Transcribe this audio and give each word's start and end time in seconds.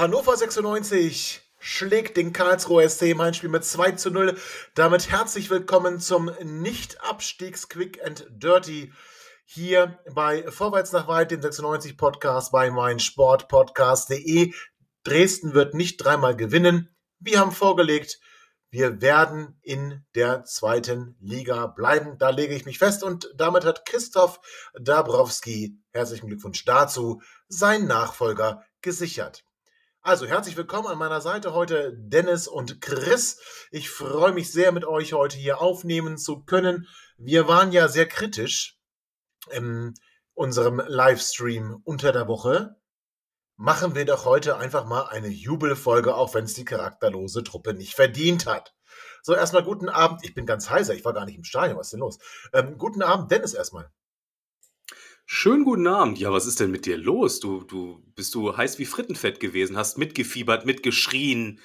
Hannover 0.00 0.34
96 0.34 1.42
schlägt 1.58 2.16
den 2.16 2.32
Karlsruher 2.32 2.88
SC 2.88 3.10
im 3.10 3.20
Heimspiel 3.20 3.50
mit 3.50 3.66
2 3.66 3.92
zu 3.92 4.10
0. 4.10 4.34
Damit 4.74 5.10
herzlich 5.10 5.50
willkommen 5.50 6.00
zum 6.00 6.30
Nicht-Abstiegs-Quick 6.42 8.02
and 8.02 8.26
Dirty 8.30 8.94
hier 9.44 9.98
bei 10.14 10.50
Vorwärts 10.50 10.92
nach 10.92 11.06
Weit, 11.06 11.32
dem 11.32 11.42
96 11.42 11.98
Podcast 11.98 12.50
bei 12.50 12.70
meinsportpodcast.de. 12.70 14.54
Dresden 15.04 15.52
wird 15.52 15.74
nicht 15.74 15.98
dreimal 15.98 16.34
gewinnen. 16.34 16.88
Wir 17.18 17.38
haben 17.38 17.52
vorgelegt, 17.52 18.20
wir 18.70 19.02
werden 19.02 19.60
in 19.60 20.06
der 20.14 20.44
zweiten 20.44 21.14
Liga 21.20 21.66
bleiben. 21.66 22.16
Da 22.16 22.30
lege 22.30 22.54
ich 22.54 22.64
mich 22.64 22.78
fest. 22.78 23.04
Und 23.04 23.30
damit 23.36 23.66
hat 23.66 23.84
Christoph 23.84 24.40
Dabrowski, 24.80 25.78
herzlichen 25.90 26.28
Glückwunsch 26.28 26.64
dazu, 26.64 27.20
seinen 27.48 27.86
Nachfolger 27.86 28.64
gesichert. 28.80 29.44
Also 30.02 30.26
herzlich 30.26 30.56
willkommen 30.56 30.88
an 30.88 30.96
meiner 30.96 31.20
Seite 31.20 31.52
heute 31.52 31.92
Dennis 31.94 32.48
und 32.48 32.80
Chris. 32.80 33.38
Ich 33.70 33.90
freue 33.90 34.32
mich 34.32 34.50
sehr, 34.50 34.72
mit 34.72 34.86
euch 34.86 35.12
heute 35.12 35.36
hier 35.36 35.60
aufnehmen 35.60 36.16
zu 36.16 36.42
können. 36.42 36.88
Wir 37.18 37.48
waren 37.48 37.70
ja 37.70 37.86
sehr 37.86 38.08
kritisch 38.08 38.78
in 39.50 39.92
unserem 40.32 40.80
Livestream 40.86 41.82
unter 41.84 42.12
der 42.12 42.28
Woche. 42.28 42.76
Machen 43.56 43.94
wir 43.94 44.06
doch 44.06 44.24
heute 44.24 44.56
einfach 44.56 44.86
mal 44.86 45.02
eine 45.02 45.28
Jubelfolge, 45.28 46.14
auch 46.14 46.32
wenn 46.32 46.44
es 46.44 46.54
die 46.54 46.64
charakterlose 46.64 47.44
Truppe 47.44 47.74
nicht 47.74 47.94
verdient 47.94 48.46
hat. 48.46 48.74
So, 49.22 49.34
erstmal 49.34 49.64
guten 49.64 49.90
Abend. 49.90 50.24
Ich 50.24 50.32
bin 50.32 50.46
ganz 50.46 50.70
heiser, 50.70 50.94
ich 50.94 51.04
war 51.04 51.12
gar 51.12 51.26
nicht 51.26 51.36
im 51.36 51.44
Stadion. 51.44 51.76
Was 51.76 51.88
ist 51.88 51.92
denn 51.92 52.00
los? 52.00 52.18
Ähm, 52.54 52.78
guten 52.78 53.02
Abend, 53.02 53.30
Dennis, 53.30 53.52
erstmal. 53.52 53.90
Schönen 55.32 55.64
guten 55.64 55.86
Abend. 55.86 56.18
Ja, 56.18 56.32
was 56.32 56.44
ist 56.44 56.58
denn 56.58 56.72
mit 56.72 56.86
dir 56.86 56.98
los? 56.98 57.38
Du, 57.38 57.62
du 57.62 58.02
bist 58.16 58.34
du 58.34 58.56
heiß 58.56 58.80
wie 58.80 58.84
Frittenfett 58.84 59.38
gewesen, 59.38 59.76
hast 59.76 59.96
mitgefiebert, 59.96 60.66
mitgeschrien, 60.66 61.60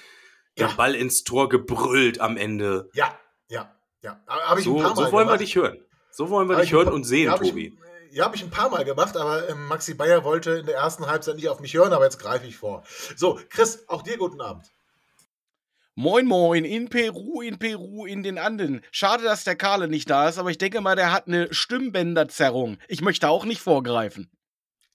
ja. 0.56 0.68
den 0.68 0.78
Ball 0.78 0.94
ins 0.94 1.24
Tor 1.24 1.50
gebrüllt 1.50 2.22
am 2.22 2.38
Ende. 2.38 2.92
Ja, 2.94 3.18
ja, 3.50 3.76
ja. 4.04 4.22
Hab 4.28 4.60
ich 4.60 4.66
so, 4.66 4.78
ein 4.78 4.84
paar 4.84 4.96
Mal 4.96 5.06
so 5.08 5.12
wollen 5.12 5.26
gemacht. 5.26 5.40
wir 5.40 5.46
dich 5.46 5.56
hören. 5.56 5.84
So 6.12 6.30
wollen 6.30 6.48
wir 6.48 6.58
Hab 6.58 6.62
dich 6.62 6.70
ich 6.70 6.76
hören 6.76 6.86
paar- 6.86 6.94
und 6.94 7.06
sehen, 7.06 7.32
hab 7.32 7.42
ich- 7.42 7.50
Tobi. 7.50 7.76
Ja, 8.12 8.26
habe 8.26 8.36
ich 8.36 8.44
ein 8.44 8.52
paar 8.52 8.70
Mal 8.70 8.86
gemacht, 8.86 9.18
aber 9.18 9.50
ähm, 9.50 9.66
Maxi 9.66 9.96
Bayer 9.96 10.24
wollte 10.24 10.52
in 10.52 10.68
der 10.68 10.76
ersten 10.76 11.08
Halbzeit 11.08 11.36
nicht 11.36 11.50
auf 11.50 11.60
mich 11.60 11.74
hören, 11.74 11.92
aber 11.92 12.04
jetzt 12.04 12.20
greife 12.20 12.46
ich 12.46 12.58
vor. 12.58 12.84
So, 13.16 13.40
Chris, 13.50 13.84
auch 13.88 14.04
dir 14.04 14.18
guten 14.18 14.42
Abend. 14.42 14.68
Moin 15.98 16.26
Moin, 16.26 16.66
in 16.66 16.90
Peru, 16.90 17.42
in 17.42 17.58
Peru, 17.58 18.06
in 18.06 18.22
den 18.22 18.38
Anden. 18.38 18.82
Schade, 18.92 19.24
dass 19.24 19.46
der 19.46 19.56
Karle 19.56 19.88
nicht 19.88 20.10
da 20.10 20.28
ist, 20.28 20.38
aber 20.38 20.52
ich 20.52 20.58
denke 20.58 20.82
mal, 20.82 20.98
der 20.98 21.14
hat 21.14 21.28
eine 21.28 21.54
Stimmbänderzerrung. 21.54 22.80
Ich 22.90 23.00
möchte 23.00 23.30
auch 23.30 23.46
nicht 23.46 23.62
vorgreifen. 23.62 24.30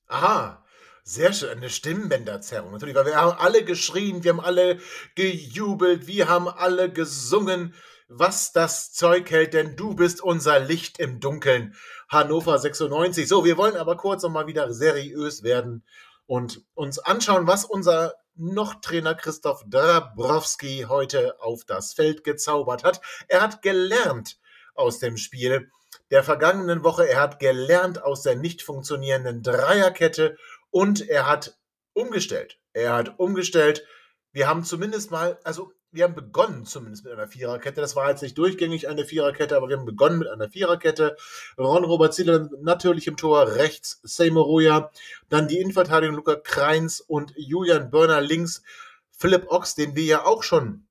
Aha, 0.09 0.63
sehr 1.03 1.33
schön, 1.33 1.57
eine 1.57 1.71
Stimmbänderzerrung. 1.71 2.73
Natürlich, 2.73 2.95
weil 2.95 3.07
wir 3.07 3.17
haben 3.17 3.39
alle 3.39 3.65
geschrien, 3.65 4.23
wir 4.25 4.33
haben 4.33 4.41
alle 4.41 4.79
gejubelt, 5.15 6.07
wir 6.07 6.29
haben 6.29 6.49
alle 6.49 6.93
gesungen, 6.93 7.73
was 8.09 8.53
das 8.53 8.93
Zeug 8.93 9.31
hält, 9.31 9.55
denn 9.55 9.77
du 9.77 9.95
bist 9.95 10.23
unser 10.23 10.61
Licht 10.61 10.99
im 10.99 11.19
Dunkeln. 11.19 11.75
Hannover 12.11 12.59
96. 12.59 13.27
So, 13.27 13.47
wir 13.47 13.57
wollen 13.57 13.77
aber 13.77 13.97
kurz 13.97 14.23
nochmal 14.23 14.49
wieder 14.49 14.71
seriös 14.75 15.43
werden 15.45 15.83
und 16.27 16.63
uns 16.75 16.99
anschauen, 16.99 17.47
was 17.47 17.65
unser 17.65 18.17
noch 18.41 18.81
Trainer 18.81 19.15
Christoph 19.15 19.63
Dabrowski 19.67 20.87
heute 20.89 21.41
auf 21.41 21.65
das 21.65 21.93
Feld 21.93 22.25
gezaubert 22.25 22.85
hat. 22.85 23.01
Er 23.29 23.43
hat 23.43 23.63
gelernt 23.63 24.39
aus 24.75 24.99
dem 24.99 25.17
Spiel 25.17 25.71
der 26.11 26.25
vergangenen 26.25 26.83
Woche. 26.83 27.09
Er 27.09 27.21
hat 27.21 27.39
gelernt 27.39 28.03
aus 28.03 28.23
der 28.23 28.37
nicht 28.37 28.63
funktionierenden 28.63 29.43
Dreierkette 29.43 30.37
und 30.71 31.09
er 31.09 31.27
hat 31.27 31.59
umgestellt. 31.93 32.59
Er 32.73 32.95
hat 32.95 33.19
umgestellt. 33.19 33.87
Wir 34.33 34.49
haben 34.49 34.65
zumindest 34.65 35.11
mal, 35.11 35.39
also 35.45 35.73
wir 35.93 36.05
haben 36.05 36.15
begonnen 36.15 36.67
zumindest 36.67 37.05
mit 37.05 37.13
einer 37.13 37.27
Viererkette. 37.27 37.81
Das 37.81 37.97
war 37.97 38.11
jetzt 38.11 38.23
nicht 38.23 38.39
durchgängig 38.39 38.89
eine 38.89 39.05
Viererkette, 39.05 39.57
aber 39.57 39.69
wir 39.69 39.77
haben 39.77 39.85
begonnen 39.85 40.19
mit 40.19 40.29
einer 40.29 40.49
Viererkette. 40.49 41.17
Ron 41.59 41.85
Robert 41.85 42.15
Zieler 42.15 42.49
natürlich 42.61 43.07
im 43.07 43.17
Tor, 43.17 43.57
rechts 43.57 44.01
Seymour 44.03 44.87
dann 45.29 45.49
die 45.49 45.59
Innenverteidigung 45.59 46.17
Luca 46.17 46.37
Kreins 46.37 47.01
und 47.01 47.33
Julian 47.37 47.91
Börner 47.91 48.21
links. 48.21 48.63
Philipp 49.11 49.51
Ochs, 49.51 49.75
den 49.75 49.97
wir 49.97 50.05
ja 50.05 50.25
auch 50.25 50.43
schon 50.43 50.87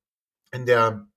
in 0.52 0.66
der 0.66 1.08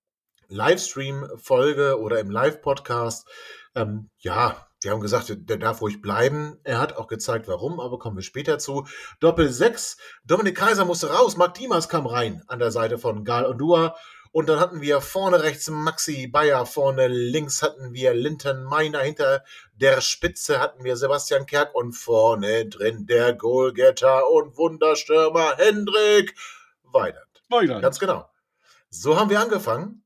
Livestream-Folge 0.49 2.01
oder 2.01 2.21
im 2.21 2.31
Live-Podcast 2.31 3.27
ähm, 3.75 4.11
ja, 4.19 4.69
wir 4.83 4.91
haben 4.91 5.01
gesagt, 5.01 5.33
der 5.37 5.57
darf 5.57 5.81
ruhig 5.81 6.01
bleiben. 6.01 6.59
Er 6.65 6.81
hat 6.81 6.97
auch 6.97 7.07
gezeigt, 7.07 7.49
warum, 7.49 7.81
aber 7.81 7.99
kommen 7.99 8.17
wir 8.17 8.23
später 8.23 8.59
zu. 8.59 8.87
Doppel 9.21 9.49
6. 9.49 9.97
Dominik 10.25 10.57
Kaiser 10.57 10.85
musste 10.85 11.11
raus. 11.11 11.37
Marc 11.37 11.55
Dimas 11.55 11.89
kam 11.89 12.07
rein 12.07 12.43
an 12.49 12.59
der 12.59 12.71
Seite 12.71 12.99
von 12.99 13.25
Gal 13.25 13.47
Ondua. 13.47 13.97
Und 14.33 14.49
dann 14.49 14.61
hatten 14.61 14.81
wir 14.81 15.03
vorne 15.03 15.43
rechts 15.43 15.69
Maxi 15.69 16.27
Bayer, 16.27 16.65
vorne 16.65 17.07
links 17.07 17.61
hatten 17.61 17.93
wir 17.93 18.15
Linton 18.15 18.65
Meiner, 18.65 19.01
hinter 19.01 19.45
der 19.75 20.01
Spitze 20.01 20.59
hatten 20.59 20.85
wir 20.85 20.97
Sebastian 20.97 21.45
Kerk 21.45 21.75
und 21.75 21.93
vorne 21.93 22.67
drin 22.67 23.05
der 23.05 23.35
Goalgetter 23.35 24.31
und 24.31 24.57
Wunderstürmer 24.57 25.57
Hendrik 25.59 26.35
Weidert. 26.83 27.43
Weiter. 27.51 27.81
Ganz 27.83 27.99
genau. 27.99 28.29
So 28.89 29.19
haben 29.21 29.29
wir 29.29 29.41
angefangen. 29.41 30.03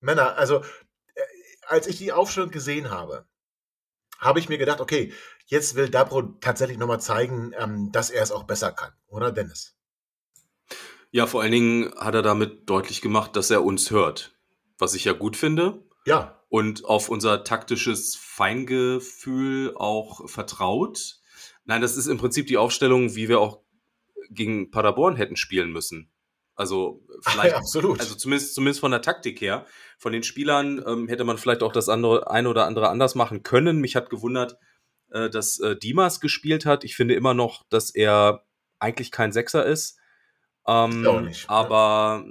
Männer, 0.00 0.36
also 0.36 0.56
äh, 1.14 1.20
als 1.68 1.86
ich 1.86 1.96
die 1.98 2.10
Aufstellung 2.10 2.50
gesehen 2.50 2.90
habe, 2.90 3.24
habe 4.20 4.38
ich 4.38 4.48
mir 4.48 4.58
gedacht, 4.58 4.80
okay, 4.80 5.12
jetzt 5.46 5.74
will 5.74 5.88
Dabro 5.88 6.22
tatsächlich 6.22 6.78
nochmal 6.78 7.00
zeigen, 7.00 7.52
ähm, 7.58 7.90
dass 7.92 8.10
er 8.10 8.22
es 8.22 8.32
auch 8.32 8.44
besser 8.44 8.72
kann, 8.72 8.92
oder 9.08 9.32
Dennis? 9.32 9.74
Ja, 11.10 11.26
vor 11.26 11.42
allen 11.42 11.52
Dingen 11.52 11.92
hat 11.96 12.14
er 12.14 12.22
damit 12.22 12.70
deutlich 12.70 13.00
gemacht, 13.00 13.34
dass 13.34 13.50
er 13.50 13.64
uns 13.64 13.90
hört. 13.90 14.36
Was 14.78 14.94
ich 14.94 15.04
ja 15.04 15.12
gut 15.12 15.36
finde. 15.36 15.82
Ja, 16.06 16.44
Und 16.48 16.84
auf 16.84 17.08
unser 17.08 17.44
taktisches 17.44 18.16
Feingefühl 18.16 19.74
auch 19.76 20.28
vertraut. 20.28 21.18
Nein, 21.64 21.82
das 21.82 21.96
ist 21.96 22.06
im 22.06 22.18
Prinzip 22.18 22.46
die 22.46 22.56
Aufstellung, 22.56 23.14
wie 23.14 23.28
wir 23.28 23.40
auch 23.40 23.60
gegen 24.30 24.70
Paderborn 24.70 25.16
hätten 25.16 25.36
spielen 25.36 25.72
müssen. 25.72 26.10
Also 26.60 27.00
vielleicht, 27.22 27.54
absolut. 27.54 28.00
also 28.00 28.14
zumindest, 28.14 28.54
zumindest 28.54 28.80
von 28.80 28.90
der 28.90 29.00
Taktik 29.00 29.40
her. 29.40 29.64
Von 29.98 30.12
den 30.12 30.22
Spielern 30.22 30.84
ähm, 30.86 31.08
hätte 31.08 31.24
man 31.24 31.38
vielleicht 31.38 31.62
auch 31.62 31.72
das 31.72 31.88
andere, 31.88 32.30
eine 32.30 32.50
oder 32.50 32.66
andere 32.66 32.90
anders 32.90 33.14
machen 33.14 33.42
können. 33.42 33.78
Mich 33.80 33.96
hat 33.96 34.10
gewundert, 34.10 34.58
äh, 35.10 35.30
dass 35.30 35.58
äh, 35.58 35.74
Dimas 35.76 36.20
gespielt 36.20 36.66
hat. 36.66 36.84
Ich 36.84 36.96
finde 36.96 37.14
immer 37.14 37.32
noch, 37.32 37.64
dass 37.70 37.88
er 37.90 38.44
eigentlich 38.78 39.10
kein 39.10 39.32
Sechser 39.32 39.64
ist. 39.64 39.98
Ähm, 40.66 41.06
auch 41.06 41.22
nicht, 41.22 41.48
ne? 41.48 41.50
aber 41.50 42.26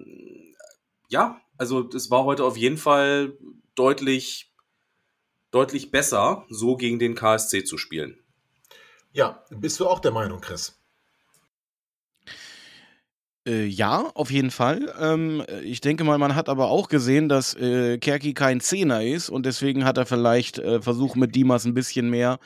ja, 1.09 1.41
also 1.57 1.81
das 1.81 2.11
war 2.11 2.23
heute 2.23 2.43
auf 2.43 2.55
jeden 2.55 2.77
Fall 2.77 3.35
deutlich, 3.73 4.53
deutlich 5.49 5.89
besser, 5.89 6.45
so 6.49 6.75
gegen 6.77 6.99
den 6.99 7.15
KSC 7.15 7.63
zu 7.63 7.79
spielen. 7.79 8.23
ja, 9.11 9.43
bist 9.49 9.79
du 9.79 9.87
auch 9.87 9.99
der 9.99 10.11
Meinung, 10.11 10.39
Chris? 10.39 10.78
Äh, 13.49 13.65
ja, 13.65 14.11
auf 14.13 14.31
jeden 14.31 14.51
Fall. 14.51 14.93
Ähm, 14.99 15.43
ich 15.63 15.81
denke 15.81 16.03
mal, 16.03 16.17
man 16.17 16.35
hat 16.35 16.49
aber 16.49 16.69
auch 16.69 16.87
gesehen, 16.87 17.29
dass 17.29 17.55
äh, 17.55 17.97
Kerki 17.97 18.33
kein 18.33 18.59
Zehner 18.61 19.03
ist 19.03 19.29
und 19.29 19.45
deswegen 19.45 19.85
hat 19.85 19.97
er 19.97 20.05
vielleicht 20.05 20.59
äh, 20.59 20.81
versucht, 20.81 21.15
mit 21.15 21.35
Dimas 21.35 21.65
ein 21.65 21.73
bisschen 21.73 22.09
mehr 22.09 22.39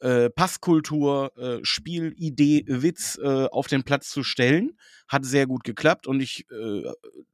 äh, 0.00 0.30
Passkultur, 0.30 1.32
äh, 1.38 1.58
Spielidee, 1.62 2.64
Witz 2.66 3.18
äh, 3.22 3.46
auf 3.46 3.68
den 3.68 3.84
Platz 3.84 4.10
zu 4.10 4.22
stellen. 4.24 4.72
Hat 5.08 5.24
sehr 5.24 5.46
gut 5.46 5.62
geklappt 5.64 6.06
und 6.06 6.20
ich 6.20 6.46
äh, 6.50 6.82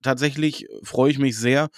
tatsächlich 0.02 0.66
freue 0.82 1.10
ich 1.10 1.18
mich 1.18 1.38
sehr 1.38 1.68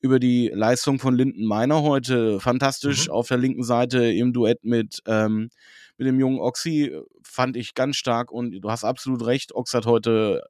über 0.00 0.18
die 0.18 0.50
Leistung 0.52 0.98
von 0.98 1.14
Linden 1.14 1.44
Meiner 1.44 1.82
heute. 1.82 2.40
Fantastisch 2.40 3.06
Mhm. 3.06 3.12
auf 3.12 3.28
der 3.28 3.38
linken 3.38 3.62
Seite 3.62 4.04
im 4.10 4.32
Duett 4.32 4.64
mit, 4.64 5.00
ähm, 5.06 5.50
mit 5.98 6.06
dem 6.06 6.18
jungen 6.18 6.40
Oxy 6.40 6.84
äh, 6.86 7.02
fand 7.22 7.56
ich 7.56 7.74
ganz 7.74 7.96
stark 7.96 8.30
und 8.30 8.52
du 8.60 8.70
hast 8.70 8.84
absolut 8.84 9.24
recht. 9.24 9.54
Ox 9.54 9.74
hat 9.74 9.86
heute, 9.86 10.42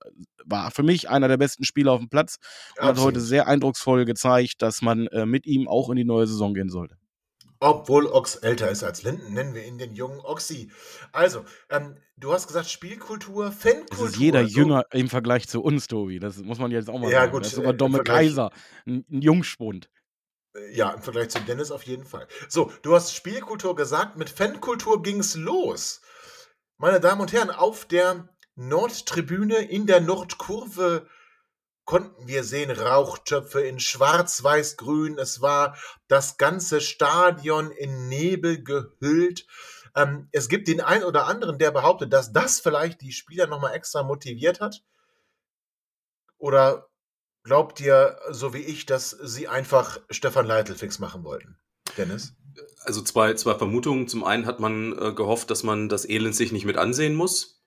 war 0.44 0.70
für 0.70 0.82
mich 0.82 1.08
einer 1.08 1.28
der 1.28 1.36
besten 1.36 1.64
Spieler 1.64 1.92
auf 1.92 2.00
dem 2.00 2.08
Platz 2.08 2.36
und 2.78 2.86
hat 2.86 2.98
heute 2.98 3.20
sehr 3.20 3.46
eindrucksvoll 3.46 4.04
gezeigt, 4.04 4.62
dass 4.62 4.82
man 4.82 5.06
äh, 5.08 5.26
mit 5.26 5.46
ihm 5.46 5.68
auch 5.68 5.90
in 5.90 5.96
die 5.96 6.04
neue 6.04 6.26
Saison 6.26 6.54
gehen 6.54 6.68
sollte. 6.68 6.96
Obwohl 7.64 8.06
Ox 8.06 8.34
älter 8.34 8.68
ist 8.72 8.82
als 8.82 9.04
Linden, 9.04 9.34
nennen 9.34 9.54
wir 9.54 9.64
ihn 9.64 9.78
den 9.78 9.94
jungen 9.94 10.18
Oxy. 10.18 10.68
Also, 11.12 11.44
ähm, 11.70 11.94
du 12.16 12.32
hast 12.32 12.48
gesagt 12.48 12.68
Spielkultur, 12.68 13.52
Fankultur. 13.52 14.06
Es 14.06 14.14
ist 14.14 14.18
jeder 14.18 14.48
so. 14.48 14.58
jünger 14.58 14.84
im 14.90 15.08
Vergleich 15.08 15.46
zu 15.46 15.62
uns, 15.62 15.86
Tobi. 15.86 16.18
Das 16.18 16.38
muss 16.38 16.58
man 16.58 16.72
jetzt 16.72 16.90
auch 16.90 16.98
mal 16.98 17.08
Ja, 17.12 17.20
sagen. 17.20 17.32
gut, 17.32 17.42
Das 17.42 17.48
ist 17.48 17.52
äh, 17.52 17.56
sogar 17.58 17.70
im 17.70 17.78
Domme 17.78 18.02
Kaiser, 18.02 18.50
ein, 18.84 19.04
ein 19.08 19.22
Jungspund. 19.22 19.88
Äh, 20.54 20.74
Ja, 20.74 20.90
im 20.90 21.02
Vergleich 21.02 21.30
zu 21.30 21.40
Dennis 21.40 21.70
auf 21.70 21.84
jeden 21.84 22.04
Fall. 22.04 22.26
So, 22.48 22.72
du 22.82 22.94
hast 22.94 23.14
Spielkultur 23.14 23.74
gesagt, 23.76 24.16
mit 24.16 24.30
Fankultur 24.30 25.02
ging 25.02 25.20
es 25.20 25.34
los. 25.34 26.00
Meine 26.78 27.00
Damen 27.00 27.20
und 27.20 27.32
Herren, 27.32 27.50
auf 27.50 27.84
der 27.84 28.28
Nordtribüne 28.54 29.56
in 29.58 29.86
der 29.86 30.00
Nordkurve 30.00 31.08
konnten 31.84 32.28
wir 32.28 32.44
sehen 32.44 32.70
Rauchtöpfe 32.70 33.60
in 33.60 33.80
schwarz-weiß-grün. 33.80 35.18
Es 35.18 35.40
war 35.40 35.76
das 36.08 36.36
ganze 36.36 36.80
Stadion 36.80 37.70
in 37.70 38.08
Nebel 38.08 38.62
gehüllt. 38.62 39.46
Ähm, 39.94 40.28
es 40.32 40.48
gibt 40.48 40.68
den 40.68 40.80
einen 40.80 41.04
oder 41.04 41.26
anderen, 41.26 41.58
der 41.58 41.70
behauptet, 41.70 42.12
dass 42.12 42.32
das 42.32 42.60
vielleicht 42.60 43.00
die 43.00 43.12
Spieler 43.12 43.46
nochmal 43.46 43.74
extra 43.74 44.02
motiviert 44.02 44.60
hat. 44.60 44.82
Oder 46.38 46.88
glaubt 47.44 47.80
ihr, 47.80 48.18
so 48.30 48.54
wie 48.54 48.58
ich, 48.58 48.86
dass 48.86 49.10
sie 49.10 49.48
einfach 49.48 50.00
Stefan 50.10 50.46
Leitl 50.46 50.74
fix 50.74 50.98
machen 50.98 51.24
wollten? 51.24 51.56
Dennis? 51.96 52.34
Also 52.84 53.02
zwei, 53.02 53.34
zwei 53.34 53.54
Vermutungen. 53.54 54.08
Zum 54.08 54.24
einen 54.24 54.46
hat 54.46 54.60
man 54.60 54.92
äh, 54.98 55.12
gehofft, 55.12 55.50
dass 55.50 55.62
man 55.62 55.88
das 55.88 56.08
Elend 56.08 56.34
sich 56.34 56.52
nicht 56.52 56.64
mit 56.64 56.76
ansehen 56.76 57.14
muss 57.14 57.62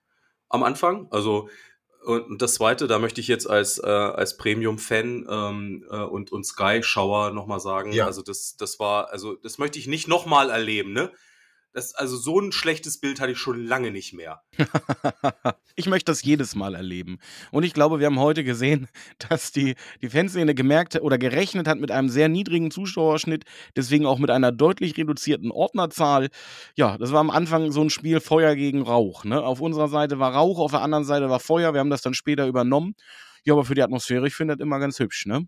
am 0.49 0.63
Anfang. 0.63 1.07
Also 1.11 1.49
und 2.05 2.41
das 2.41 2.53
zweite, 2.53 2.85
da 2.87 2.99
möchte 2.99 3.19
ich 3.19 3.27
jetzt 3.27 3.49
als, 3.49 3.79
äh, 3.79 3.87
als 3.87 4.37
Premium-Fan 4.37 5.25
ähm, 5.27 5.85
äh, 5.89 5.95
und, 5.97 6.31
und 6.31 6.45
Sky-Schauer 6.45 7.31
nochmal 7.31 7.59
sagen, 7.59 7.91
Ja. 7.93 8.05
also 8.05 8.21
das, 8.21 8.55
das 8.57 8.79
war, 8.79 9.09
also 9.09 9.35
das 9.35 9.57
möchte 9.57 9.79
ich 9.79 9.87
nicht 9.87 10.07
nochmal 10.07 10.51
erleben, 10.51 10.93
ne? 10.93 11.11
Das, 11.75 11.93
also 11.93 12.15
so 12.15 12.39
ein 12.39 12.53
schlechtes 12.53 13.01
Bild 13.01 13.19
hatte 13.19 13.33
ich 13.33 13.37
schon 13.37 13.61
lange 13.65 13.91
nicht 13.91 14.13
mehr. 14.13 14.41
ich 15.75 15.87
möchte 15.87 16.09
das 16.09 16.23
jedes 16.23 16.55
Mal 16.55 16.73
erleben. 16.73 17.19
Und 17.51 17.63
ich 17.63 17.73
glaube, 17.73 17.99
wir 17.99 18.05
haben 18.05 18.17
heute 18.17 18.45
gesehen, 18.45 18.87
dass 19.29 19.51
die, 19.51 19.75
die 20.01 20.07
Fanszene 20.07 20.55
gemerkt 20.55 20.95
oder 21.01 21.17
gerechnet 21.17 21.67
hat 21.67 21.77
mit 21.77 21.91
einem 21.91 22.07
sehr 22.07 22.29
niedrigen 22.29 22.71
Zuschauerschnitt, 22.71 23.43
deswegen 23.75 24.05
auch 24.05 24.19
mit 24.19 24.31
einer 24.31 24.53
deutlich 24.53 24.95
reduzierten 24.95 25.51
Ordnerzahl. 25.51 26.29
Ja, 26.75 26.97
das 26.97 27.11
war 27.11 27.19
am 27.19 27.29
Anfang 27.29 27.73
so 27.73 27.81
ein 27.81 27.89
Spiel 27.89 28.21
Feuer 28.21 28.55
gegen 28.55 28.81
Rauch. 28.81 29.25
Ne? 29.25 29.43
Auf 29.43 29.59
unserer 29.59 29.89
Seite 29.89 30.17
war 30.17 30.33
Rauch, 30.33 30.59
auf 30.59 30.71
der 30.71 30.81
anderen 30.81 31.03
Seite 31.03 31.29
war 31.29 31.41
Feuer. 31.41 31.73
Wir 31.73 31.81
haben 31.81 31.89
das 31.89 32.01
dann 32.01 32.13
später 32.13 32.47
übernommen. 32.47 32.95
Ja, 33.43 33.51
aber 33.51 33.65
für 33.65 33.75
die 33.75 33.83
Atmosphäre, 33.83 34.25
ich 34.27 34.33
finde 34.33 34.55
das 34.55 34.63
immer 34.63 34.79
ganz 34.79 34.97
hübsch, 34.99 35.25
ne? 35.25 35.45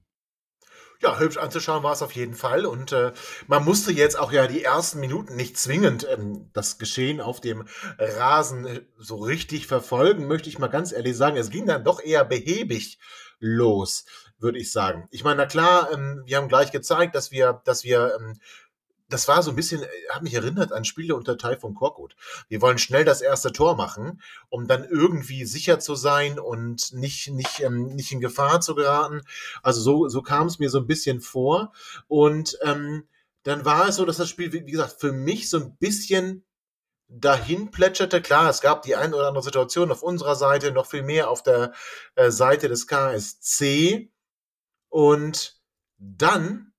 Ja, 1.01 1.19
hübsch 1.19 1.37
anzuschauen 1.37 1.83
war 1.83 1.93
es 1.93 2.01
auf 2.01 2.13
jeden 2.13 2.33
Fall. 2.33 2.65
Und 2.65 2.91
äh, 2.91 3.13
man 3.45 3.63
musste 3.63 3.91
jetzt 3.91 4.17
auch 4.17 4.31
ja 4.31 4.47
die 4.47 4.63
ersten 4.63 4.99
Minuten 4.99 5.35
nicht 5.35 5.57
zwingend 5.57 6.07
ähm, 6.09 6.49
das 6.53 6.79
Geschehen 6.79 7.21
auf 7.21 7.39
dem 7.39 7.65
Rasen 7.99 8.65
äh, 8.65 8.81
so 8.97 9.17
richtig 9.17 9.67
verfolgen, 9.67 10.27
möchte 10.27 10.49
ich 10.49 10.57
mal 10.57 10.67
ganz 10.67 10.91
ehrlich 10.91 11.15
sagen. 11.15 11.37
Es 11.37 11.51
ging 11.51 11.67
dann 11.67 11.83
doch 11.83 12.01
eher 12.01 12.25
behäbig 12.25 12.99
los, 13.39 14.05
würde 14.39 14.57
ich 14.57 14.71
sagen. 14.71 15.07
Ich 15.11 15.23
meine, 15.23 15.37
na 15.37 15.45
klar, 15.45 15.91
ähm, 15.93 16.23
wir 16.25 16.37
haben 16.37 16.47
gleich 16.47 16.71
gezeigt, 16.71 17.13
dass 17.15 17.31
wir, 17.31 17.61
dass 17.65 17.83
wir 17.83 18.17
ähm, 18.19 18.39
das 19.09 19.27
war 19.27 19.41
so 19.41 19.51
ein 19.51 19.55
bisschen, 19.55 19.83
äh, 19.83 19.87
hat 20.09 20.23
mich 20.23 20.33
erinnert 20.33 20.71
an 20.71 20.85
Spiele 20.85 21.15
unter 21.15 21.37
Taifun 21.37 21.75
Korkut. 21.75 22.15
Wir 22.49 22.61
wollen 22.61 22.77
schnell 22.77 23.05
das 23.05 23.21
erste 23.21 23.51
Tor 23.51 23.75
machen, 23.75 24.21
um 24.49 24.67
dann 24.67 24.83
irgendwie 24.83 25.45
sicher 25.45 25.79
zu 25.79 25.95
sein 25.95 26.39
und 26.39 26.93
nicht, 26.93 27.29
nicht, 27.29 27.61
ähm, 27.61 27.95
nicht 27.95 28.11
in 28.11 28.21
Gefahr 28.21 28.61
zu 28.61 28.75
geraten. 28.75 29.21
Also 29.63 29.81
so, 29.81 30.09
so 30.09 30.21
kam 30.21 30.47
es 30.47 30.59
mir 30.59 30.69
so 30.69 30.79
ein 30.79 30.87
bisschen 30.87 31.21
vor. 31.21 31.73
Und 32.07 32.57
ähm, 32.63 33.07
dann 33.43 33.65
war 33.65 33.87
es 33.87 33.95
so, 33.95 34.05
dass 34.05 34.17
das 34.17 34.29
Spiel, 34.29 34.51
wie 34.51 34.65
wie 34.65 34.71
gesagt, 34.71 34.99
für 34.99 35.13
mich 35.13 35.49
so 35.49 35.57
ein 35.57 35.77
bisschen 35.77 36.43
dahin 37.07 37.71
plätscherte. 37.71 38.21
Klar, 38.21 38.49
es 38.49 38.61
gab 38.61 38.81
die 38.81 38.95
ein 38.95 39.13
oder 39.13 39.27
andere 39.27 39.43
Situation 39.43 39.91
auf 39.91 40.03
unserer 40.03 40.35
Seite, 40.35 40.71
noch 40.71 40.87
viel 40.87 41.03
mehr 41.03 41.29
auf 41.29 41.43
der 41.43 41.73
äh, 42.15 42.31
Seite 42.31 42.67
des 42.67 42.87
KSC. 42.87 44.11
Und 44.89 45.61
dann 45.97 46.73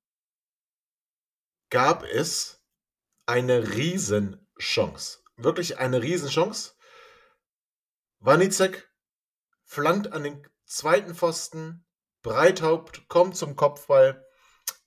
gab 1.71 2.05
es 2.05 2.63
eine 3.27 3.75
Riesenchance. 3.75 5.19
Wirklich 5.37 5.79
eine 5.79 6.03
Riesenchance. 6.03 6.75
Wanizek 8.21 8.91
flankt 9.65 10.13
an 10.13 10.25
den 10.25 10.47
zweiten 10.65 11.15
Pfosten. 11.15 11.85
Breithaupt 12.23 13.09
kommt 13.09 13.37
zum 13.37 13.55
Kopfball 13.55 14.27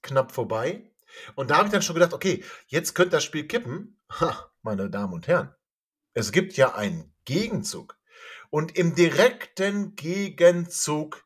knapp 0.01 0.31
vorbei. 0.31 0.91
Und 1.35 1.49
da 1.49 1.57
habe 1.57 1.67
ich 1.67 1.71
dann 1.71 1.81
schon 1.81 1.95
gedacht, 1.95 2.13
okay, 2.13 2.43
jetzt 2.67 2.95
könnte 2.95 3.11
das 3.11 3.23
Spiel 3.23 3.47
kippen. 3.47 3.99
Ha, 4.19 4.51
meine 4.61 4.89
Damen 4.89 5.13
und 5.13 5.27
Herren, 5.27 5.55
es 6.13 6.31
gibt 6.31 6.57
ja 6.57 6.75
einen 6.75 7.13
Gegenzug. 7.25 7.97
Und 8.49 8.77
im 8.77 8.95
direkten 8.95 9.95
Gegenzug 9.95 11.25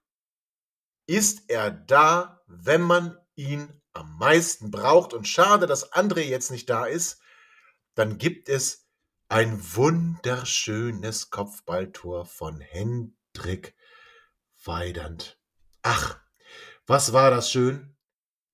ist 1.07 1.49
er 1.49 1.71
da, 1.71 2.43
wenn 2.47 2.81
man 2.81 3.17
ihn 3.35 3.81
am 3.93 4.17
meisten 4.17 4.71
braucht. 4.71 5.13
Und 5.13 5.27
schade, 5.27 5.67
dass 5.67 5.91
André 5.93 6.21
jetzt 6.21 6.51
nicht 6.51 6.69
da 6.69 6.85
ist. 6.85 7.19
Dann 7.93 8.17
gibt 8.17 8.49
es 8.49 8.87
ein 9.29 9.59
wunderschönes 9.75 11.29
Kopfballtor 11.29 12.25
von 12.25 12.59
Hendrik 12.61 13.75
Weidand. 14.63 15.39
Ach, 15.81 16.19
was 16.87 17.13
war 17.13 17.31
das 17.31 17.51
schön. 17.51 17.95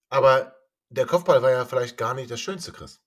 Aber 0.10 0.56
der 0.90 1.06
Kopfball 1.06 1.42
war 1.42 1.52
ja 1.52 1.66
vielleicht 1.66 1.98
gar 1.98 2.14
nicht 2.14 2.30
das 2.30 2.42
Schönste, 2.42 2.72
Chris. 2.72 3.02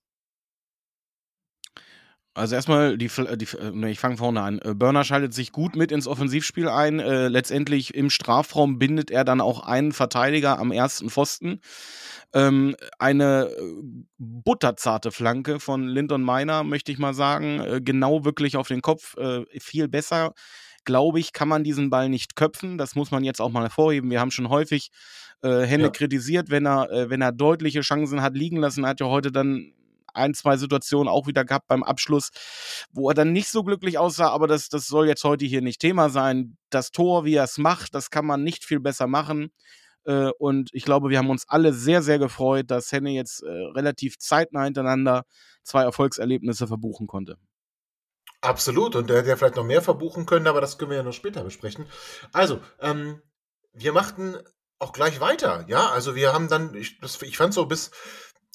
Also 2.37 2.55
erstmal, 2.55 2.97
die, 2.97 3.09
Fl- 3.09 3.33
die, 3.37 3.45
äh, 3.57 3.71
nee, 3.73 3.91
ich 3.91 3.99
fange 3.99 4.17
vorne 4.17 4.41
an. 4.41 4.59
Äh, 4.59 4.73
Börner 4.73 5.05
schaltet 5.05 5.33
sich 5.33 5.53
gut 5.53 5.77
mit 5.77 5.89
ins 5.91 6.05
Offensivspiel 6.05 6.67
ein. 6.67 6.99
Äh, 6.99 7.29
letztendlich 7.29 7.95
im 7.95 8.09
Strafraum 8.09 8.77
bindet 8.77 9.09
er 9.09 9.23
dann 9.23 9.39
auch 9.39 9.61
einen 9.65 9.93
Verteidiger 9.93 10.59
am 10.59 10.73
ersten 10.73 11.09
Pfosten. 11.09 11.61
Ähm, 12.33 12.75
eine 12.99 13.45
äh, 13.57 13.61
butterzarte 14.17 15.11
Flanke 15.11 15.61
von 15.61 15.87
Linton 15.87 16.23
Meiner, 16.23 16.65
möchte 16.65 16.91
ich 16.91 16.97
mal 16.97 17.13
sagen. 17.13 17.61
Äh, 17.61 17.81
genau 17.81 18.25
wirklich 18.25 18.57
auf 18.57 18.67
den 18.67 18.81
Kopf. 18.81 19.15
Äh, 19.15 19.45
viel 19.61 19.87
besser, 19.87 20.33
glaube 20.83 21.21
ich, 21.21 21.31
kann 21.31 21.47
man 21.47 21.63
diesen 21.63 21.89
Ball 21.89 22.09
nicht 22.09 22.35
köpfen. 22.35 22.77
Das 22.77 22.95
muss 22.95 23.11
man 23.11 23.23
jetzt 23.23 23.39
auch 23.39 23.49
mal 23.51 23.63
hervorheben. 23.63 24.11
Wir 24.11 24.19
haben 24.19 24.31
schon 24.31 24.49
häufig 24.49 24.91
äh, 25.41 25.61
Hände 25.61 25.85
Ja. 25.85 25.91
kritisiert, 25.91 26.49
wenn 26.49 26.67
er, 26.67 26.91
äh, 26.91 27.09
wenn 27.09 27.21
er 27.21 27.31
deutliche 27.31 27.79
Chancen 27.79 28.21
hat 28.21 28.35
liegen 28.35 28.57
lassen. 28.57 28.83
Er 28.83 28.89
hat 28.89 28.99
ja 28.99 29.05
heute 29.07 29.31
dann 29.31 29.71
ein, 30.15 30.33
zwei 30.33 30.57
Situationen 30.57 31.07
auch 31.07 31.27
wieder 31.27 31.45
gehabt 31.45 31.67
beim 31.67 31.83
Abschluss, 31.83 32.29
wo 32.91 33.09
er 33.09 33.13
dann 33.13 33.31
nicht 33.31 33.49
so 33.49 33.63
glücklich 33.63 33.97
aussah, 33.97 34.29
aber 34.29 34.47
das, 34.47 34.69
das 34.69 34.87
soll 34.87 35.07
jetzt 35.07 35.23
heute 35.23 35.45
hier 35.45 35.61
nicht 35.61 35.79
Thema 35.79 36.09
sein. 36.09 36.57
Das 36.69 36.91
Tor, 36.91 37.25
wie 37.25 37.35
er 37.35 37.43
es 37.43 37.57
macht, 37.57 37.93
das 37.93 38.09
kann 38.09 38.25
man 38.25 38.43
nicht 38.43 38.65
viel 38.65 38.79
besser 38.79 39.07
machen. 39.07 39.51
Äh, 40.05 40.31
Und 40.37 40.69
ich 40.73 40.85
glaube, 40.85 41.09
wir 41.09 41.17
haben 41.17 41.29
uns 41.29 41.45
alle 41.47 41.73
sehr, 41.73 42.01
sehr 42.01 42.19
gefreut, 42.19 42.69
dass 42.71 42.91
Henne 42.91 43.11
jetzt 43.11 43.43
äh, 43.43 43.49
relativ 43.49 44.17
zeitnah 44.17 44.63
hintereinander 44.63 45.23
zwei 45.63 45.83
Erfolgserlebnisse 45.83 46.67
verbuchen 46.67 47.07
konnte. 47.07 47.37
Absolut. 48.41 48.95
Und 48.95 49.09
der 49.09 49.17
hätte 49.17 49.29
ja 49.29 49.35
vielleicht 49.35 49.55
noch 49.55 49.63
mehr 49.63 49.81
verbuchen 49.81 50.25
können, 50.25 50.47
aber 50.47 50.61
das 50.61 50.77
können 50.77 50.91
wir 50.91 50.97
ja 50.97 51.03
noch 51.03 51.13
später 51.13 51.43
besprechen. 51.43 51.87
Also, 52.31 52.61
ähm, 52.79 53.21
wir 53.73 53.91
machten 53.91 54.37
auch 54.77 54.93
gleich 54.93 55.19
weiter. 55.19 55.65
Ja, 55.67 55.89
also 55.89 56.15
wir 56.15 56.33
haben 56.33 56.47
dann, 56.47 56.75
ich, 56.75 56.99
ich 57.21 57.37
fand 57.37 57.53
so 57.53 57.65
bis, 57.65 57.91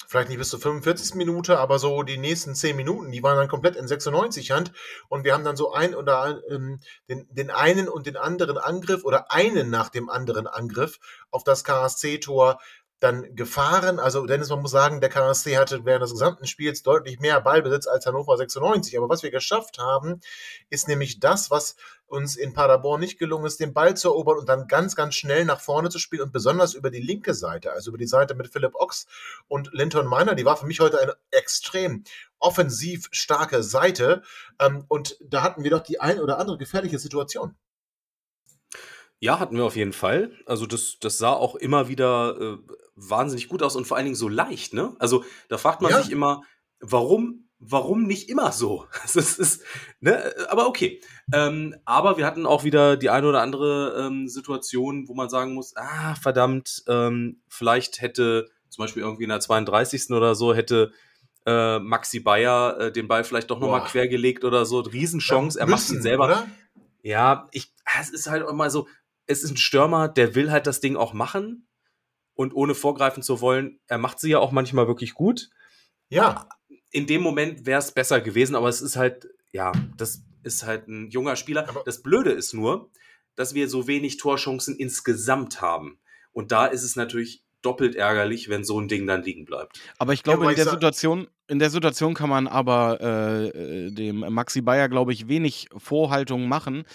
vielleicht 0.07 0.29
nicht 0.29 0.37
bis 0.37 0.49
zur 0.49 0.59
45. 0.59 1.15
Minute, 1.15 1.59
aber 1.59 1.79
so 1.79 2.03
die 2.03 2.17
nächsten 2.17 2.55
10 2.55 2.75
Minuten, 2.75 3.11
die 3.11 3.23
waren 3.23 3.37
dann 3.37 3.47
komplett 3.47 3.75
in 3.75 3.87
96 3.87 4.51
Hand. 4.51 4.71
Und 5.09 5.23
wir 5.23 5.33
haben 5.33 5.43
dann 5.43 5.55
so 5.55 5.73
ein 5.73 5.95
oder 5.95 6.41
ähm, 6.49 6.79
den, 7.09 7.27
den 7.29 7.49
einen 7.49 7.87
und 7.87 8.07
den 8.07 8.17
anderen 8.17 8.57
Angriff 8.57 9.03
oder 9.03 9.31
einen 9.31 9.69
nach 9.69 9.89
dem 9.89 10.09
anderen 10.09 10.47
Angriff 10.47 10.99
auf 11.31 11.43
das 11.43 11.63
KSC-Tor 11.63 12.59
dann 13.01 13.35
gefahren. 13.35 13.99
Also 13.99 14.25
Dennis, 14.27 14.49
man 14.49 14.61
muss 14.61 14.71
sagen, 14.71 15.01
der 15.01 15.09
KSC 15.09 15.57
hatte 15.57 15.85
während 15.85 16.03
des 16.03 16.11
gesamten 16.11 16.45
Spiels 16.45 16.83
deutlich 16.83 17.19
mehr 17.19 17.41
Ballbesitz 17.41 17.87
als 17.87 18.05
Hannover 18.05 18.37
96. 18.37 18.95
Aber 18.97 19.09
was 19.09 19.23
wir 19.23 19.31
geschafft 19.31 19.79
haben, 19.79 20.21
ist 20.69 20.87
nämlich 20.87 21.19
das, 21.19 21.49
was 21.49 21.75
uns 22.05 22.35
in 22.35 22.53
Paderborn 22.53 22.99
nicht 22.99 23.17
gelungen 23.17 23.45
ist, 23.45 23.59
den 23.59 23.73
Ball 23.73 23.97
zu 23.97 24.09
erobern 24.09 24.37
und 24.37 24.47
dann 24.47 24.67
ganz, 24.67 24.95
ganz 24.95 25.15
schnell 25.15 25.45
nach 25.45 25.61
vorne 25.61 25.89
zu 25.89 25.97
spielen 25.97 26.21
und 26.21 26.31
besonders 26.31 26.75
über 26.75 26.91
die 26.91 26.99
linke 26.99 27.33
Seite, 27.33 27.71
also 27.71 27.89
über 27.89 27.97
die 27.97 28.05
Seite 28.05 28.35
mit 28.35 28.49
Philipp 28.51 28.75
Ochs 28.75 29.07
und 29.47 29.69
Linton 29.73 30.07
Miner, 30.07 30.35
die 30.35 30.45
war 30.45 30.57
für 30.57 30.67
mich 30.67 30.79
heute 30.79 31.01
eine 31.01 31.15
extrem 31.31 32.03
offensiv 32.37 33.07
starke 33.11 33.63
Seite. 33.63 34.21
Ähm, 34.59 34.85
und 34.89 35.17
da 35.21 35.41
hatten 35.41 35.63
wir 35.63 35.71
doch 35.71 35.81
die 35.81 35.99
ein 35.99 36.19
oder 36.19 36.37
andere 36.37 36.57
gefährliche 36.57 36.99
Situation. 36.99 37.55
Ja, 39.23 39.39
hatten 39.39 39.55
wir 39.55 39.63
auf 39.65 39.75
jeden 39.75 39.93
Fall. 39.93 40.31
Also 40.47 40.65
das, 40.65 40.97
das 40.99 41.19
sah 41.19 41.31
auch 41.31 41.53
immer 41.55 41.87
wieder 41.87 42.35
äh, 42.41 42.57
wahnsinnig 42.95 43.47
gut 43.49 43.61
aus 43.61 43.75
und 43.75 43.85
vor 43.85 43.95
allen 43.95 44.05
Dingen 44.07 44.15
so 44.15 44.27
leicht, 44.27 44.73
ne? 44.73 44.95
Also 44.97 45.23
da 45.47 45.59
fragt 45.59 45.81
man 45.81 45.91
Ja. 45.91 46.01
sich 46.01 46.11
immer, 46.11 46.41
warum, 46.79 47.47
warum 47.59 48.03
nicht 48.07 48.29
immer 48.29 48.51
so? 48.51 48.87
Das 49.03 49.15
ist, 49.15 49.37
ist, 49.39 49.63
ne? 49.99 50.33
Aber 50.49 50.67
okay. 50.67 51.01
Ähm, 51.31 51.75
aber 51.85 52.17
wir 52.17 52.25
hatten 52.25 52.47
auch 52.47 52.63
wieder 52.63 52.97
die 52.97 53.11
eine 53.11 53.27
oder 53.27 53.43
andere 53.43 54.07
ähm, 54.07 54.27
Situation, 54.27 55.07
wo 55.07 55.13
man 55.13 55.29
sagen 55.29 55.53
muss, 55.53 55.75
ah, 55.77 56.15
verdammt, 56.15 56.83
ähm, 56.87 57.43
vielleicht 57.47 58.01
hätte 58.01 58.49
zum 58.69 58.83
Beispiel 58.85 59.03
irgendwie 59.03 59.23
in 59.23 59.29
der 59.29 59.39
32. 59.39 60.09
oder 60.09 60.33
so, 60.33 60.55
hätte 60.55 60.93
äh, 61.45 61.77
Maxi 61.77 62.21
Bayer 62.21 62.79
äh, 62.79 62.91
den 62.91 63.07
Ball 63.07 63.23
vielleicht 63.23 63.51
doch 63.51 63.59
nochmal 63.59 63.83
quergelegt 63.83 64.43
oder 64.45 64.65
so. 64.65 64.79
Riesenchance, 64.79 65.59
er 65.59 65.67
macht 65.67 65.87
ihn 65.91 66.01
selber. 66.01 66.25
Oder? 66.25 66.47
Ja, 67.03 67.47
ich, 67.51 67.71
es 67.99 68.09
ist 68.09 68.27
halt 68.27 68.47
immer 68.47 68.69
so, 68.71 68.87
es 69.27 69.43
ist 69.43 69.51
ein 69.51 69.57
Stürmer, 69.57 70.07
der 70.07 70.35
will 70.35 70.51
halt 70.51 70.67
das 70.67 70.79
Ding 70.79 70.95
auch 70.95 71.13
machen. 71.13 71.67
Und 72.33 72.53
ohne 72.53 72.75
vorgreifen 72.75 73.23
zu 73.23 73.41
wollen, 73.41 73.79
er 73.87 73.97
macht 73.97 74.19
sie 74.19 74.29
ja 74.29 74.39
auch 74.39 74.51
manchmal 74.51 74.87
wirklich 74.87 75.13
gut. 75.13 75.49
Ja. 76.09 76.47
In 76.89 77.07
dem 77.07 77.21
Moment 77.21 77.65
wäre 77.65 77.79
es 77.79 77.91
besser 77.91 78.19
gewesen, 78.19 78.55
aber 78.55 78.69
es 78.69 78.81
ist 78.81 78.95
halt, 78.95 79.27
ja, 79.51 79.71
das 79.97 80.23
ist 80.43 80.63
halt 80.65 80.87
ein 80.87 81.09
junger 81.09 81.35
Spieler. 81.35 81.69
Aber 81.69 81.83
das 81.85 82.01
Blöde 82.01 82.31
ist 82.31 82.53
nur, 82.53 82.89
dass 83.35 83.53
wir 83.53 83.69
so 83.69 83.87
wenig 83.87 84.17
Torchancen 84.17 84.75
insgesamt 84.75 85.61
haben. 85.61 85.99
Und 86.31 86.51
da 86.51 86.65
ist 86.65 86.83
es 86.83 86.95
natürlich 86.95 87.43
doppelt 87.61 87.95
ärgerlich, 87.95 88.49
wenn 88.49 88.63
so 88.63 88.79
ein 88.79 88.87
Ding 88.87 89.05
dann 89.05 89.23
liegen 89.23 89.45
bleibt. 89.45 89.79
Aber 89.97 90.13
ich 90.13 90.23
glaube, 90.23 90.45
ja, 90.45 90.49
in 90.49 90.55
der 90.55 90.69
Situation, 90.69 91.27
in 91.51 91.59
der 91.59 91.69
Situation 91.69 92.13
kann 92.13 92.29
man 92.29 92.47
aber 92.47 92.99
äh, 93.01 93.47
äh 93.47 93.91
dem 93.91 94.19
Maxi 94.19 94.61
Bayer, 94.61 94.87
glaube 94.87 95.11
ich, 95.11 95.27
wenig 95.27 95.67
Vorhaltungen 95.77 96.47
machen, 96.47 96.85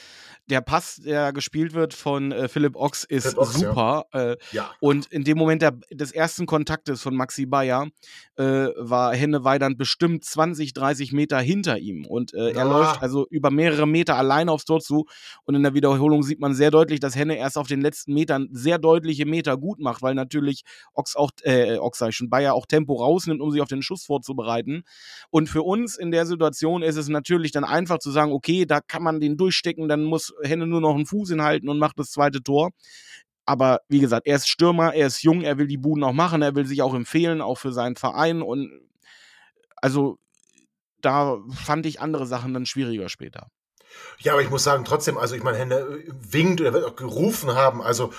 der 0.49 0.61
Pass, 0.61 0.97
der 0.97 1.33
gespielt 1.33 1.75
wird 1.75 1.93
von 1.93 2.31
äh, 2.31 2.49
Philipp 2.49 2.77
Ochs, 2.77 3.05
ist 3.05 3.25
Philipp 3.25 3.39
Ochs, 3.39 3.55
super. 3.55 4.07
Ja. 4.15 4.33
Äh, 4.33 4.37
ja. 4.53 4.71
Und 4.81 5.07
in 5.07 5.25
dem 5.25 5.39
Moment 5.39 5.63
der, 5.63 5.73
des 5.91 6.13
ersten 6.13 6.47
Kontaktes 6.47 7.03
von 7.03 7.17
Maxi 7.17 7.47
Bayer 7.47 7.89
äh, 8.37 8.69
war 8.77 9.15
Henne 9.15 9.45
Weidand 9.45 9.77
bestimmt 9.77 10.25
20, 10.25 10.73
30 10.73 11.13
Meter 11.13 11.39
hinter 11.41 11.79
ihm. 11.79 12.07
Und 12.07 12.33
äh, 12.33 12.53
er 12.53 12.65
läuft 12.65 13.03
also 13.03 13.27
über 13.29 13.51
mehrere 13.51 13.87
Meter 13.87 14.17
allein 14.17 14.49
aufs 14.49 14.65
Tor 14.65 14.81
zu. 14.81 15.07
Und 15.45 15.57
in 15.57 15.63
der 15.63 15.75
Wiederholung 15.75 16.23
sieht 16.23 16.41
man 16.41 16.55
sehr 16.55 16.71
deutlich, 16.71 17.01
dass 17.01 17.17
Henne 17.17 17.37
erst 17.37 17.59
auf 17.59 17.67
den 17.67 17.81
letzten 17.81 18.15
Metern 18.15 18.49
sehr 18.53 18.79
deutliche 18.79 19.27
Meter 19.27 19.57
gut 19.57 19.81
macht, 19.81 20.03
weil 20.03 20.15
natürlich 20.15 20.63
Ochs 20.95 21.17
auch, 21.17 21.31
äh, 21.43 21.79
Ochs 21.79 21.99
sag 21.99 22.11
ich 22.11 22.17
schon, 22.17 22.31
Bayer 22.31 22.55
auch 22.55 22.67
Tempo 22.67 22.95
rausnimmt, 22.95 23.41
um 23.41 23.51
sich 23.51 23.61
auf 23.61 23.69
den 23.69 23.83
Schuss 23.83 24.05
vorzubereiten. 24.05 24.46
Und 25.31 25.49
für 25.49 25.63
uns 25.63 25.97
in 25.97 26.11
der 26.11 26.27
Situation 26.27 26.83
ist 26.83 26.97
es 26.97 27.09
natürlich 27.09 27.53
dann 27.53 27.65
einfach 27.65 27.99
zu 27.99 28.11
sagen, 28.11 28.33
okay, 28.33 28.67
da 28.67 28.81
kann 28.81 29.03
man 29.03 29.21
den 29.21 29.37
durchstecken, 29.37 29.89
dann 29.89 30.05
muss 30.05 30.33
Henne 30.43 30.67
nur 30.67 30.81
noch 30.81 30.95
einen 30.95 31.07
Fuß 31.07 31.31
hinhalten 31.31 31.69
und 31.69 31.79
macht 31.79 31.99
das 31.99 32.11
zweite 32.11 32.43
Tor. 32.43 32.71
Aber 33.45 33.81
wie 33.89 34.01
gesagt, 34.01 34.27
er 34.27 34.37
ist 34.37 34.49
Stürmer, 34.49 34.95
er 34.95 35.07
ist 35.07 35.23
jung, 35.23 35.43
er 35.43 35.57
will 35.59 35.69
die 35.69 35.77
Buden 35.77 36.03
auch 36.03 36.13
machen, 36.13 36.43
er 36.43 36.55
will 36.57 36.67
sich 36.67 36.83
auch 36.83 36.95
empfehlen, 36.95 37.41
auch 37.41 37.59
für 37.59 37.73
seinen 37.73 37.97
Verein. 37.97 38.43
Und 38.43 38.81
also 39.77 40.19
da 41.01 41.39
fand 41.55 41.87
ich 41.87 42.01
andere 42.01 42.27
Sachen 42.27 42.53
dann 42.55 42.67
schwieriger 42.67 43.09
später. 43.09 43.49
Ja, 44.19 44.33
aber 44.33 44.43
ich 44.43 44.51
muss 44.51 44.65
sagen, 44.65 44.85
trotzdem, 44.85 45.17
also 45.17 45.35
ich 45.35 45.43
meine, 45.43 45.59
Henne 45.59 45.77
äh, 45.77 46.11
winkt 46.11 46.61
oder 46.61 46.73
wird 46.73 46.85
auch 46.85 46.97
gerufen 46.97 47.55
haben. 47.55 47.83
Also 47.83 48.13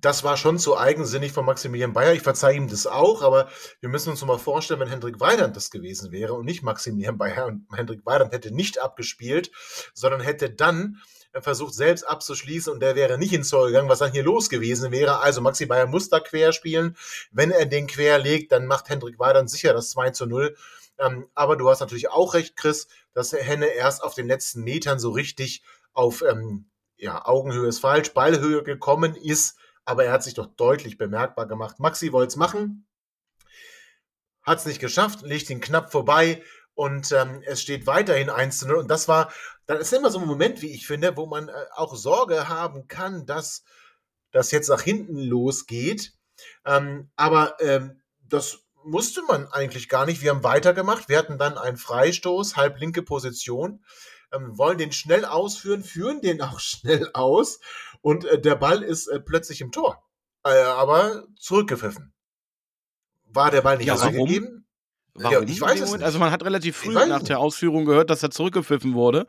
das 0.00 0.24
war 0.24 0.36
schon 0.36 0.58
so 0.58 0.76
eigensinnig 0.76 1.32
von 1.32 1.44
Maximilian 1.44 1.92
Bayer. 1.92 2.12
Ich 2.12 2.22
verzeihe 2.22 2.56
ihm 2.56 2.68
das 2.68 2.86
auch, 2.86 3.22
aber 3.22 3.48
wir 3.80 3.88
müssen 3.88 4.10
uns 4.10 4.24
mal 4.24 4.38
vorstellen, 4.38 4.80
wenn 4.80 4.88
Hendrik 4.88 5.20
Weidand 5.20 5.56
das 5.56 5.70
gewesen 5.70 6.12
wäre 6.12 6.34
und 6.34 6.44
nicht 6.44 6.62
Maximilian 6.62 7.18
Bayer 7.18 7.46
und 7.46 7.66
Hendrik 7.74 8.04
Weidand 8.04 8.32
hätte 8.32 8.54
nicht 8.54 8.80
abgespielt, 8.80 9.50
sondern 9.94 10.20
hätte 10.20 10.50
dann 10.50 11.00
versucht 11.40 11.74
selbst 11.74 12.04
abzuschließen 12.04 12.72
und 12.72 12.80
der 12.80 12.96
wäre 12.96 13.18
nicht 13.18 13.32
ins 13.32 13.50
Tor 13.50 13.66
gegangen, 13.66 13.88
was 13.88 13.98
dann 13.98 14.12
hier 14.12 14.22
los 14.22 14.48
gewesen 14.48 14.90
wäre. 14.92 15.20
Also 15.20 15.40
Maxi 15.40 15.66
Bayer 15.66 15.86
muss 15.86 16.08
da 16.08 16.20
quer 16.20 16.52
spielen. 16.52 16.96
Wenn 17.30 17.50
er 17.50 17.66
den 17.66 17.86
quer 17.86 18.18
legt, 18.18 18.52
dann 18.52 18.66
macht 18.66 18.88
Hendrik 18.88 19.18
Weidern 19.18 19.46
sicher 19.46 19.72
das 19.72 19.90
2 19.90 20.10
zu 20.10 20.26
0. 20.26 20.56
Ähm, 20.98 21.28
aber 21.34 21.56
du 21.56 21.68
hast 21.68 21.80
natürlich 21.80 22.10
auch 22.10 22.34
recht, 22.34 22.56
Chris, 22.56 22.88
dass 23.12 23.32
Henne 23.32 23.66
erst 23.66 24.02
auf 24.02 24.14
den 24.14 24.26
letzten 24.26 24.62
Metern 24.62 24.98
so 24.98 25.10
richtig 25.10 25.62
auf 25.92 26.22
ähm, 26.22 26.66
ja, 26.96 27.24
Augenhöhe 27.24 27.68
ist 27.68 27.78
falsch, 27.78 28.12
Ballhöhe 28.12 28.62
gekommen 28.62 29.14
ist, 29.14 29.56
aber 29.88 30.04
er 30.04 30.12
hat 30.12 30.22
sich 30.22 30.34
doch 30.34 30.46
deutlich 30.46 30.98
bemerkbar 30.98 31.46
gemacht. 31.46 31.80
Maxi 31.80 32.12
wollte 32.12 32.28
es 32.28 32.36
machen, 32.36 32.86
hat 34.42 34.58
es 34.58 34.66
nicht 34.66 34.80
geschafft, 34.80 35.22
legt 35.22 35.48
ihn 35.50 35.60
knapp 35.60 35.90
vorbei 35.90 36.42
und 36.74 37.10
ähm, 37.12 37.42
es 37.46 37.62
steht 37.62 37.86
weiterhin 37.86 38.30
1 38.30 38.58
zu 38.58 38.68
0. 38.68 38.76
Und 38.76 38.88
das 38.88 39.08
war 39.08 39.32
dann 39.68 39.78
ist 39.78 39.92
immer 39.92 40.10
so 40.10 40.18
ein 40.18 40.26
Moment, 40.26 40.62
wie 40.62 40.72
ich 40.72 40.86
finde, 40.86 41.16
wo 41.16 41.26
man 41.26 41.48
äh, 41.48 41.52
auch 41.74 41.94
Sorge 41.94 42.48
haben 42.48 42.88
kann, 42.88 43.26
dass 43.26 43.64
das 44.30 44.50
jetzt 44.50 44.68
nach 44.68 44.80
hinten 44.80 45.18
losgeht. 45.18 46.14
Ähm, 46.64 47.10
aber 47.16 47.56
ähm, 47.60 48.00
das 48.20 48.60
musste 48.82 49.22
man 49.22 49.46
eigentlich 49.48 49.90
gar 49.90 50.06
nicht. 50.06 50.22
Wir 50.22 50.30
haben 50.30 50.42
weitergemacht. 50.42 51.10
Wir 51.10 51.18
hatten 51.18 51.36
dann 51.38 51.58
einen 51.58 51.76
Freistoß, 51.76 52.56
halblinke 52.56 53.02
Position, 53.02 53.84
ähm, 54.32 54.56
wollen 54.56 54.78
den 54.78 54.92
schnell 54.92 55.26
ausführen, 55.26 55.84
führen 55.84 56.22
den 56.22 56.40
auch 56.40 56.60
schnell 56.60 57.10
aus 57.12 57.60
und 58.00 58.24
äh, 58.24 58.40
der 58.40 58.56
Ball 58.56 58.82
ist 58.82 59.06
äh, 59.08 59.20
plötzlich 59.20 59.60
im 59.60 59.72
Tor. 59.72 60.02
Äh, 60.44 60.50
aber 60.62 61.24
zurückgepfiffen. 61.36 62.12
War 63.24 63.50
der 63.50 63.62
Ball 63.62 63.76
nicht 63.76 63.86
ja, 63.86 64.08
gegeben? 64.08 64.66
Warum? 65.14 65.32
Ja, 65.32 65.42
ich 65.42 65.60
weiß 65.60 65.80
es 65.80 65.92
nicht. 65.92 66.04
Also 66.04 66.18
man 66.18 66.30
hat 66.30 66.44
relativ 66.44 66.76
früh 66.76 66.92
nach 66.92 67.22
der 67.22 67.40
Ausführung 67.40 67.84
gehört, 67.84 68.08
dass 68.10 68.22
er 68.22 68.30
zurückgepfiffen 68.30 68.94
wurde. 68.94 69.26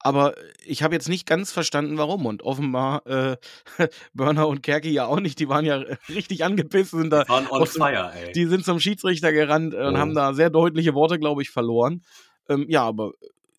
Aber 0.00 0.34
ich 0.64 0.82
habe 0.82 0.94
jetzt 0.94 1.08
nicht 1.08 1.26
ganz 1.26 1.52
verstanden, 1.52 1.96
warum. 1.98 2.26
Und 2.26 2.42
offenbar 2.42 3.06
äh, 3.06 3.36
Burner 4.14 4.48
und 4.48 4.62
Kerki 4.62 4.90
ja 4.90 5.06
auch 5.06 5.20
nicht. 5.20 5.38
Die 5.38 5.48
waren 5.48 5.64
ja 5.64 5.76
richtig 6.08 6.44
angepisst. 6.44 6.90
Sind 6.90 7.10
da 7.10 7.28
waren 7.28 7.46
on 7.48 7.66
fire, 7.66 8.12
ey. 8.14 8.32
Die 8.32 8.46
sind 8.46 8.64
zum 8.64 8.80
Schiedsrichter 8.80 9.32
gerannt 9.32 9.74
und 9.74 9.94
oh. 9.94 9.98
haben 9.98 10.14
da 10.14 10.34
sehr 10.34 10.50
deutliche 10.50 10.94
Worte, 10.94 11.18
glaube 11.18 11.42
ich, 11.42 11.50
verloren. 11.50 12.02
Ähm, 12.48 12.66
ja, 12.68 12.82
aber 12.82 13.12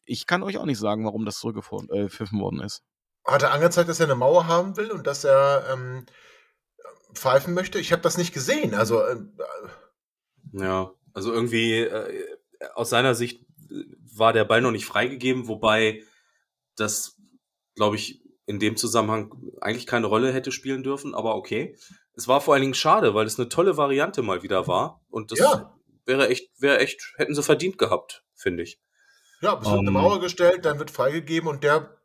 ich 0.05 0.25
kann 0.25 0.43
euch 0.43 0.57
auch 0.57 0.65
nicht 0.65 0.79
sagen, 0.79 1.05
warum 1.05 1.25
das 1.25 1.39
zurückgepfiffen 1.39 2.39
äh, 2.39 2.41
worden 2.41 2.61
ist. 2.61 2.83
Hat 3.25 3.43
er 3.43 3.51
angezeigt, 3.51 3.89
dass 3.89 3.99
er 3.99 4.07
eine 4.07 4.15
Mauer 4.15 4.47
haben 4.47 4.77
will 4.77 4.91
und 4.91 5.05
dass 5.05 5.23
er 5.23 5.65
ähm, 5.71 6.05
pfeifen 7.13 7.53
möchte? 7.53 7.79
Ich 7.79 7.91
habe 7.91 8.01
das 8.01 8.17
nicht 8.17 8.33
gesehen. 8.33 8.73
Also 8.73 9.01
äh, 9.01 9.17
ja. 10.53 10.91
Also 11.13 11.33
irgendwie 11.33 11.79
äh, 11.79 12.37
aus 12.75 12.89
seiner 12.89 13.15
Sicht 13.15 13.45
war 14.15 14.33
der 14.33 14.45
Ball 14.45 14.61
noch 14.61 14.71
nicht 14.71 14.85
freigegeben, 14.85 15.47
wobei 15.47 16.03
das, 16.75 17.17
glaube 17.75 17.95
ich, 17.95 18.21
in 18.45 18.59
dem 18.59 18.77
Zusammenhang 18.77 19.31
eigentlich 19.61 19.85
keine 19.85 20.07
Rolle 20.07 20.33
hätte 20.33 20.51
spielen 20.51 20.83
dürfen, 20.83 21.13
aber 21.13 21.35
okay. 21.35 21.77
Es 22.15 22.27
war 22.27 22.41
vor 22.41 22.53
allen 22.53 22.61
Dingen 22.61 22.73
schade, 22.73 23.13
weil 23.13 23.25
es 23.25 23.39
eine 23.39 23.47
tolle 23.47 23.77
Variante 23.77 24.21
mal 24.21 24.43
wieder 24.43 24.67
war 24.67 25.01
und 25.09 25.31
das 25.31 25.39
ja. 25.39 25.77
wäre 26.05 26.29
echt, 26.29 26.49
wäre 26.59 26.79
echt, 26.79 27.13
hätten 27.17 27.35
sie 27.35 27.43
verdient 27.43 27.77
gehabt, 27.77 28.25
finde 28.35 28.63
ich. 28.63 28.79
Ja, 29.41 29.53
es 29.53 29.65
wird 29.65 29.73
um, 29.73 29.79
eine 29.79 29.87
ähm. 29.87 29.93
Mauer 29.93 30.19
gestellt, 30.19 30.65
dann 30.65 30.79
wird 30.79 30.91
freigegeben 30.91 31.47
und 31.47 31.63
der, 31.63 31.97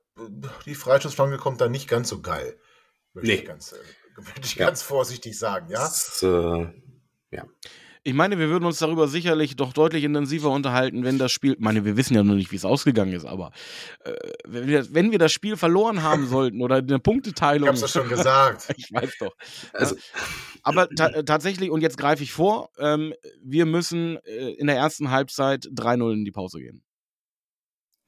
die 0.66 0.74
Freischussflanke 0.74 1.38
kommt 1.38 1.60
dann 1.60 1.72
nicht 1.72 1.88
ganz 1.88 2.08
so 2.08 2.20
geil. 2.20 2.58
Würde 3.12 3.28
nee. 3.28 3.34
ich, 3.34 3.44
ganz, 3.44 3.72
äh, 3.72 3.76
würde 4.16 4.40
ich 4.42 4.54
ja. 4.56 4.66
ganz 4.66 4.82
vorsichtig 4.82 5.38
sagen, 5.38 5.68
ja. 5.70 5.80
Das, 5.80 6.22
äh, 6.22 6.66
ja. 7.30 7.44
Ich 8.06 8.12
meine, 8.12 8.38
wir 8.38 8.50
würden 8.50 8.66
uns 8.66 8.78
darüber 8.78 9.08
sicherlich 9.08 9.56
doch 9.56 9.72
deutlich 9.72 10.04
intensiver 10.04 10.50
unterhalten, 10.50 11.04
wenn 11.04 11.16
das 11.16 11.32
Spiel. 11.32 11.54
Ich 11.54 11.60
meine, 11.60 11.86
wir 11.86 11.96
wissen 11.96 12.14
ja 12.14 12.22
noch 12.22 12.34
nicht, 12.34 12.52
wie 12.52 12.56
es 12.56 12.66
ausgegangen 12.66 13.14
ist, 13.14 13.24
aber 13.24 13.50
äh, 14.04 14.12
wenn, 14.46 14.66
wir, 14.66 14.94
wenn, 14.94 15.10
wir, 15.10 15.18
das 15.18 15.32
Spiel 15.32 15.56
verloren 15.56 16.02
haben 16.02 16.26
sollten 16.26 16.60
oder 16.60 16.76
eine 16.76 16.98
Punkteteilung. 16.98 17.64
Ich 17.64 17.80
hab's 17.82 17.92
doch 17.92 18.00
schon 18.00 18.10
gesagt. 18.10 18.66
ich 18.76 18.92
weiß 18.92 19.16
doch. 19.20 19.34
Also, 19.72 19.96
aber 20.62 20.90
ta 20.90 21.22
tatsächlich, 21.22 21.70
und 21.70 21.80
jetzt 21.80 21.96
greife 21.96 22.22
ich 22.22 22.32
vor, 22.32 22.68
ähm, 22.78 23.14
wir 23.42 23.64
müssen 23.64 24.18
äh, 24.26 24.50
in 24.50 24.66
der 24.66 24.76
ersten 24.76 25.10
Halbzeit 25.10 25.64
3-0 25.64 26.12
in 26.12 26.24
die 26.26 26.32
Pause 26.32 26.58
gehen. 26.58 26.82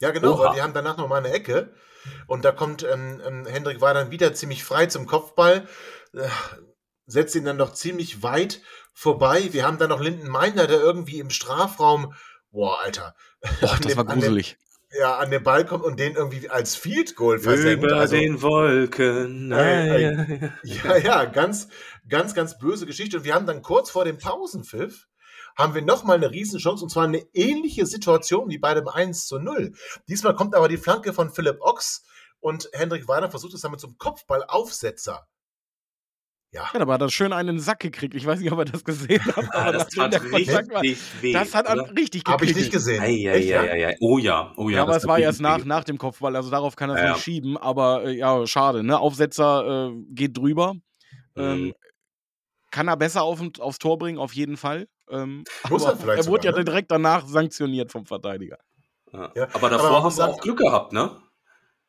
Ja, 0.00 0.10
genau, 0.10 0.34
Oha. 0.34 0.44
weil 0.44 0.56
wir 0.56 0.62
haben 0.62 0.74
danach 0.74 0.96
nochmal 0.96 1.24
eine 1.24 1.32
Ecke 1.32 1.72
und 2.26 2.44
da 2.44 2.52
kommt 2.52 2.82
ähm, 2.82 3.20
ähm, 3.26 3.46
Hendrik 3.46 3.80
war 3.80 3.94
dann 3.94 4.10
wieder 4.10 4.34
ziemlich 4.34 4.64
frei 4.64 4.86
zum 4.86 5.06
Kopfball, 5.06 5.66
äh, 6.12 6.28
setzt 7.06 7.34
ihn 7.34 7.44
dann 7.44 7.56
noch 7.56 7.72
ziemlich 7.72 8.22
weit 8.22 8.60
vorbei. 8.92 9.48
Wir 9.52 9.66
haben 9.66 9.78
dann 9.78 9.90
noch 9.90 10.00
Linden 10.00 10.28
Meiner, 10.28 10.66
der 10.66 10.80
irgendwie 10.80 11.18
im 11.18 11.30
Strafraum, 11.30 12.14
boah, 12.50 12.80
Alter. 12.82 13.14
Boah, 13.60 13.76
das 13.76 13.80
dem, 13.80 13.96
war 13.96 14.04
gruselig. 14.04 14.56
Dem, 14.58 14.66
ja, 15.00 15.18
an 15.18 15.30
den 15.30 15.42
Ball 15.42 15.64
kommt 15.64 15.84
und 15.84 16.00
den 16.00 16.14
irgendwie 16.14 16.48
als 16.48 16.74
Field 16.74 17.16
Goal 17.16 17.38
versenkt. 17.38 17.84
Über 17.84 17.96
also, 17.96 18.16
den 18.16 18.40
Wolken. 18.40 19.52
Äh, 19.52 20.02
äh, 20.02 20.50
ja, 20.62 20.96
ja, 20.96 21.24
ganz, 21.26 21.68
ganz, 22.08 22.34
ganz 22.34 22.58
böse 22.58 22.86
Geschichte. 22.86 23.18
Und 23.18 23.24
wir 23.24 23.34
haben 23.34 23.46
dann 23.46 23.62
kurz 23.62 23.90
vor 23.90 24.04
dem 24.04 24.18
Pausenpfiff 24.18 25.06
haben 25.56 25.74
wir 25.74 25.82
nochmal 25.82 26.16
eine 26.16 26.30
Riesenchance 26.30 26.82
und 26.82 26.90
zwar 26.90 27.04
eine 27.04 27.24
ähnliche 27.32 27.86
Situation 27.86 28.48
wie 28.48 28.58
bei 28.58 28.74
dem 28.74 28.88
1 28.88 29.26
zu 29.26 29.38
0. 29.38 29.72
Diesmal 30.08 30.34
kommt 30.34 30.54
aber 30.54 30.68
die 30.68 30.76
Flanke 30.76 31.12
von 31.12 31.30
Philipp 31.30 31.60
Ochs 31.60 32.04
und 32.40 32.68
Hendrik 32.72 33.08
Weiner 33.08 33.30
versucht 33.30 33.54
es 33.54 33.62
damit 33.62 33.80
zum 33.80 33.96
Kopfballaufsetzer 33.98 35.26
ja. 36.56 36.70
ja, 36.72 36.80
aber 36.80 36.94
hat 36.94 37.02
er 37.02 37.10
schön 37.10 37.32
einen 37.32 37.60
Sack 37.60 37.80
gekriegt. 37.80 38.14
Ich 38.14 38.24
weiß 38.24 38.40
nicht, 38.40 38.50
ob 38.50 38.58
er 38.58 38.64
das 38.64 38.84
gesehen 38.84 39.24
hat. 39.24 39.54
Aber 39.54 39.72
das, 39.78 39.88
das 39.88 39.98
hat 39.98 40.22
richtig 40.22 40.54
war, 40.54 40.82
weh. 40.82 41.32
Das 41.32 41.54
hat 41.54 41.66
er 41.66 41.90
richtig 41.90 42.24
gekriegt. 42.24 42.28
Habe 42.28 42.44
ich 42.46 42.56
nicht 42.56 42.72
gesehen. 42.72 43.02
Ei, 43.02 43.28
ei, 43.28 43.38
Echt, 43.38 43.52
ei, 43.52 43.78
ja? 43.78 43.90
Oh 44.00 44.18
ja, 44.18 44.52
oh 44.56 44.68
ja. 44.68 44.76
ja 44.76 44.82
aber 44.82 44.96
es 44.96 45.06
war 45.06 45.18
erst 45.18 45.40
nach, 45.40 45.64
nach 45.64 45.84
dem 45.84 45.98
Kopfball, 45.98 46.34
also 46.34 46.50
darauf 46.50 46.76
kann 46.76 46.90
er 46.90 46.96
es 46.96 47.02
ja, 47.02 47.12
nicht 47.12 47.22
schieben. 47.22 47.56
Aber 47.56 48.04
äh, 48.04 48.16
ja, 48.16 48.46
schade. 48.46 48.82
Ne? 48.82 48.98
Aufsetzer 48.98 49.90
äh, 49.90 50.02
geht 50.10 50.36
drüber. 50.36 50.74
Mhm. 51.34 51.42
Ähm, 51.42 51.74
kann 52.70 52.88
er 52.88 52.96
besser 52.96 53.22
auf, 53.22 53.40
aufs 53.58 53.78
Tor 53.78 53.98
bringen, 53.98 54.18
auf 54.18 54.32
jeden 54.32 54.56
Fall. 54.56 54.86
Ähm, 55.10 55.44
Muss 55.68 55.84
er 55.84 55.96
vielleicht. 55.96 56.24
Er 56.24 56.26
wurde 56.26 56.42
sogar, 56.42 56.52
ja 56.52 56.58
ne? 56.58 56.64
direkt 56.64 56.90
danach 56.90 57.26
sanktioniert 57.26 57.92
vom 57.92 58.06
Verteidiger. 58.06 58.58
Aber 59.12 59.70
davor 59.70 59.88
aber 59.88 60.02
haben 60.02 60.16
wir 60.16 60.28
auch 60.28 60.40
Glück 60.40 60.58
gehabt, 60.58 60.92
ne? 60.92 61.16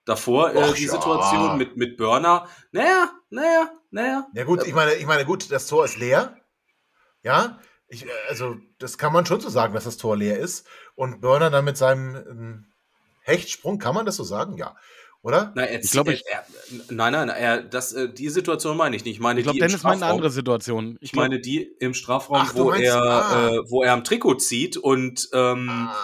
Davor 0.05 0.53
äh, 0.53 0.73
die 0.73 0.87
Situation 0.87 1.57
mit, 1.57 1.75
mit 1.75 1.97
Burner. 1.97 2.47
Naja, 2.71 3.09
naja, 3.29 3.69
naja. 3.91 4.27
Ja 4.33 4.43
gut, 4.45 4.65
ich 4.65 4.73
meine, 4.73 4.93
ich 4.93 5.05
meine, 5.05 5.25
gut, 5.25 5.51
das 5.51 5.67
Tor 5.67 5.83
ist 5.83 5.97
leer. 5.97 6.37
Ja, 7.23 7.59
Ich, 7.89 8.05
äh, 8.05 8.09
also, 8.29 8.55
das 8.79 8.97
kann 8.97 9.11
man 9.11 9.25
schon 9.25 9.41
so 9.41 9.49
sagen, 9.49 9.73
dass 9.73 9.83
das 9.83 9.97
Tor 9.97 10.15
leer 10.15 10.39
ist. 10.39 10.65
Und 10.95 11.19
Börner 11.19 11.49
dann 11.49 11.65
mit 11.65 11.75
seinem 11.75 12.15
ähm, 12.15 12.65
Hechtsprung, 13.21 13.79
kann 13.79 13.95
man 13.95 14.05
das 14.05 14.15
so 14.15 14.23
sagen? 14.23 14.57
Ja. 14.57 14.77
Oder? 15.23 15.51
Nein, 15.55 15.67
er, 15.67 15.83
ich 15.83 15.91
glaube, 15.91 16.13
er, 16.13 16.19
er, 16.25 16.45
nein, 16.89 17.11
nein, 17.11 17.29
er, 17.29 17.61
das, 17.61 17.93
äh, 17.93 18.07
die 18.07 18.29
Situation 18.29 18.77
meine 18.77 18.95
ich 18.95 19.03
nicht. 19.03 19.15
Ich 19.15 19.19
meine, 19.19 19.39
ich 19.39 19.45
glaube, 19.45 19.59
Dennis 19.59 19.83
meint 19.83 20.01
eine 20.01 20.11
andere 20.11 20.29
Situation. 20.29 20.97
Ich, 21.01 21.11
ich 21.11 21.15
meine 21.15 21.39
die 21.39 21.63
im 21.79 21.93
Strafraum, 21.93 22.37
Ach, 22.39 22.55
wo 22.55 22.71
er, 22.71 23.01
ah. 23.01 23.49
äh, 23.49 23.59
wo 23.69 23.83
er 23.83 23.93
am 23.93 24.03
Trikot 24.03 24.35
zieht 24.35 24.77
und 24.77 25.29
ähm, 25.33 25.69
ah, 25.69 25.95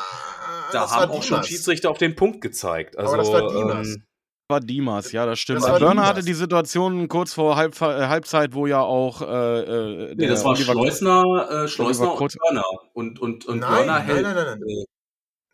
da 0.72 0.92
haben 0.92 1.12
auch 1.12 1.24
schon 1.24 1.44
Schiedsrichter 1.44 1.90
auf 1.90 1.98
den 1.98 2.16
Punkt 2.16 2.42
gezeigt. 2.42 2.98
Also, 2.98 3.14
Aber 3.14 3.24
das 3.24 3.32
war 3.32 3.48
Dimas. 3.48 3.88
Ähm, 3.88 4.04
war 4.50 4.60
Dimas, 4.60 5.12
ja, 5.14 5.26
das 5.26 5.40
stimmt. 5.40 5.64
Das 5.64 5.80
Börner 5.80 6.06
hatte 6.06 6.22
die 6.22 6.34
Situation 6.34 7.08
kurz 7.08 7.34
vor 7.34 7.56
Halb, 7.56 7.80
äh, 7.82 8.08
Halbzeit, 8.08 8.54
wo 8.54 8.68
ja 8.68 8.82
auch. 8.82 9.22
Äh, 9.22 9.60
äh 9.62 10.16
nee, 10.16 10.28
das 10.28 10.44
war 10.44 10.56
Schleusner, 10.56 11.64
äh, 11.64 11.68
Schleusner 11.68 12.20
und 12.20 12.38
Börner. 12.38 12.64
Und, 12.94 13.20
und, 13.20 13.46
und 13.46 13.60
nein, 13.60 13.86
Börner 13.86 14.00
hält. 14.00 14.22
Nein, 14.24 14.36
nein, 14.36 14.46
nein, 14.46 14.60
nein. 14.60 14.86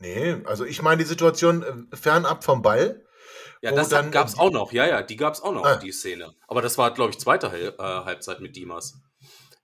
Nee, 0.02 0.38
also 0.46 0.66
ich 0.66 0.82
meine 0.82 0.98
die 1.04 1.08
Situation 1.08 1.64
äh, 1.64 1.96
fernab 1.96 2.44
vom 2.44 2.62
Ball. 2.62 3.04
Ja, 3.62 3.72
das 3.72 3.90
gab 3.90 4.28
es 4.28 4.38
auch 4.38 4.52
noch. 4.52 4.72
Ja, 4.72 4.88
ja, 4.88 5.02
die 5.02 5.18
gab 5.18 5.34
es 5.34 5.42
auch 5.42 5.54
noch, 5.54 5.66
ah. 5.66 5.76
die 5.76 5.92
Szene. 5.92 6.34
Aber 6.48 6.62
das 6.62 6.78
war, 6.78 6.94
glaube 6.94 7.12
ich, 7.12 7.20
zweite 7.20 7.52
Hal 7.52 7.76
äh, 7.78 8.06
Halbzeit 8.06 8.40
mit 8.40 8.56
Dimas. 8.56 9.02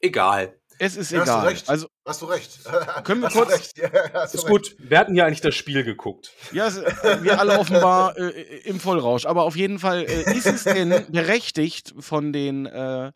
Egal. 0.02 0.60
Es 0.78 0.98
ist 0.98 1.12
ja, 1.12 1.24
egal. 1.24 1.36
Hast 1.36 1.44
du 1.44 1.48
recht. 1.48 1.70
Also, 1.70 1.88
hast 2.06 2.22
du 2.22 2.26
recht. 2.26 2.60
Können 3.04 3.22
wir 3.22 3.28
hast 3.28 3.36
kurz. 3.36 3.72
Ja, 3.78 4.24
ist 4.24 4.36
recht. 4.36 4.48
gut. 4.48 4.76
Wir 4.80 5.00
hatten 5.00 5.16
ja 5.16 5.26
eigentlich 5.26 5.42
das 5.42 5.56
Spiel 5.56 5.84
geguckt. 5.84 6.32
Ja, 6.52 6.70
wir 7.22 7.40
alle 7.40 7.58
offenbar 7.60 8.18
äh, 8.18 8.60
im 8.66 8.80
Vollrausch. 8.80 9.26
Aber 9.26 9.44
auf 9.44 9.56
jeden 9.56 9.80
Fall 9.80 10.04
äh, 10.04 10.36
ist 10.36 10.48
es 10.48 10.64
denn 10.66 11.06
berechtigt 11.10 11.94
von 12.00 12.34
den 12.34 12.66
äh, 12.66 13.12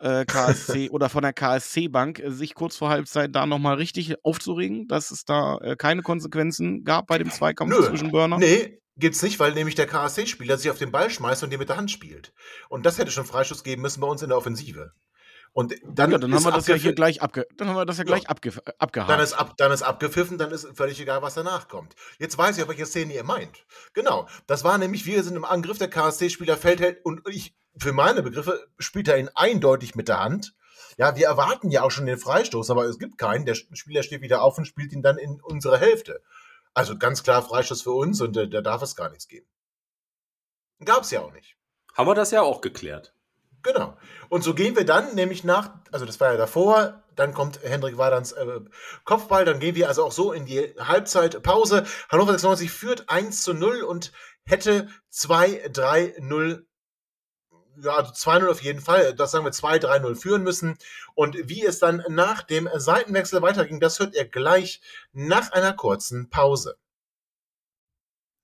äh 0.00 0.24
KSC 0.24 0.90
oder 0.90 1.08
von 1.08 1.22
der 1.22 1.32
KSC-Bank, 1.32 2.18
äh, 2.18 2.30
sich 2.30 2.54
kurz 2.54 2.76
vor 2.76 2.88
Halbzeit 2.88 3.34
da 3.34 3.46
nochmal 3.46 3.76
richtig 3.76 4.16
aufzuregen, 4.24 4.88
dass 4.88 5.12
es 5.12 5.24
da 5.24 5.58
äh, 5.58 5.76
keine 5.76 6.02
Konsequenzen 6.02 6.82
gab 6.84 7.06
bei 7.06 7.18
dem 7.18 7.30
Zweikampf 7.30 7.72
Nö. 7.72 7.86
zwischen 7.86 8.10
Burner? 8.10 8.38
Nee, 8.38 8.80
Gibt's 8.98 9.22
nicht, 9.22 9.38
weil 9.38 9.52
nämlich 9.52 9.76
der 9.76 9.86
KSC-Spieler 9.86 10.58
sich 10.58 10.70
auf 10.70 10.78
den 10.78 10.90
Ball 10.90 11.08
schmeißt 11.08 11.44
und 11.44 11.50
den 11.50 11.60
mit 11.60 11.68
der 11.68 11.76
Hand 11.76 11.90
spielt. 11.90 12.32
Und 12.68 12.84
das 12.84 12.98
hätte 12.98 13.10
schon 13.10 13.24
Freischuss 13.24 13.62
geben 13.62 13.82
müssen 13.82 14.00
bei 14.00 14.08
uns 14.08 14.22
in 14.22 14.28
der 14.28 14.38
Offensive. 14.38 14.92
Und 15.52 15.74
dann, 15.84 16.10
ja, 16.10 16.18
dann 16.18 16.34
haben 16.34 16.44
wir 16.44 16.52
das 16.52 16.66
ja 16.66 16.74
hier 16.74 16.92
gleich 16.92 17.22
abge 17.22 17.46
dann 17.56 17.68
haben 17.68 17.76
wir 17.76 17.86
das 17.86 17.98
ja 17.98 18.04
gleich 18.04 18.24
ja. 18.24 18.28
abge 18.28 18.52
abgehakt. 18.78 19.10
Dann 19.10 19.20
ist, 19.20 19.32
ab, 19.32 19.54
dann 19.56 19.72
ist 19.72 19.82
abgepfiffen, 19.82 20.36
dann 20.36 20.50
ist 20.50 20.68
völlig 20.76 21.00
egal, 21.00 21.22
was 21.22 21.34
danach 21.34 21.68
kommt. 21.68 21.94
Jetzt 22.18 22.36
weiß 22.36 22.56
ich, 22.56 22.62
auf 22.62 22.68
welche 22.68 22.86
Szene 22.86 23.14
ihr 23.14 23.24
meint. 23.24 23.64
Genau. 23.94 24.28
Das 24.46 24.62
war 24.62 24.78
nämlich, 24.78 25.06
wir 25.06 25.22
sind 25.22 25.36
im 25.36 25.44
Angriff, 25.44 25.78
der 25.78 25.88
KSC-Spieler 25.88 26.56
fällt 26.56 26.80
halt 26.80 27.04
und 27.04 27.22
ich, 27.28 27.56
für 27.76 27.92
meine 27.92 28.22
Begriffe, 28.22 28.68
spielt 28.78 29.08
er 29.08 29.18
ihn 29.18 29.30
eindeutig 29.34 29.94
mit 29.94 30.08
der 30.08 30.20
Hand. 30.20 30.54
Ja, 30.96 31.16
wir 31.16 31.26
erwarten 31.26 31.70
ja 31.70 31.82
auch 31.82 31.90
schon 31.90 32.06
den 32.06 32.18
Freistoß, 32.18 32.70
aber 32.70 32.84
es 32.84 32.98
gibt 32.98 33.18
keinen. 33.18 33.46
Der 33.46 33.54
Spieler 33.54 34.02
steht 34.02 34.20
wieder 34.20 34.42
auf 34.42 34.58
und 34.58 34.66
spielt 34.66 34.92
ihn 34.92 35.02
dann 35.02 35.16
in 35.16 35.40
unsere 35.40 35.78
Hälfte. 35.78 36.20
Also 36.78 36.96
ganz 36.96 37.24
klar 37.24 37.42
Freistoß 37.42 37.82
für 37.82 37.90
uns 37.90 38.20
und 38.20 38.36
äh, 38.36 38.48
da 38.48 38.60
darf 38.60 38.82
es 38.82 38.94
gar 38.94 39.10
nichts 39.10 39.26
geben. 39.26 39.48
Gab 40.84 41.02
es 41.02 41.10
ja 41.10 41.22
auch 41.22 41.32
nicht. 41.32 41.56
Haben 41.92 42.06
wir 42.06 42.14
das 42.14 42.30
ja 42.30 42.42
auch 42.42 42.60
geklärt. 42.60 43.16
Genau. 43.64 43.96
Und 44.28 44.44
so 44.44 44.54
gehen 44.54 44.76
wir 44.76 44.86
dann 44.86 45.16
nämlich 45.16 45.42
nach, 45.42 45.72
also 45.90 46.06
das 46.06 46.20
war 46.20 46.30
ja 46.30 46.36
davor, 46.36 47.02
dann 47.16 47.34
kommt 47.34 47.64
Hendrik 47.64 47.98
Wadans 47.98 48.30
äh, 48.30 48.60
Kopfball, 49.04 49.44
dann 49.44 49.58
gehen 49.58 49.74
wir 49.74 49.88
also 49.88 50.04
auch 50.04 50.12
so 50.12 50.30
in 50.32 50.46
die 50.46 50.72
Halbzeitpause. 50.78 51.84
Hannover 52.10 52.30
96 52.30 52.70
führt 52.70 53.10
1 53.10 53.42
zu 53.42 53.54
0 53.54 53.82
und 53.82 54.12
hätte 54.44 54.86
2-3-0 55.12 56.64
ja, 57.82 57.96
also 57.96 58.12
2-0 58.12 58.50
auf 58.50 58.62
jeden 58.62 58.80
Fall, 58.80 59.14
das 59.14 59.30
sagen 59.30 59.44
wir 59.44 59.52
2-3-0 59.52 60.16
führen 60.16 60.42
müssen. 60.42 60.76
Und 61.14 61.36
wie 61.48 61.64
es 61.64 61.78
dann 61.78 62.02
nach 62.08 62.42
dem 62.42 62.68
Seitenwechsel 62.74 63.42
weiterging, 63.42 63.80
das 63.80 63.98
hört 63.98 64.14
ihr 64.14 64.26
gleich 64.26 64.80
nach 65.12 65.52
einer 65.52 65.72
kurzen 65.72 66.30
Pause. 66.30 66.76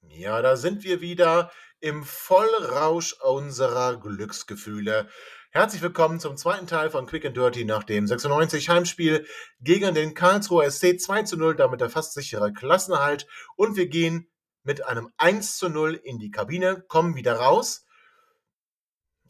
Ja, 0.02 0.42
da 0.42 0.56
sind 0.56 0.84
wir 0.84 1.00
wieder 1.00 1.50
im 1.80 2.04
Vollrausch 2.04 3.14
unserer 3.20 3.99
Glücksgefühle. 3.99 5.08
Herzlich 5.50 5.82
willkommen 5.82 6.18
zum 6.18 6.36
zweiten 6.36 6.66
Teil 6.66 6.90
von 6.90 7.06
Quick 7.06 7.26
and 7.26 7.36
Dirty 7.36 7.64
nach 7.64 7.84
dem 7.84 8.06
96 8.06 8.68
Heimspiel 8.68 9.26
gegen 9.60 9.94
den 9.94 10.14
Karlsruher 10.14 10.70
SC 10.70 10.99
2 10.99 11.23
zu 11.23 11.36
0, 11.36 11.56
damit 11.56 11.80
der 11.80 11.90
fast 11.90 12.14
sichere 12.14 12.52
Klassenerhalt. 12.52 13.26
Und 13.56 13.76
wir 13.76 13.88
gehen 13.88 14.28
mit 14.62 14.84
einem 14.86 15.10
1 15.16 15.58
zu 15.58 15.68
0 15.68 15.94
in 15.94 16.18
die 16.18 16.30
Kabine, 16.30 16.84
kommen 16.88 17.16
wieder 17.16 17.34
raus. 17.34 17.86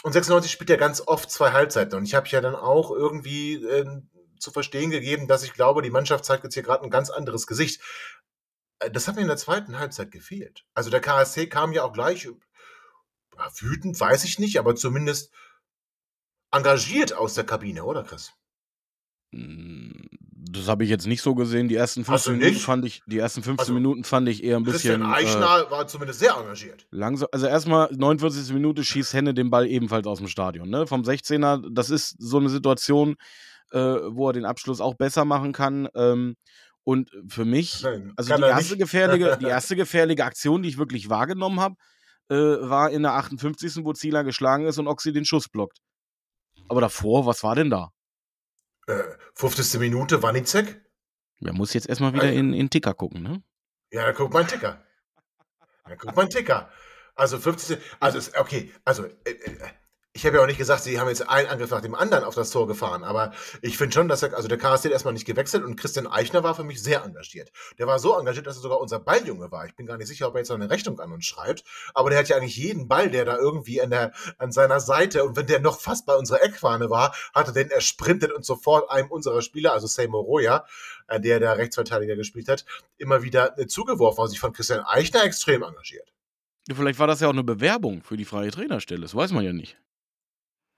Und 0.05 0.13
96 0.13 0.53
spielt 0.53 0.69
ja 0.69 0.77
ganz 0.77 1.01
oft 1.01 1.31
zwei 1.31 1.53
Halbzeiten. 1.53 1.97
Und 1.97 2.05
ich 2.05 2.15
habe 2.15 2.29
ja 2.29 2.43
dann 2.43 2.55
auch 2.55 2.91
irgendwie 2.91 3.55
äh, 3.55 3.87
zu 4.39 4.51
verstehen 4.51 4.91
gegeben, 4.91 5.29
dass 5.29 5.45
ich 5.45 5.55
glaube, 5.55 5.81
die 5.81 5.89
Mannschaft 5.89 6.27
zeigt 6.27 6.45
jetzt 6.45 6.53
hier 6.53 6.63
gerade 6.63 6.85
ein 6.85 6.91
ganz 6.91 7.09
anderes 7.09 7.47
Gesicht. 7.47 7.81
Äh, 8.81 8.91
das 8.91 9.09
hat 9.09 9.15
mir 9.17 9.23
in 9.23 9.29
der 9.29 9.39
zweiten 9.39 9.79
Halbzeit 9.79 10.11
gefehlt. 10.11 10.67
Also 10.75 10.91
der 10.91 11.01
KSC 11.01 11.47
kam 11.47 11.73
ja 11.73 11.85
auch 11.85 11.95
gleich, 11.95 12.29
wütend, 13.61 13.99
weiß 13.99 14.25
ich 14.25 14.39
nicht, 14.39 14.59
aber 14.59 14.77
zumindest 14.77 15.33
engagiert 16.51 17.15
aus 17.15 17.33
der 17.33 17.45
Kabine, 17.45 17.85
oder 17.85 18.05
Chris? 18.05 18.35
Das 20.55 20.69
habe 20.69 20.85
ich 20.85 20.91
jetzt 20.91 21.07
nicht 21.07 21.21
so 21.21 21.35
gesehen. 21.35 21.69
Die 21.69 21.75
ersten 21.75 22.05
15 22.05 22.39
Minuten 22.39 22.59
fand 22.59 22.85
ich, 22.85 23.03
die 23.07 23.19
ersten 23.19 23.43
15 23.43 23.61
also, 23.61 23.73
Minuten 23.75 24.05
fand 24.05 24.29
ich 24.29 24.45
eher 24.45 24.57
ein 24.57 24.63
bisschen. 24.63 25.03
Christian 25.03 25.13
Eichner 25.13 25.67
äh, 25.67 25.71
war 25.71 25.87
zumindest 25.87 26.21
sehr 26.21 26.35
engagiert. 26.37 26.87
Langsam, 26.91 27.29
also 27.33 27.47
erstmal 27.47 27.89
49. 27.93 28.53
Minute 28.55 28.85
schießt 28.85 29.13
Henne 29.15 29.35
den 29.35 29.51
Ball 29.51 29.67
ebenfalls 29.67 30.07
aus 30.07 30.19
dem 30.19 30.29
Stadion. 30.29 30.71
Ne? 30.71 30.87
Vom 30.87 31.03
16er, 31.03 31.69
das 31.73 31.91
ist 31.91 32.17
so 32.19 32.39
eine 32.39 32.49
Situation, 32.49 33.17
äh, 33.73 33.79
wo 33.79 34.29
er 34.29 34.33
den 34.33 34.45
Abschluss 34.45 34.81
auch 34.81 34.95
besser 34.95 35.25
machen 35.25 35.53
kann. 35.53 35.89
ähm, 35.95 36.37
und 36.87 37.11
für 37.29 37.47
mich, 37.47 37.83
also 38.17 38.37
die 38.37 38.43
erste, 38.43 38.77
gefährliche, 38.77 39.39
die 39.41 39.47
erste 39.47 39.75
gefährliche 39.75 40.23
Aktion, 40.23 40.63
die 40.63 40.69
ich 40.69 40.77
wirklich 40.77 41.09
wahrgenommen 41.09 41.59
habe, 41.59 41.77
äh, 42.29 42.35
war 42.37 42.91
in 42.91 43.03
der 43.03 43.15
58. 43.15 43.85
wo 43.85 43.95
Zieler 43.95 44.23
geschlagen 44.23 44.67
ist 44.67 44.79
und 44.79 44.87
Oxy 44.87 45.13
den 45.13 45.25
Schuss 45.25 45.49
blockt. 45.49 45.79
Aber 46.69 46.83
davor, 46.83 47.25
was 47.25 47.43
war 47.43 47.55
denn 47.55 47.71
da? 47.71 47.91
Äh, 48.87 49.03
50. 49.35 49.81
Minute, 49.81 50.23
Wanizek? 50.23 50.81
Man 51.41 51.57
muss 51.57 51.75
jetzt 51.75 51.89
erstmal 51.89 52.13
wieder 52.13 52.31
äh, 52.31 52.39
in, 52.39 52.53
in 52.53 52.71
Ticker 52.71 52.95
gucken, 52.95 53.23
ne? 53.23 53.43
Ja, 53.91 54.07
dann 54.07 54.15
guck 54.15 54.33
mal 54.33 54.43
in 54.43 54.49
Ticker. 54.49 54.85
Dann 55.85 55.99
guck 55.99 56.15
mal 56.15 56.23
in 56.23 56.31
Ticker. 56.31 56.71
Also 57.15 57.39
50. 57.39 57.79
Also, 58.01 58.31
okay, 58.39 58.73
also, 58.85 59.05
äh, 59.05 59.31
äh 59.31 59.69
ich 60.17 60.25
habe 60.25 60.37
ja 60.37 60.43
auch 60.45 60.47
nicht 60.47 60.59
gesagt, 60.59 60.85
sie 60.85 61.01
haben 61.01 61.09
jetzt 61.09 61.29
einen 61.29 61.49
Angriff 61.49 61.71
nach 61.71 61.81
dem 61.81 61.97
anderen 61.97 62.23
auf 62.23 62.37
das 62.37 62.51
Tor 62.51 62.69
gefahren, 62.69 63.03
aber 63.03 63.33
ich 63.63 63.77
finde 63.77 63.95
schon, 63.95 64.07
dass 64.07 64.23
er, 64.23 64.33
also 64.35 64.47
der 64.47 64.59
KSC 64.59 64.89
erstmal 64.89 65.13
nicht 65.13 65.25
gewechselt 65.25 65.65
und 65.65 65.75
Christian 65.75 66.07
Eichner 66.07 66.45
war 66.45 66.55
für 66.55 66.63
mich 66.63 66.81
sehr 66.81 67.03
engagiert. 67.03 67.51
Der 67.79 67.89
war 67.89 67.99
so 67.99 68.17
engagiert, 68.17 68.47
dass 68.47 68.57
er 68.57 68.63
sogar 68.63 68.81
unser 68.81 69.01
Balljunge 69.01 69.51
war. 69.51 69.67
Ich 69.67 69.75
bin 69.75 69.87
gar 69.87 69.97
nicht 69.97 70.07
sicher, 70.07 70.29
ob 70.29 70.37
er 70.37 70.39
jetzt 70.39 70.51
noch 70.51 70.55
eine 70.55 70.71
Rechnung 70.71 71.01
an 71.01 71.11
uns 71.11 71.27
schreibt, 71.27 71.65
aber 71.95 72.11
der 72.11 72.21
hat 72.21 72.29
ja 72.29 72.37
eigentlich 72.37 72.57
jeden 72.57 72.87
Ball, 72.87 73.11
der 73.11 73.25
da 73.25 73.37
irgendwie 73.37 73.83
an, 73.83 73.91
der, 73.91 74.13
an 74.39 74.53
seiner 74.53 74.79
Seite 74.79 75.25
und 75.25 75.35
wenn 75.35 75.49
der 75.49 75.59
noch 75.59 75.81
fast 75.81 76.07
bei 76.07 76.15
unserer 76.15 76.45
Eckfahne 76.45 76.91
war, 76.91 77.13
hatte 77.35 77.53
den 77.53 77.71
er 77.71 77.81
sprintet 77.81 78.31
und 78.31 78.45
sofort 78.45 78.89
einem 78.93 79.11
unserer 79.11 79.43
Spieler, 79.43 79.73
also 79.73 79.89
Seymour 79.89 80.23
Roya, 80.23 80.65
äh, 81.09 81.19
der 81.19 81.41
der 81.41 81.59
Rechtsverteidiger 81.59 82.15
gespielt 82.15 82.49
hat, 82.49 82.65
immer 82.99 83.25
wieder 83.25 83.59
äh, 83.59 83.67
zugeworfen, 83.67 84.21
also 84.21 84.31
sich 84.31 84.41
von 84.41 84.53
Christian 84.53 84.85
Eichner 84.87 85.25
extrem 85.25 85.65
engagiert. 85.65 86.13
Vielleicht 86.73 87.01
war 87.01 87.09
das 87.09 87.19
ja 87.19 87.27
auch 87.27 87.33
eine 87.33 87.43
Bewerbung 87.43 88.05
für 88.05 88.17
die 88.17 88.25
freie 88.25 88.53
Trainerstelle, 88.53 89.03
das 89.03 89.17
weiß 89.17 89.33
man 89.33 89.45
ja 89.45 89.53
nicht. 89.53 89.77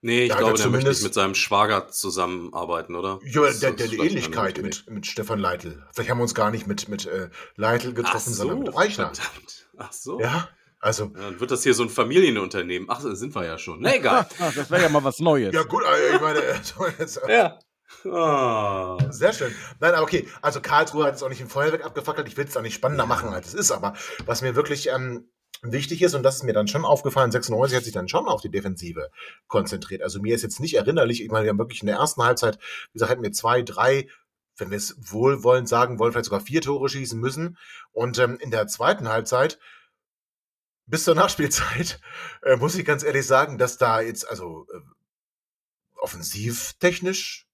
Nee, 0.07 0.23
ich 0.23 0.29
ja, 0.29 0.39
glaube, 0.39 0.57
der 0.57 0.69
möchte 0.69 0.89
nicht 0.89 1.03
mit 1.03 1.15
seinem 1.15 1.35
Schwager 1.35 1.89
zusammenarbeiten, 1.89 2.95
oder? 2.95 3.19
Ja, 3.25 3.41
der, 3.41 3.55
der, 3.55 3.73
der 3.73 3.89
die 3.89 3.97
Ähnlichkeit 3.97 4.63
mit, 4.63 4.89
mit 4.89 5.05
Stefan 5.05 5.41
Leitl. 5.41 5.83
Vielleicht 5.93 6.11
haben 6.11 6.19
wir 6.19 6.23
uns 6.23 6.35
gar 6.37 6.53
nicht 6.53 6.69
mit, 6.69 6.89
mit 6.89 7.07
äh, 7.07 7.29
Leitl 7.57 7.93
getroffen, 7.93 8.33
so, 8.33 8.45
sondern 8.45 8.61
mit 8.61 8.77
Eichner. 8.77 9.13
Verdammt. 9.13 9.69
Ach 9.77 9.93
so. 9.93 10.21
Ja, 10.21 10.49
also. 10.79 11.07
Ja, 11.07 11.23
dann 11.23 11.41
wird 11.41 11.51
das 11.51 11.65
hier 11.65 11.75
so 11.75 11.83
ein 11.83 11.89
Familienunternehmen. 11.89 12.89
Ach, 12.89 13.01
sind 13.01 13.35
wir 13.35 13.47
ja 13.47 13.59
schon. 13.59 13.81
Na, 13.81 13.97
egal. 13.97 14.29
das 14.39 14.71
wäre 14.71 14.83
ja 14.83 14.89
mal 14.91 15.03
was 15.03 15.19
Neues. 15.19 15.53
Ja, 15.53 15.65
gut, 15.65 15.83
äh, 15.83 16.15
ich 16.15 16.21
meine, 16.21 16.41
so 16.63 16.87
jetzt, 16.87 17.17
äh, 17.25 17.33
ja. 17.33 17.59
Oh. 18.05 18.99
Sehr 19.11 19.33
schön. 19.33 19.53
Nein, 19.81 19.95
aber 19.95 20.05
okay, 20.05 20.29
also 20.41 20.61
Karlsruhe 20.61 21.05
hat 21.05 21.17
es 21.17 21.23
auch 21.25 21.29
nicht 21.29 21.41
im 21.41 21.49
Feuerwerk 21.49 21.85
abgefackelt. 21.85 22.29
Ich 22.29 22.37
will 22.37 22.45
es 22.45 22.57
auch 22.57 22.63
nicht 22.63 22.75
spannender 22.75 23.07
machen, 23.07 23.31
als 23.31 23.49
es 23.49 23.55
ist. 23.55 23.73
Aber 23.73 23.95
was 24.25 24.41
mir 24.41 24.55
wirklich 24.55 24.89
ähm, 24.89 25.29
wichtig 25.73 26.03
ist, 26.03 26.15
und 26.15 26.23
das 26.23 26.37
ist 26.37 26.43
mir 26.43 26.53
dann 26.53 26.69
schon 26.69 26.85
aufgefallen, 26.85 27.31
96 27.31 27.77
hat 27.77 27.85
sich 27.85 27.93
dann 27.93 28.09
schon 28.09 28.27
auf 28.27 28.41
die 28.41 28.51
Defensive 28.51 29.11
konzentriert. 29.49 30.03
Also 30.03 30.21
mir 30.21 30.35
ist 30.35 30.43
jetzt 30.43 30.61
nicht 30.61 30.75
erinnerlich, 30.75 31.23
ich 31.23 31.31
meine, 31.31 31.45
wir 31.45 31.51
haben 31.51 31.59
wirklich 31.59 31.83
in 31.83 31.87
der 31.87 31.97
ersten 31.97 32.23
Halbzeit, 32.23 32.59
wie 32.59 32.95
gesagt, 32.95 33.11
hätten 33.11 33.23
wir 33.23 33.33
zwei, 33.33 33.63
drei, 33.63 34.09
wenn 34.57 34.71
wir 34.71 34.77
es 34.77 34.97
wohlwollend 34.99 35.69
sagen 35.69 35.99
wollen, 35.99 36.13
vielleicht 36.13 36.27
sogar 36.27 36.41
vier 36.41 36.63
Tore 36.63 36.89
schießen 36.89 37.21
müssen. 37.21 37.59
Und 37.93 38.19
ähm, 38.19 38.39
in 38.41 38.51
der 38.51 38.67
zweiten 38.67 39.09
Halbzeit, 39.09 39.59
bis 40.87 41.05
zur 41.05 41.15
Nachspielzeit, 41.15 42.01
äh, 42.43 42.57
muss 42.57 42.75
ich 42.77 42.85
ganz 42.85 43.03
ehrlich 43.03 43.27
sagen, 43.27 43.59
dass 43.59 43.79
da 43.79 44.01
jetzt, 44.01 44.29
also 44.29 44.67
äh, 44.73 44.81
offensivtechnisch, 45.97 47.49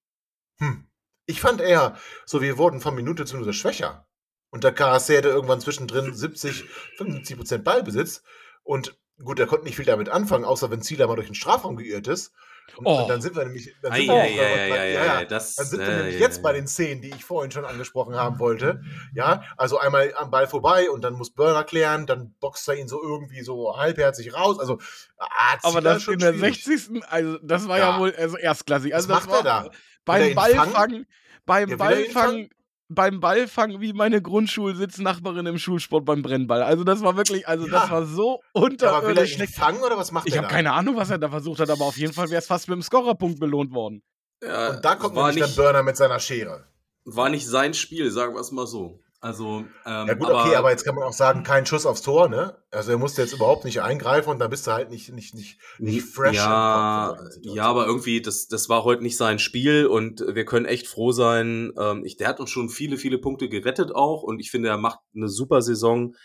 hm, 0.59 0.87
ich 1.25 1.41
fand 1.41 1.61
eher, 1.61 1.97
so 2.25 2.41
wir 2.41 2.57
wurden 2.57 2.81
von 2.81 2.95
Minute 2.95 3.25
zu 3.25 3.35
Minute 3.35 3.53
schwächer. 3.53 4.07
Und 4.53 4.63
der 4.63 4.71
KSC 4.71 5.17
hatte 5.17 5.29
irgendwann 5.29 5.59
zwischendrin 5.61 6.13
70, 6.13 6.63
75 6.97 7.37
Prozent 7.37 7.63
Ballbesitz. 7.63 8.21
Und 8.63 8.95
gut, 9.23 9.39
er 9.39 9.47
konnte 9.47 9.65
nicht 9.65 9.75
viel 9.75 9.85
damit 9.85 10.09
anfangen, 10.09 10.45
außer 10.45 10.69
wenn 10.69 10.83
Zieler 10.83 11.07
mal 11.07 11.15
durch 11.15 11.27
den 11.27 11.33
Strafraum 11.35 11.75
geirrt 11.75 12.07
ist. 12.07 12.33
Und, 12.77 12.85
Oh. 12.85 13.01
und 13.01 13.09
dann 13.09 13.19
sind 13.19 13.35
wir 13.35 13.43
nämlich, 13.45 13.75
dann 13.81 13.93
sind 13.93 14.07
wir, 14.07 14.23
nämlich- 14.23 15.27
das, 15.27 15.57
äh, 15.73 16.17
jetzt 16.19 16.43
bei 16.43 16.53
den 16.53 16.67
Szenen, 16.67 17.01
die 17.01 17.09
ich 17.09 17.25
vorhin 17.25 17.51
schon 17.51 17.65
angesprochen 17.65 18.15
haben 18.15 18.37
wollte. 18.39 18.81
Ja, 19.15 19.43
also 19.57 19.79
einmal 19.79 20.13
am 20.15 20.29
Ball 20.29 20.47
vorbei 20.47 20.89
und 20.89 21.01
dann 21.01 21.13
muss 21.15 21.31
Burner 21.31 21.63
klären, 21.63 22.05
dann 22.05 22.35
boxt 22.39 22.67
er 22.69 22.75
ihn 22.75 22.87
so 22.87 23.01
irgendwie 23.03 23.41
so 23.41 23.75
halbherzig 23.75 24.33
raus. 24.35 24.59
Also, 24.59 24.77
ah, 25.17 25.57
Aber 25.63 25.81
das 25.81 25.97
ist 25.97 26.03
schon 26.03 26.13
in 26.13 26.19
der 26.21 26.33
schwierig. 26.33 26.63
60. 26.63 27.01
Also, 27.09 27.37
das 27.41 27.67
war 27.67 27.79
ja, 27.79 27.89
Ja. 27.89 27.99
wohl 27.99 28.15
also 28.15 28.37
erstklassig. 28.37 28.93
Also, 28.95 29.09
Was 29.09 29.17
das 29.21 29.25
macht 29.27 29.39
er 29.39 29.45
war 29.45 29.63
da? 29.63 29.65
Er 29.65 29.71
beim 30.05 30.29
ihn 30.29 30.35
Ballfang, 30.35 30.69
fangen? 30.71 31.05
beim 31.45 31.69
Ja, 31.69 31.75
Ballfang, 31.75 32.11
fangen? 32.13 32.49
Beim 32.89 33.19
Ballfang 33.19 33.81
wie 33.81 33.93
meine 33.93 34.21
Grundschulsitznachbarin 34.21 35.45
im 35.45 35.57
Schulsport 35.57 36.05
beim 36.05 36.21
Brennball. 36.21 36.61
Also, 36.63 36.83
das 36.83 37.01
war 37.01 37.15
wirklich, 37.17 37.47
also, 37.47 37.65
Ja. 37.67 37.71
das 37.81 37.89
war 37.91 38.05
so 38.05 38.41
Aber 38.55 39.07
will 39.07 39.17
er 39.17 39.25
schlecht. 39.27 39.55
fangen 39.55 39.81
oder 39.81 39.97
was 39.97 40.11
macht 40.11 40.27
Ich 40.27 40.33
er 40.33 40.39
habe 40.39 40.47
da? 40.47 40.53
keine 40.53 40.71
Ahnung, 40.73 40.95
was 40.95 41.09
er 41.09 41.17
da 41.17 41.29
versucht 41.29 41.59
hat, 41.59 41.69
aber 41.69 41.85
auf 41.85 41.97
jeden 41.97 42.13
Fall 42.13 42.29
wäre 42.29 42.39
es 42.39 42.47
fast 42.47 42.67
mit 42.67 42.75
dem 42.75 42.81
Scorerpunkt 42.81 43.39
belohnt 43.39 43.73
worden. 43.73 44.03
Ja, 44.43 44.71
Und 44.71 44.85
da 44.85 44.95
kommt 44.95 45.15
nämlich 45.15 45.35
nicht, 45.35 45.57
dann 45.57 45.63
Burner 45.63 45.83
mit 45.83 45.95
seiner 45.97 46.19
Schere. 46.19 46.65
war 47.05 47.29
nicht 47.29 47.47
sein 47.47 47.73
Spiel, 47.73 48.11
sagen 48.11 48.33
wir 48.35 48.41
es 48.41 48.51
mal 48.51 48.67
so. 48.67 48.99
Also, 49.23 49.63
ähm, 49.85 50.07
Ja 50.07 50.13
gut, 50.15 50.29
okay, 50.29 50.55
aber 50.57 50.71
jetzt 50.71 50.83
kann 50.83 50.95
man 50.95 51.05
auch 51.05 51.13
sagen, 51.13 51.43
kein 51.43 51.65
Schuss 51.65 51.85
aufs 51.85 52.01
Tor, 52.01 52.27
ne? 52.27 52.61
Also 52.71 52.91
er 52.91 52.97
musste 52.97 53.21
jetzt 53.21 53.31
überhaupt 53.31 53.63
nicht 53.63 53.81
eingreifen 53.81 54.29
und 54.29 54.39
da 54.39 54.49
bist 54.49 54.67
du 54.67 54.71
halt 54.71 54.89
nicht, 54.89 55.13
nicht, 55.13 55.33
nicht, 55.33 55.61
nicht 55.79 56.05
fresh. 56.05 56.35
ja, 56.35 57.17
ja, 57.39 57.63
aber 57.63 57.85
irgendwie, 57.85 58.21
das, 58.21 58.49
das 58.49 58.67
war 58.67 58.83
heute 58.83 59.01
nicht 59.01 59.15
sein 59.15 59.39
Spiel 59.39 59.87
und 59.87 60.19
wir 60.27 60.43
können 60.43 60.65
echt 60.65 60.87
froh 60.87 61.13
sein. 61.13 61.71
Ähm, 61.79 62.03
ich, 62.03 62.17
der 62.17 62.27
hat 62.27 62.41
uns 62.41 62.49
schon 62.49 62.67
viele, 62.67 62.97
viele 62.97 63.17
Punkte 63.17 63.47
gerettet 63.47 63.95
auch 63.95 64.23
und 64.23 64.41
ich 64.41 64.51
finde, 64.51 64.67
er 64.67 64.77
macht 64.77 64.99
eine 65.15 65.29
super 65.29 65.61
Saison. 65.61 66.15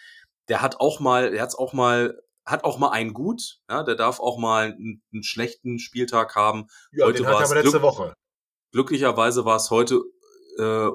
Der 0.48 0.60
hat 0.60 0.80
auch 0.80 0.98
mal, 0.98 1.30
der 1.30 1.42
hat's 1.42 1.54
auch 1.54 1.72
mal, 1.72 2.20
hat 2.44 2.64
auch 2.64 2.78
mal 2.78 2.90
einen 2.90 3.14
gut, 3.14 3.60
ja, 3.70 3.84
der 3.84 3.94
darf 3.94 4.18
auch 4.18 4.38
mal 4.38 4.72
einen, 4.72 5.04
einen 5.12 5.22
schlechten 5.22 5.78
Spieltag 5.78 6.34
haben. 6.34 6.66
ja, 6.90 7.06
heute 7.06 7.18
den 7.18 7.28
hat 7.28 7.38
er 7.38 7.46
aber 7.46 7.62
letzte 7.62 7.80
Woche. 7.80 8.12
Glücklicherweise 8.72 9.44
war 9.44 9.54
es 9.54 9.70
heute 9.70 10.00
äh, 10.58 10.88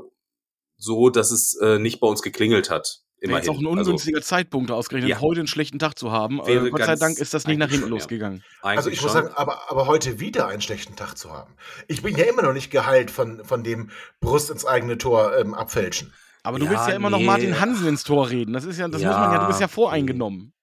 so, 0.83 1.09
dass 1.09 1.31
es 1.31 1.55
äh, 1.61 1.79
nicht 1.79 1.99
bei 1.99 2.07
uns 2.07 2.21
geklingelt 2.21 2.69
hat. 2.69 2.99
Wäre 3.21 3.37
jetzt 3.37 3.47
auch 3.49 3.53
ein 3.57 3.65
Also, 3.65 3.91
ungünstiger 3.91 4.21
Zeitpunkt 4.21 4.69
ausgerechnet, 4.69 5.09
Ja. 5.09 5.21
heute 5.21 5.39
einen 5.39 5.47
schlechten 5.47 5.79
Tag 5.79 5.97
zu 5.97 6.11
haben. 6.11 6.41
Äh, 6.45 6.69
Gott 6.69 6.83
sei 6.83 6.95
Dank 6.97 7.17
ist 7.17 7.33
das 7.33 7.47
nicht 7.47 7.57
nach 7.57 7.69
hinten 7.69 7.83
schon, 7.83 7.93
ja. 7.93 7.97
losgegangen. 7.99 8.43
eigentlich 8.61 8.77
Also 8.77 8.89
ich 8.89 9.01
muss 9.01 9.13
schon. 9.13 9.23
sagen, 9.23 9.33
aber, 9.35 9.71
aber 9.71 9.87
heute 9.87 10.19
wieder 10.19 10.47
einen 10.47 10.61
schlechten 10.61 10.97
Tag 10.97 11.17
zu 11.17 11.31
haben. 11.31 11.53
Ich 11.87 12.01
bin 12.01 12.17
ja 12.17 12.25
immer 12.25 12.41
noch 12.41 12.51
nicht 12.51 12.69
geheilt 12.69 13.11
von, 13.11 13.45
von 13.45 13.63
dem 13.63 13.91
Brust 14.19 14.49
ins 14.49 14.65
eigene 14.65 14.97
Tor 14.97 15.37
ähm, 15.37 15.53
abfälschen. 15.53 16.13
Aber 16.43 16.59
du 16.59 16.65
Ja, 16.65 16.71
willst 16.71 16.87
ja 16.89 16.95
immer 16.95 17.09
noch 17.09 17.19
nee. 17.19 17.25
Martin 17.25 17.61
Hansen 17.61 17.87
ins 17.87 18.03
Tor 18.03 18.29
reden. 18.29 18.51
Das 18.51 18.65
ist 18.65 18.77
ja, 18.77 18.89
das 18.89 19.01
Ja. 19.01 19.07
muss 19.07 19.17
man 19.17 19.31
ja, 19.31 19.39
du 19.43 19.47
bist 19.47 19.61
ja 19.61 19.69
voreingenommen. 19.69 20.53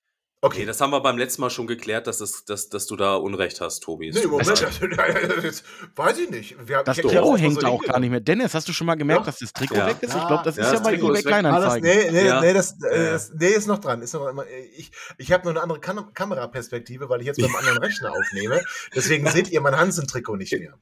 Okay, 0.43 0.65
das 0.65 0.81
haben 0.81 0.91
wir 0.91 1.01
beim 1.01 1.19
letzten 1.19 1.43
Mal 1.43 1.51
schon 1.51 1.67
geklärt, 1.67 2.07
dass, 2.07 2.23
es, 2.23 2.47
dass, 2.47 2.71
dass 2.71 2.87
du 2.87 2.97
da 2.97 3.15
Unrecht 3.17 3.61
hast, 3.61 3.81
Tobi. 3.81 4.11
Nee, 4.11 4.27
Moment, 4.27 4.49
das, 4.49 4.61
das, 5.43 5.63
weiß 5.95 6.19
ich 6.19 6.31
nicht. 6.31 6.57
Wir, 6.67 6.83
Das 6.83 6.97
Trikot 6.97 7.37
hängt 7.37 7.61
so 7.61 7.67
auch 7.67 7.83
gar 7.83 8.01
nicht 8.01 8.09
mehr. 8.09 8.21
Dennis, 8.21 8.55
hast 8.55 8.67
du 8.67 8.73
schon 8.73 8.87
mal 8.87 8.95
gemerkt, 8.95 9.21
Ja. 9.21 9.27
dass 9.27 9.39
das 9.39 9.53
Trikot 9.53 9.75
Ja. 9.77 9.87
weg 9.89 9.97
ist? 10.01 10.15
Ich 10.15 10.27
glaube, 10.27 10.43
das 10.43 10.57
Ja, 10.57 10.63
ist 10.63 10.69
ja 10.69 10.73
das 10.79 10.83
bei 10.83 10.95
eBay 10.95 11.19
ist 11.19 11.25
weg. 11.27 11.35
Ah, 11.35 11.43
das, 11.43 11.75
Kleinanzeigen. 11.75 11.91
nee, 11.91 12.11
nee, 12.23 12.27
Ja. 12.27 12.41
nee, 12.41 12.53
das, 12.55 12.73
äh, 12.83 13.11
das, 13.13 13.33
nee, 13.35 13.49
ist 13.49 13.67
noch 13.67 13.79
dran. 13.81 14.01
Ist 14.01 14.15
noch, 14.15 14.27
immer- 14.29 14.47
ich 14.77 14.91
ich 15.19 15.31
habe 15.31 15.45
nur 15.45 15.53
eine 15.53 15.63
andere 15.63 15.79
Kam 15.79 16.11
Kameraperspektive, 16.15 17.11
weil 17.11 17.21
ich 17.21 17.27
jetzt 17.27 17.43
beim 17.43 17.55
anderen 17.57 17.77
Rechner 17.79 18.11
aufnehme. 18.11 18.63
Deswegen 18.95 19.27
seht 19.29 19.51
ihr 19.51 19.61
mein 19.61 19.77
Hansen-Trikot 19.77 20.37
nicht 20.37 20.53
mehr. 20.59 20.73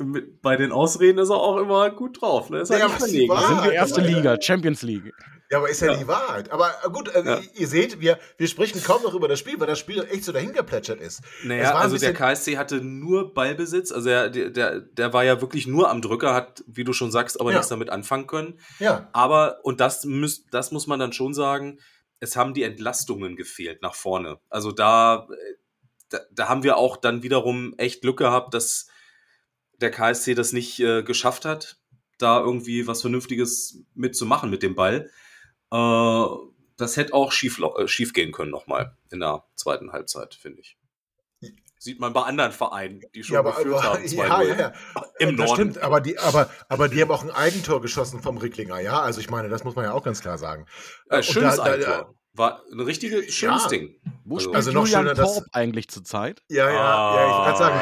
Mit- 0.00 0.40
Bei 0.42 0.56
den 0.56 0.70
Ausreden 0.70 1.18
ist 1.18 1.28
er 1.30 1.36
auch 1.36 1.56
immer 1.56 1.90
gut 1.90 2.20
drauf. 2.22 2.50
Ne? 2.50 2.60
Ist 2.60 2.70
Ja, 2.70 2.76
er 2.78 2.88
nicht 2.88 3.06
die. 3.08 3.28
Wahrheit 3.28 3.42
Das 3.42 3.48
sind 3.48 3.64
wir 3.64 3.70
Ah, 3.70 3.74
erste 3.82 4.00
Liga, 4.00 4.36
Champions 4.40 4.82
League. 4.82 5.12
Ja, 5.50 5.58
aber 5.58 5.70
ist 5.70 5.80
ja, 5.80 5.92
Ja. 5.92 5.98
die 5.98 6.06
Wahrheit. 6.06 6.50
Aber 6.52 6.70
äh, 6.84 6.90
gut, 6.90 7.08
äh, 7.08 7.24
Ja. 7.24 7.40
ihr 7.54 7.66
seht, 7.66 8.00
wir, 8.00 8.18
wir 8.36 8.46
sprechen 8.46 8.80
kaum 8.82 9.02
noch 9.02 9.14
über 9.14 9.26
das 9.28 9.38
Spiel, 9.40 9.58
weil 9.58 9.66
das 9.66 9.78
Spiel 9.78 10.06
echt 10.10 10.22
so 10.24 10.30
dahingeplätschert 10.30 11.00
ist. 11.00 11.22
Naja, 11.42 11.74
also 11.74 11.96
der 11.98 12.12
KSC 12.12 12.58
hatte 12.58 12.76
nur 12.82 13.32
Ballbesitz, 13.34 13.90
also 13.90 14.08
er, 14.10 14.28
der, 14.30 14.50
der, 14.50 14.80
der 14.80 15.12
war 15.12 15.24
ja 15.24 15.40
wirklich 15.40 15.66
nur 15.66 15.90
am 15.90 16.00
Drücker, 16.02 16.32
hat, 16.34 16.62
wie 16.68 16.84
du 16.84 16.92
schon 16.92 17.10
sagst, 17.10 17.40
aber 17.40 17.50
Ja. 17.50 17.56
nichts 17.56 17.68
damit 17.70 17.90
anfangen 17.90 18.26
können. 18.28 18.60
Ja, 18.78 19.08
Aber, 19.12 19.58
und 19.64 19.80
das, 19.80 20.04
müß, 20.04 20.46
das 20.50 20.70
muss 20.70 20.86
man 20.86 21.00
dann 21.00 21.12
schon 21.12 21.32
sagen, 21.34 21.80
es 22.20 22.36
haben 22.36 22.52
die 22.54 22.62
Entlastungen 22.62 23.34
gefehlt 23.34 23.80
nach 23.82 23.94
vorne. 23.94 24.38
Also 24.50 24.70
da, 24.70 25.26
äh, 25.30 25.54
da, 26.10 26.18
da 26.30 26.48
haben 26.48 26.62
wir 26.62 26.76
auch 26.76 26.96
dann 26.98 27.22
wiederum 27.22 27.74
echt 27.78 28.02
Glück 28.02 28.18
gehabt, 28.18 28.52
dass 28.54 28.88
der 29.80 29.90
KSC 29.90 30.34
das 30.34 30.52
nicht 30.52 30.80
äh, 30.80 31.02
geschafft 31.02 31.44
hat, 31.44 31.76
da 32.18 32.40
irgendwie 32.40 32.86
was 32.86 33.00
Vernünftiges 33.00 33.82
mitzumachen 33.94 34.50
mit 34.50 34.62
dem 34.62 34.74
Ball. 34.74 35.10
Äh, 35.72 36.24
das 36.76 36.96
hätte 36.96 37.14
auch 37.14 37.32
schief, 37.32 37.60
äh, 37.60 37.88
schief 37.88 38.12
gehen 38.12 38.32
können 38.32 38.50
nochmal 38.50 38.96
in 39.10 39.20
der 39.20 39.44
zweiten 39.54 39.92
Halbzeit, 39.92 40.34
finde 40.34 40.60
ich. 40.60 40.76
Sieht 41.80 42.00
man 42.00 42.12
bei 42.12 42.22
anderen 42.22 42.50
Vereinen, 42.50 43.02
die 43.14 43.22
schon 43.22 43.34
ja, 43.34 43.40
aber, 43.40 43.52
geführt 43.52 43.76
aber 43.84 43.94
haben. 43.94 44.04
ja, 44.04 44.24
2-0. 44.24 44.48
ja, 44.48 44.54
ja. 44.58 44.72
Im 45.20 45.36
das 45.36 45.46
Norden. 45.50 45.54
stimmt, 45.70 45.78
aber 45.84 46.00
die, 46.00 46.18
aber, 46.18 46.50
aber 46.68 46.88
die 46.88 47.00
haben 47.00 47.10
auch 47.12 47.22
ein 47.22 47.30
Eigentor 47.30 47.80
geschossen 47.80 48.20
vom 48.20 48.36
Ricklinger, 48.38 48.80
ja. 48.80 49.00
Also 49.00 49.20
ich 49.20 49.30
meine, 49.30 49.48
das 49.48 49.62
muss 49.62 49.76
man 49.76 49.84
ja 49.84 49.92
auch 49.92 50.02
ganz 50.02 50.20
klar 50.20 50.38
sagen. 50.38 50.66
Äh, 51.08 51.22
schönes 51.22 51.56
da- 51.56 51.64
da- 51.64 51.72
Eigentor. 51.72 52.14
War 52.34 52.62
ein 52.72 52.80
richtiges, 52.80 53.32
schönes 53.32 53.62
Ja. 53.64 53.68
Ding. 53.68 53.94
Wo 54.24 54.34
Also- 54.36 54.44
spielt 54.46 54.56
Also 54.56 54.72
noch 54.72 54.86
Julian 54.86 55.02
schöner, 55.06 55.14
Torp 55.14 55.44
eigentlich 55.52 55.88
zurzeit? 55.88 56.42
Ja, 56.48 56.68
ja, 56.68 57.14
ja, 57.14 57.30
ich 57.40 57.46
kann 57.46 57.56
sagen. 57.56 57.80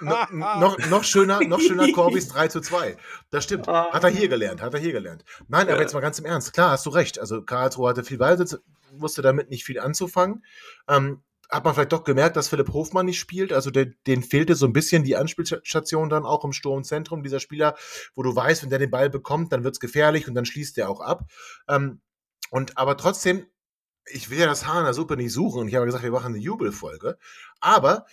No, 0.00 0.58
noch, 0.58 0.78
noch 0.90 1.04
schöner, 1.04 1.40
noch 1.40 1.60
schöner 1.60 1.90
Korbis 1.92 2.28
3 2.28 2.48
zu 2.48 2.60
2. 2.60 2.96
Das 3.30 3.44
stimmt. 3.44 3.68
Ah. 3.68 3.92
Hat 3.92 4.04
er 4.04 4.10
hier 4.10 4.28
gelernt, 4.28 4.62
hat 4.62 4.74
er 4.74 4.80
hier 4.80 4.92
gelernt. 4.92 5.24
Nein, 5.48 5.68
aber 5.68 5.80
jetzt 5.80 5.94
mal 5.94 6.00
ganz 6.00 6.18
im 6.18 6.24
Ernst. 6.24 6.52
Klar, 6.52 6.70
hast 6.70 6.86
du 6.86 6.90
recht. 6.90 7.18
Also 7.18 7.42
Karlsruhe 7.42 7.88
hatte 7.88 8.04
viel 8.04 8.18
Ballsitz, 8.18 8.58
wusste 8.92 9.22
damit 9.22 9.50
nicht 9.50 9.64
viel 9.64 9.80
anzufangen. 9.80 10.44
Ähm, 10.88 11.22
hat 11.50 11.64
man 11.64 11.74
vielleicht 11.74 11.92
doch 11.92 12.04
gemerkt, 12.04 12.36
dass 12.36 12.48
Philipp 12.48 12.72
Hofmann 12.72 13.06
nicht 13.06 13.20
spielt. 13.20 13.52
Also 13.52 13.70
der, 13.70 13.86
den 14.06 14.22
fehlte 14.22 14.54
so 14.54 14.66
ein 14.66 14.72
bisschen 14.72 15.04
die 15.04 15.16
Anspielstation 15.16 16.08
dann 16.08 16.24
auch 16.24 16.44
im 16.44 16.52
Sturmzentrum. 16.52 17.22
Dieser 17.22 17.40
Spieler, 17.40 17.76
wo 18.14 18.22
du 18.22 18.34
weißt, 18.34 18.62
wenn 18.62 18.70
der 18.70 18.78
den 18.78 18.90
Ball 18.90 19.10
bekommt, 19.10 19.52
dann 19.52 19.64
wird's 19.64 19.80
gefährlich 19.80 20.26
und 20.26 20.34
dann 20.34 20.46
schließt 20.46 20.76
der 20.76 20.88
auch 20.88 21.00
ab. 21.00 21.24
Ähm, 21.68 22.00
und 22.50 22.78
aber 22.78 22.96
trotzdem, 22.96 23.46
ich 24.06 24.30
will 24.30 24.38
ja 24.38 24.46
das 24.46 24.66
Haar 24.66 24.80
in 24.80 24.84
der 24.84 24.94
Suppe 24.94 25.16
nicht 25.16 25.32
suchen 25.32 25.60
und 25.62 25.68
ich 25.68 25.74
habe 25.74 25.86
gesagt, 25.86 26.04
wir 26.04 26.10
machen 26.10 26.34
eine 26.34 26.42
Jubelfolge. 26.42 27.18
Aber 27.60 28.06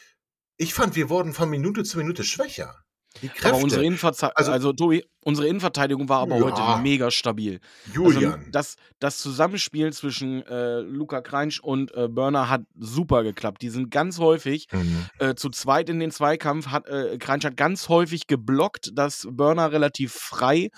ich 0.61 0.73
fand, 0.73 0.95
wir 0.95 1.09
wurden 1.09 1.33
von 1.33 1.49
Minute 1.49 1.83
zu 1.83 1.97
Minute 1.97 2.23
schwächer. 2.23 2.75
Die 3.21 3.27
Kräfte. 3.27 3.49
Aber 3.49 3.57
unsere, 3.57 3.83
Innenverze 3.83 4.35
Also- 4.37 4.51
also, 4.53 4.71
Tobi, 4.71 5.03
unsere 5.25 5.45
Innenverteidigung 5.49 6.07
war 6.07 6.19
aber 6.21 6.37
Ja. 6.37 6.43
heute 6.43 6.81
mega 6.81 7.11
stabil. 7.11 7.59
Julian. 7.93 8.33
Also 8.35 8.45
das, 8.51 8.75
das 8.99 9.17
Zusammenspiel 9.17 9.91
zwischen 9.91 10.41
äh, 10.45 10.79
Luca 10.79 11.19
Kreinsch 11.19 11.59
und 11.59 11.93
äh, 11.93 12.07
Burner 12.07 12.47
hat 12.49 12.61
super 12.79 13.23
geklappt. 13.23 13.61
Die 13.63 13.69
sind 13.69 13.91
ganz 13.91 14.17
häufig 14.19 14.67
Mhm. 14.71 15.07
äh, 15.19 15.35
zu 15.35 15.49
zweit 15.49 15.89
in 15.89 15.99
den 15.99 16.09
Zweikampf. 16.11 16.67
Hat, 16.67 16.87
äh, 16.87 17.17
Kreinsch 17.17 17.43
hat 17.43 17.57
ganz 17.57 17.89
häufig 17.89 18.27
geblockt, 18.27 18.91
dass 18.97 19.27
Burner 19.29 19.73
relativ 19.73 20.13
frei 20.13 20.69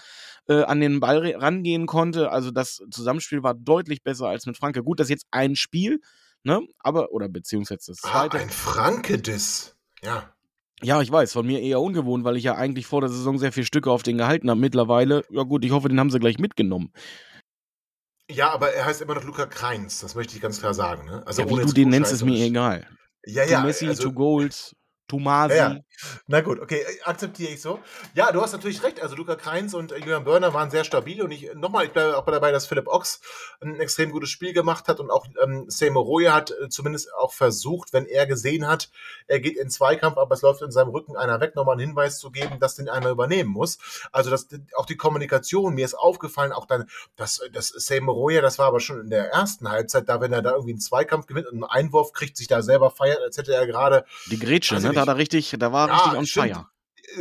äh, 0.48 0.64
an 0.64 0.80
den 0.82 1.00
Ball 1.00 1.36
rangehen 1.38 1.86
konnte. 1.86 2.32
Also 2.32 2.50
das 2.50 2.82
Zusammenspiel 2.90 3.44
war 3.44 3.54
deutlich 3.54 4.02
besser 4.02 4.28
als 4.28 4.48
mit 4.48 4.58
Franke. 4.58 4.82
Gut, 4.84 5.00
das 5.00 5.06
ist 5.06 5.12
jetzt 5.12 5.28
ein 5.30 5.56
Spiel, 5.56 6.02
ne? 6.44 6.62
Aber, 6.80 7.12
oder 7.12 7.30
beziehungsweise 7.30 7.92
das 7.92 8.00
Ah, 8.04 8.10
zweite. 8.28 8.40
ein 8.40 8.50
Franke-Diss. 8.50 9.73
Ja. 10.04 10.34
Ja, 10.82 11.02
ich 11.02 11.12
weiß, 11.12 11.32
von 11.32 11.46
mir 11.46 11.62
eher 11.62 11.80
ungewohnt, 11.80 12.26
weil 12.26 12.36
ich 12.36 12.44
ja 12.44 12.56
eigentlich 12.56 12.88
vor 12.88 13.02
der 13.02 13.10
Saison 13.10 13.38
sehr 13.38 13.54
viele 13.54 13.66
Stücke 13.66 13.90
auf 13.90 14.04
den 14.04 14.18
gehalten 14.18 14.50
habe. 14.50 14.60
Mittlerweile, 14.60 15.24
ja 15.30 15.44
gut, 15.44 15.64
ich 15.64 15.72
hoffe, 15.72 15.88
den 15.88 16.00
haben 16.00 16.10
sie 16.10 16.20
gleich 16.20 16.40
mitgenommen. 16.40 16.92
Ja, 18.30 18.52
aber 18.52 18.74
er 18.74 18.86
heißt 18.86 19.02
immer 19.02 19.16
noch 19.16 19.24
Luca 19.24 19.46
Kreins, 19.46 20.00
das 20.00 20.16
möchte 20.16 20.36
ich 20.36 20.42
ganz 20.42 20.60
klar 20.60 20.74
sagen. 20.74 21.06
Ne? 21.06 21.24
Also 21.26 21.42
ja, 21.42 21.50
wie 21.50 21.56
du 21.56 21.74
den 21.74 21.90
nennst, 21.90 22.12
ist 22.12 22.24
mir 22.24 22.44
egal. 22.44 22.88
Ja, 23.26 23.46
ja. 23.46 23.62
Messi, 23.62 23.88
also, 23.88 24.04
two 24.04 24.14
Goals, 24.14 24.76
two 25.08 25.20
Masi. 25.20 25.56
Ja, 25.56 25.74
ja. 25.74 25.80
Na 26.28 26.42
gut, 26.42 26.60
okay, 26.60 26.82
äh, 26.82 27.04
akzeptiere 27.04 27.52
ich 27.52 27.62
so. 27.62 27.80
Ja, 28.14 28.32
du 28.32 28.42
hast 28.42 28.52
natürlich 28.52 28.84
recht. 28.84 29.02
Also 29.02 29.16
Luca 29.16 29.36
Kreins 29.36 29.74
und 29.74 29.92
äh, 29.92 29.98
Julian 29.98 30.24
Börner 30.24 30.54
waren 30.54 30.70
sehr 30.72 30.84
stabil 30.84 31.22
und 31.22 31.32
ich 31.32 31.54
nochmal, 31.56 31.86
ich 31.86 31.92
bleibe 31.92 32.18
auch 32.18 32.26
dabei, 32.26 32.52
dass 32.52 32.66
Philipp 32.66 32.88
Ochs 32.88 33.22
ein 33.62 33.80
extrem 33.80 34.12
gutes 34.12 34.30
Spiel 34.30 34.54
gemacht 34.54 34.88
hat 34.88 35.00
und 35.00 35.12
auch 35.12 35.26
ähm, 35.42 35.66
Seymour 35.68 36.04
Roya 36.04 36.34
hat 36.34 36.52
äh, 36.52 36.70
zumindest 36.70 37.14
auch 37.14 37.34
versucht, 37.34 37.94
wenn 37.94 38.06
er 38.06 38.26
gesehen 38.26 38.68
hat, 38.68 38.90
er 39.28 39.40
geht 39.40 39.58
in 39.58 39.70
Zweikampf, 39.70 40.18
aber 40.18 40.34
es 40.36 40.42
läuft 40.42 40.62
in 40.62 40.72
seinem 40.72 40.90
Rücken 40.90 41.16
einer 41.16 41.40
weg, 41.40 41.56
nochmal 41.56 41.74
einen 41.74 41.88
Hinweis 41.88 42.20
zu 42.20 42.32
geben, 42.32 42.60
dass 42.60 42.76
den 42.76 42.90
einer 42.90 43.10
übernehmen 43.10 43.50
muss. 43.50 43.78
Also 44.12 44.30
das, 44.30 44.48
auch 44.76 44.86
die 44.86 44.98
Kommunikation, 44.98 45.76
mir 45.76 45.86
ist 45.86 45.96
aufgefallen, 45.96 46.52
auch 46.52 46.66
dann, 46.66 46.90
dass 47.16 47.42
das 47.52 47.68
Seymour 47.68 48.16
Roya, 48.16 48.42
das 48.42 48.60
war 48.60 48.68
aber 48.68 48.80
schon 48.80 49.02
in 49.02 49.10
der 49.10 49.32
ersten 49.32 49.70
Halbzeit, 49.70 50.10
da 50.10 50.22
wenn 50.22 50.34
er 50.34 50.42
da 50.42 50.52
irgendwie 50.52 50.72
einen 50.72 50.80
Zweikampf 50.80 51.28
gewinnt 51.28 51.48
und 51.48 51.64
einen 51.64 51.64
Einwurf 51.64 52.14
kriegt, 52.14 52.38
sich 52.38 52.48
da 52.48 52.62
selber 52.62 52.90
feiert, 52.92 53.22
als 53.22 53.38
hätte 53.38 53.54
er 53.54 53.68
gerade 53.68 54.06
Die 54.28 54.40
Grätsche, 54.40 54.76
Also 54.76 54.88
ne? 54.88 54.94
Da 54.94 55.02
hat 55.02 55.08
er 55.08 55.18
richtig, 55.18 55.56
da 55.60 55.72
war 55.72 55.83
Ja, 55.90 55.96
richtig 55.96 56.18
on 56.18 56.26
stimmt. 56.26 56.48
fire. 56.54 56.70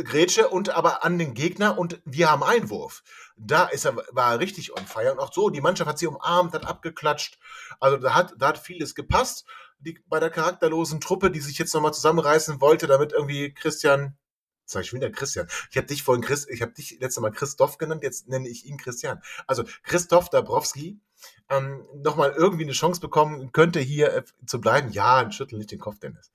Grätsche 0.03 0.47
und 0.47 0.69
aber 0.69 1.03
an 1.03 1.19
den 1.19 1.33
Gegner 1.33 1.77
und 1.77 2.01
wir 2.05 2.31
haben 2.31 2.43
Einwurf. 2.43 3.03
Da 3.35 3.65
ist 3.65 3.85
er, 3.85 3.95
war 4.11 4.33
er 4.33 4.39
richtig 4.39 4.75
on 4.77 4.85
fire 4.85 5.11
und 5.11 5.19
auch 5.19 5.33
so, 5.33 5.49
die 5.49 5.61
Mannschaft 5.61 5.89
hat 5.89 5.99
sie 5.99 6.07
umarmt, 6.07 6.53
hat 6.53 6.65
abgeklatscht. 6.65 7.37
Also 7.79 7.97
da 7.97 8.15
hat, 8.15 8.33
da 8.37 8.47
hat 8.47 8.57
vieles 8.57 8.95
gepasst. 8.95 9.45
Die, 9.79 9.99
bei 10.07 10.19
der 10.19 10.29
charakterlosen 10.29 11.01
Truppe, 11.01 11.29
die 11.29 11.41
sich 11.41 11.57
jetzt 11.57 11.73
nochmal 11.73 11.93
zusammenreißen 11.93 12.61
wollte, 12.61 12.87
damit 12.87 13.11
irgendwie 13.11 13.53
Christian, 13.53 14.17
sag 14.65 14.83
ich 14.83 14.93
wieder 14.93 15.11
Christian. 15.11 15.47
Ich 15.69 15.77
habe 15.77 15.87
dich 15.87 16.03
vorhin 16.03 16.23
Chris, 16.23 16.47
ich 16.47 16.61
habe 16.61 16.71
dich 16.71 16.97
letztes 17.01 17.21
Mal 17.21 17.31
Christoph 17.31 17.77
genannt, 17.77 18.03
jetzt 18.03 18.29
nenne 18.29 18.47
ich 18.47 18.65
ihn 18.65 18.77
Christian. 18.77 19.21
Also 19.45 19.63
Christoph 19.83 20.29
Dabrowski 20.29 21.01
ähm, 21.49 21.85
nochmal 21.95 22.31
irgendwie 22.31 22.63
eine 22.63 22.71
Chance 22.71 23.01
bekommen 23.01 23.51
könnte, 23.51 23.79
hier 23.79 24.13
äh, 24.13 24.23
zu 24.45 24.61
bleiben. 24.61 24.91
Ja, 24.91 25.29
schüttel 25.31 25.57
nicht 25.57 25.71
den 25.71 25.79
Kopf, 25.79 25.99
Dennis. 25.99 26.31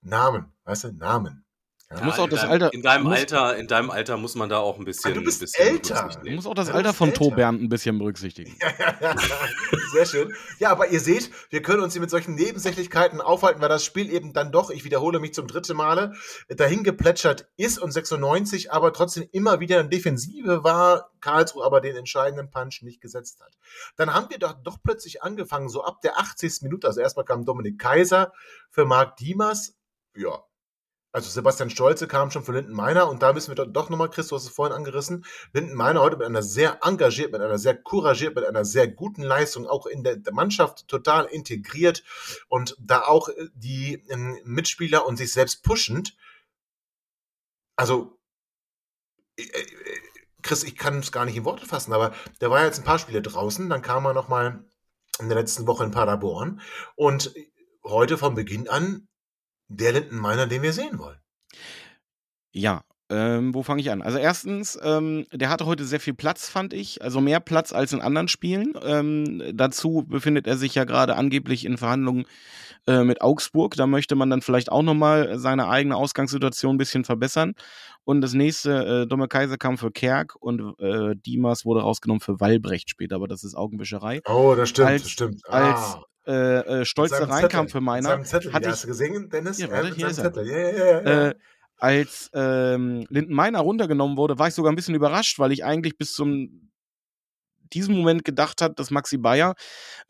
Namen, 0.00 0.52
weißt 0.64 0.84
du, 0.84 0.92
Namen. 0.92 1.44
Ja, 1.90 2.04
muss 2.04 2.18
auch 2.18 2.24
in 2.24 2.30
das 2.30 2.40
deinem, 2.42 2.50
Alter- 2.52 2.72
in 2.74 2.82
deinem 2.82 3.04
muss- 3.04 3.16
Alter, 3.18 3.56
in 3.56 3.66
deinem 3.66 3.90
Alter 3.90 4.16
muss 4.18 4.34
man 4.34 4.50
da 4.50 4.58
auch 4.58 4.78
ein 4.78 4.84
bisschen. 4.84 5.10
Ah, 5.10 5.14
du 5.14 5.24
bist 5.24 5.40
ein 5.40 5.46
bisschen 5.46 5.66
älter. 5.68 5.94
Du 5.94 6.00
berücksichtigen. 6.00 6.34
musst 6.36 6.46
auch 6.46 6.52
das 6.54 6.68
Alter 6.68 6.92
von 6.92 7.08
älter. 7.08 7.30
Bernd 7.30 7.62
ein 7.62 7.68
bisschen 7.70 7.98
berücksichtigen. 7.98 8.56
Ja, 9.00 9.14
sehr 9.92 10.06
schön. 10.06 10.34
Ja, 10.58 10.70
aber 10.70 10.88
ihr 10.88 10.98
seht, 11.00 11.30
wir 11.50 11.62
können 11.62 11.80
uns 11.82 11.92
hier 11.94 12.00
mit 12.02 12.10
solchen 12.10 12.34
Nebensächlichkeiten 12.34 13.20
aufhalten, 13.20 13.60
weil 13.62 13.68
das 13.68 13.84
Spiel 13.84 14.12
eben 14.12 14.32
dann 14.32 14.50
doch, 14.52 14.70
ich 14.70 14.84
wiederhole 14.84 15.20
mich 15.20 15.32
zum 15.34 15.46
dritten 15.46 15.76
Male, 15.76 16.14
dahin 16.48 16.82
geplätschert 16.84 17.48
ist 17.56 17.78
und 17.78 17.92
96 17.92 18.72
aber 18.72 18.92
trotzdem 18.92 19.28
immer 19.32 19.60
wieder 19.60 19.80
in 19.80 19.88
Defensive 19.88 20.64
war, 20.64 21.10
Karlsruhe 21.20 21.64
aber 21.64 21.80
den 21.80 21.96
entscheidenden 21.96 22.50
Punch 22.50 22.82
nicht 22.82 23.00
gesetzt 23.00 23.40
hat. 23.40 23.56
Dann 23.96 24.12
haben 24.12 24.28
wir 24.30 24.38
doch, 24.38 24.54
doch 24.62 24.78
plötzlich 24.82 25.22
angefangen, 25.22 25.68
so 25.68 25.84
ab 25.84 26.00
der 26.02 26.18
80. 26.18 26.62
Minute, 26.62 26.86
also 26.88 27.00
erstmal 27.00 27.24
kam 27.24 27.44
Dominik 27.44 27.78
Kaiser 27.78 28.32
für 28.70 28.84
Marc 28.84 29.16
Diemers, 29.16 29.74
ja, 30.16 30.42
also 31.12 31.30
Sebastian 31.30 31.70
Stolze 31.70 32.06
kam 32.06 32.30
schon 32.30 32.44
für 32.44 32.52
Linden 32.52 32.72
Meiner 32.72 33.08
und 33.08 33.22
da 33.22 33.32
müssen 33.32 33.56
wir 33.56 33.64
doch, 33.64 33.88
nochmal, 33.88 34.10
Chris, 34.10 34.28
du 34.28 34.36
hast 34.36 34.44
es 34.44 34.50
vorhin 34.50 34.76
angerissen, 34.76 35.24
Linden 35.52 35.74
Meiner 35.74 36.00
heute 36.00 36.16
mit 36.16 36.26
einer 36.26 36.42
sehr 36.42 36.80
engagiert, 36.82 37.32
mit 37.32 37.40
einer 37.40 37.58
sehr 37.58 37.76
couragiert, 37.76 38.34
mit 38.34 38.44
einer 38.44 38.64
sehr 38.64 38.88
guten 38.88 39.22
Leistung 39.22 39.66
auch 39.66 39.86
in 39.86 40.04
der, 40.04 40.16
der 40.16 40.34
Mannschaft 40.34 40.86
total 40.86 41.24
integriert 41.26 42.04
und 42.48 42.76
da 42.78 43.02
auch 43.02 43.28
äh, 43.28 43.48
die 43.54 44.04
ähm, 44.10 44.38
Mitspieler 44.44 45.06
und 45.06 45.16
sich 45.16 45.32
selbst 45.32 45.62
pushend. 45.62 46.16
Also, 47.76 48.18
äh, 49.36 49.42
äh, 49.42 49.66
Chris, 50.42 50.62
ich 50.62 50.76
kann 50.76 50.98
es 50.98 51.10
gar 51.10 51.24
nicht 51.24 51.36
in 51.36 51.44
Worte 51.44 51.66
fassen, 51.66 51.92
aber 51.92 52.12
der 52.40 52.50
war 52.50 52.64
jetzt 52.64 52.78
ein 52.78 52.84
paar 52.84 52.98
Spiele 52.98 53.22
draußen, 53.22 53.68
dann 53.70 53.82
kam 53.82 54.04
er 54.04 54.14
nochmal 54.14 54.64
in 55.20 55.28
der 55.28 55.38
letzten 55.38 55.66
Woche 55.66 55.84
in 55.84 55.90
Paderborn 55.90 56.60
und 56.96 57.34
heute 57.82 58.18
von 58.18 58.34
Beginn 58.34 58.68
an 58.68 59.07
der 59.68 59.92
Lindenmeiner, 59.92 60.46
den 60.46 60.62
wir 60.62 60.72
sehen 60.72 60.98
wollen. 60.98 61.18
Ja, 62.52 62.82
ähm, 63.10 63.54
wo 63.54 63.62
fange 63.62 63.80
ich 63.80 63.90
an? 63.90 64.02
Also 64.02 64.18
erstens, 64.18 64.78
ähm, 64.82 65.26
der 65.32 65.48
hatte 65.48 65.64
heute 65.66 65.84
sehr 65.84 66.00
viel 66.00 66.12
Platz, 66.14 66.48
fand 66.48 66.74
ich. 66.74 67.02
Also 67.02 67.20
mehr 67.20 67.40
Platz 67.40 67.72
als 67.72 67.92
in 67.92 68.00
anderen 68.02 68.28
Spielen. 68.28 68.74
Ähm, 68.82 69.42
dazu 69.54 70.04
befindet 70.06 70.46
er 70.46 70.56
sich 70.58 70.74
ja 70.74 70.84
gerade 70.84 71.16
angeblich 71.16 71.64
in 71.64 71.78
Verhandlungen 71.78 72.26
äh, 72.86 73.04
mit 73.04 73.22
Augsburg. 73.22 73.76
Da 73.76 73.86
möchte 73.86 74.14
man 74.14 74.28
dann 74.28 74.42
vielleicht 74.42 74.70
auch 74.70 74.82
nochmal 74.82 75.38
seine 75.38 75.68
eigene 75.68 75.96
Ausgangssituation 75.96 76.74
ein 76.74 76.78
bisschen 76.78 77.04
verbessern. 77.04 77.54
Und 78.04 78.20
das 78.20 78.34
nächste, 78.34 79.02
äh, 79.02 79.06
Domme 79.06 79.28
Kaiser 79.28 79.56
kam 79.56 79.78
für 79.78 79.90
Kerk 79.90 80.34
und 80.36 80.78
äh, 80.78 81.14
Dimas 81.16 81.64
wurde 81.64 81.80
rausgenommen 81.82 82.20
für 82.20 82.40
Wallbrecht 82.40 82.90
später, 82.90 83.16
aber 83.16 83.28
das 83.28 83.42
ist 83.44 83.54
Augenwischerei. 83.54 84.20
Oh, 84.26 84.54
das 84.54 84.68
stimmt, 84.70 84.88
Als- 84.88 85.02
das 85.02 85.10
stimmt. 85.10 85.48
als 85.48 85.96
Äh, 86.28 86.80
äh, 86.80 86.84
Stolze 86.84 87.26
für 87.26 87.78
mit 87.78 87.84
meiner. 87.86 88.22
Zettel, 88.24 88.52
hatte 88.52 88.64
ja, 88.64 88.68
ich- 88.68 88.74
hast 88.74 88.84
du 88.84 88.88
gesehen, 88.88 89.30
Dennis? 89.30 89.58
Ja, 89.58 89.66
Ja, 89.68 89.72
warte, 89.72 89.94
hier 89.94 90.08
ist 90.08 90.18
er. 90.18 90.44
Ja, 90.44 90.70
ja, 90.70 91.00
ja. 91.02 91.28
Äh, 91.30 91.34
als 91.78 92.30
ähm, 92.34 93.06
Linden 93.08 93.32
Meiner 93.32 93.60
runtergenommen 93.60 94.16
wurde, 94.16 94.38
war 94.38 94.48
ich 94.48 94.54
sogar 94.54 94.72
ein 94.72 94.76
bisschen 94.76 94.94
überrascht, 94.94 95.38
weil 95.38 95.52
ich 95.52 95.64
eigentlich 95.64 95.96
bis 95.96 96.12
zum 96.12 96.70
diesem 97.72 97.96
Moment 97.96 98.24
gedacht 98.24 98.62
hat, 98.62 98.78
dass 98.78 98.90
Maxi 98.90 99.16
Bayer 99.18 99.54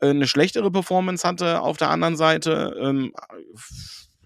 äh, 0.01 0.11
eine 0.11 0.27
schlechtere 0.27 0.71
Performance 0.71 1.27
hatte. 1.27 1.61
Auf 1.61 1.77
der 1.77 1.91
anderen 1.91 2.17
Seite 2.17 2.77
ähm, 2.81 3.13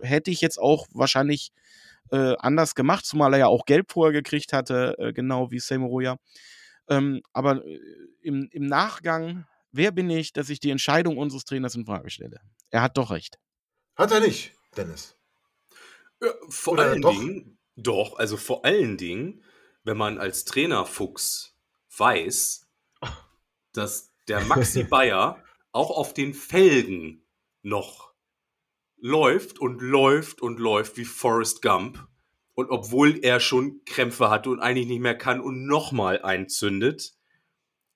hätte 0.00 0.30
ich 0.30 0.40
jetzt 0.40 0.58
auch 0.58 0.86
wahrscheinlich 0.92 1.50
äh, 2.10 2.36
anders 2.38 2.74
gemacht, 2.74 3.04
zumal 3.06 3.32
er 3.34 3.38
ja 3.40 3.46
auch 3.46 3.64
Gelb 3.64 3.90
vorher 3.90 4.12
gekriegt 4.12 4.52
hatte, 4.52 4.96
äh, 4.98 5.12
genau 5.12 5.50
wie 5.50 5.60
Semoroja. 5.60 6.16
Ähm, 6.88 7.22
aber 7.32 7.64
äh, 7.64 7.78
im, 8.20 8.48
im 8.50 8.66
Nachgang, 8.66 9.46
wer 9.72 9.90
bin 9.90 10.08
ich, 10.10 10.32
dass 10.32 10.50
ich 10.50 10.60
die 10.60 10.70
Entscheidung 10.70 11.18
unseres 11.18 11.44
Trainers 11.44 11.74
in 11.74 11.84
Frage 11.84 12.10
stelle? 12.10 12.40
Er 12.70 12.82
hat 12.82 12.96
doch 12.96 13.10
recht. 13.10 13.38
Hat 13.96 14.12
er 14.12 14.20
nicht, 14.20 14.52
Dennis. 14.76 15.16
Ja, 16.20 16.30
vor 16.48 16.74
Oder 16.74 16.82
allen 16.84 17.02
doch? 17.02 17.10
Dingen, 17.10 17.58
doch, 17.76 18.18
also 18.18 18.36
vor 18.36 18.64
allen 18.64 18.96
Dingen, 18.96 19.42
wenn 19.84 19.96
man 19.96 20.18
als 20.18 20.44
Trainerfuchs 20.44 21.56
weiß, 21.96 22.68
dass 23.72 24.12
der 24.28 24.40
Maxi 24.46 24.84
Bayer 24.84 25.42
auch 25.72 25.90
auf 25.90 26.14
den 26.14 26.34
Felgen 26.34 27.26
noch 27.62 28.12
läuft 28.98 29.58
und 29.58 29.80
läuft 29.80 30.40
und 30.42 30.60
läuft 30.60 30.96
wie 30.96 31.04
Forrest 31.04 31.62
Gump. 31.62 32.06
Und 32.54 32.70
obwohl 32.70 33.24
er 33.24 33.40
schon 33.40 33.82
Krämpfe 33.86 34.28
hatte 34.28 34.50
und 34.50 34.60
eigentlich 34.60 34.86
nicht 34.86 35.00
mehr 35.00 35.16
kann 35.16 35.40
und 35.40 35.66
nochmal 35.66 36.20
einzündet, 36.22 37.14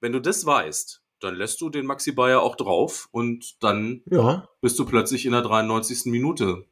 wenn 0.00 0.12
du 0.12 0.20
das 0.20 0.46
weißt, 0.46 1.05
dann 1.20 1.34
lässt 1.34 1.60
du 1.60 1.70
den 1.70 1.86
Maxi 1.86 2.12
Bayer 2.12 2.42
auch 2.42 2.56
drauf 2.56 3.08
und 3.10 3.62
dann 3.62 4.02
Ja. 4.06 4.48
bist 4.60 4.78
du 4.78 4.84
plötzlich 4.86 5.26
in 5.26 5.32
der 5.32 5.42
93. 5.42 6.06
Minute. 6.06 6.64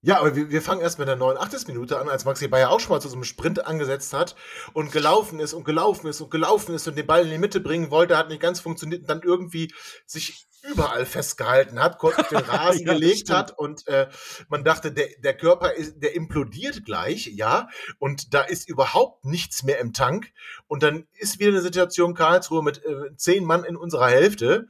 Ja, 0.00 0.20
aber 0.20 0.36
wir, 0.36 0.50
wir 0.50 0.62
fangen 0.62 0.80
erst 0.80 1.00
mit 1.00 1.08
der 1.08 1.16
89. 1.16 1.66
Minute 1.68 1.98
an, 1.98 2.08
als 2.08 2.24
Maxi 2.24 2.46
Bayer 2.46 2.70
auch 2.70 2.78
schon 2.78 2.90
mal 2.94 3.00
zu 3.00 3.08
so 3.08 3.14
einem 3.14 3.24
Sprint 3.24 3.66
angesetzt 3.66 4.12
hat 4.12 4.36
und 4.72 4.92
gelaufen 4.92 5.40
ist 5.40 5.54
und 5.54 5.64
gelaufen 5.64 6.06
ist 6.06 6.20
und 6.20 6.30
gelaufen 6.30 6.72
ist 6.74 6.86
und 6.86 6.96
den 6.96 7.06
Ball 7.06 7.24
in 7.24 7.30
die 7.32 7.38
Mitte 7.38 7.58
bringen 7.60 7.90
wollte, 7.90 8.16
hat 8.16 8.28
nicht 8.28 8.40
ganz 8.40 8.60
funktioniert 8.60 9.02
und 9.02 9.10
dann 9.10 9.22
irgendwie 9.22 9.72
sich 10.06 10.46
überall 10.62 11.06
festgehalten 11.06 11.80
hat, 11.80 11.98
kurz 11.98 12.18
auf 12.18 12.28
den 12.28 12.38
Rasen 12.38 12.86
Ja, 12.86 12.92
gelegt 12.92 13.30
hat 13.30 13.56
und 13.58 13.86
äh, 13.88 14.08
man 14.48 14.64
dachte, 14.64 14.92
der, 14.92 15.08
der 15.18 15.36
Körper 15.36 15.72
ist, 15.74 15.98
der 16.02 16.14
implodiert 16.14 16.84
gleich, 16.84 17.26
ja, 17.26 17.68
und 17.98 18.34
da 18.34 18.42
ist 18.42 18.68
überhaupt 18.68 19.24
nichts 19.24 19.62
mehr 19.62 19.78
im 19.78 19.92
Tank 19.92 20.32
und 20.66 20.82
dann 20.82 21.06
ist 21.12 21.38
wieder 21.38 21.50
eine 21.50 21.60
Situation 21.62 22.14
Karlsruhe 22.14 22.62
mit 22.62 22.84
äh, 22.84 23.14
zehn 23.16 23.44
Mann 23.44 23.64
in 23.64 23.76
unserer 23.76 24.08
Hälfte. 24.08 24.68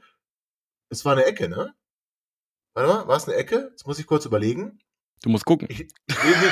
Es 0.89 1.05
war 1.05 1.13
eine 1.13 1.25
Ecke, 1.25 1.49
ne? 1.49 1.73
Warte 2.73 2.89
mal, 2.93 3.07
war 3.07 3.17
es 3.17 3.27
eine 3.27 3.35
Ecke? 3.37 3.67
Jetzt 3.71 3.85
muss 3.87 3.99
ich 3.99 4.07
kurz 4.07 4.25
überlegen. 4.25 4.79
Du 5.21 5.29
musst 5.29 5.43
gucken. 5.45 5.67
Ich, 5.69 5.81
ich, 5.81 5.89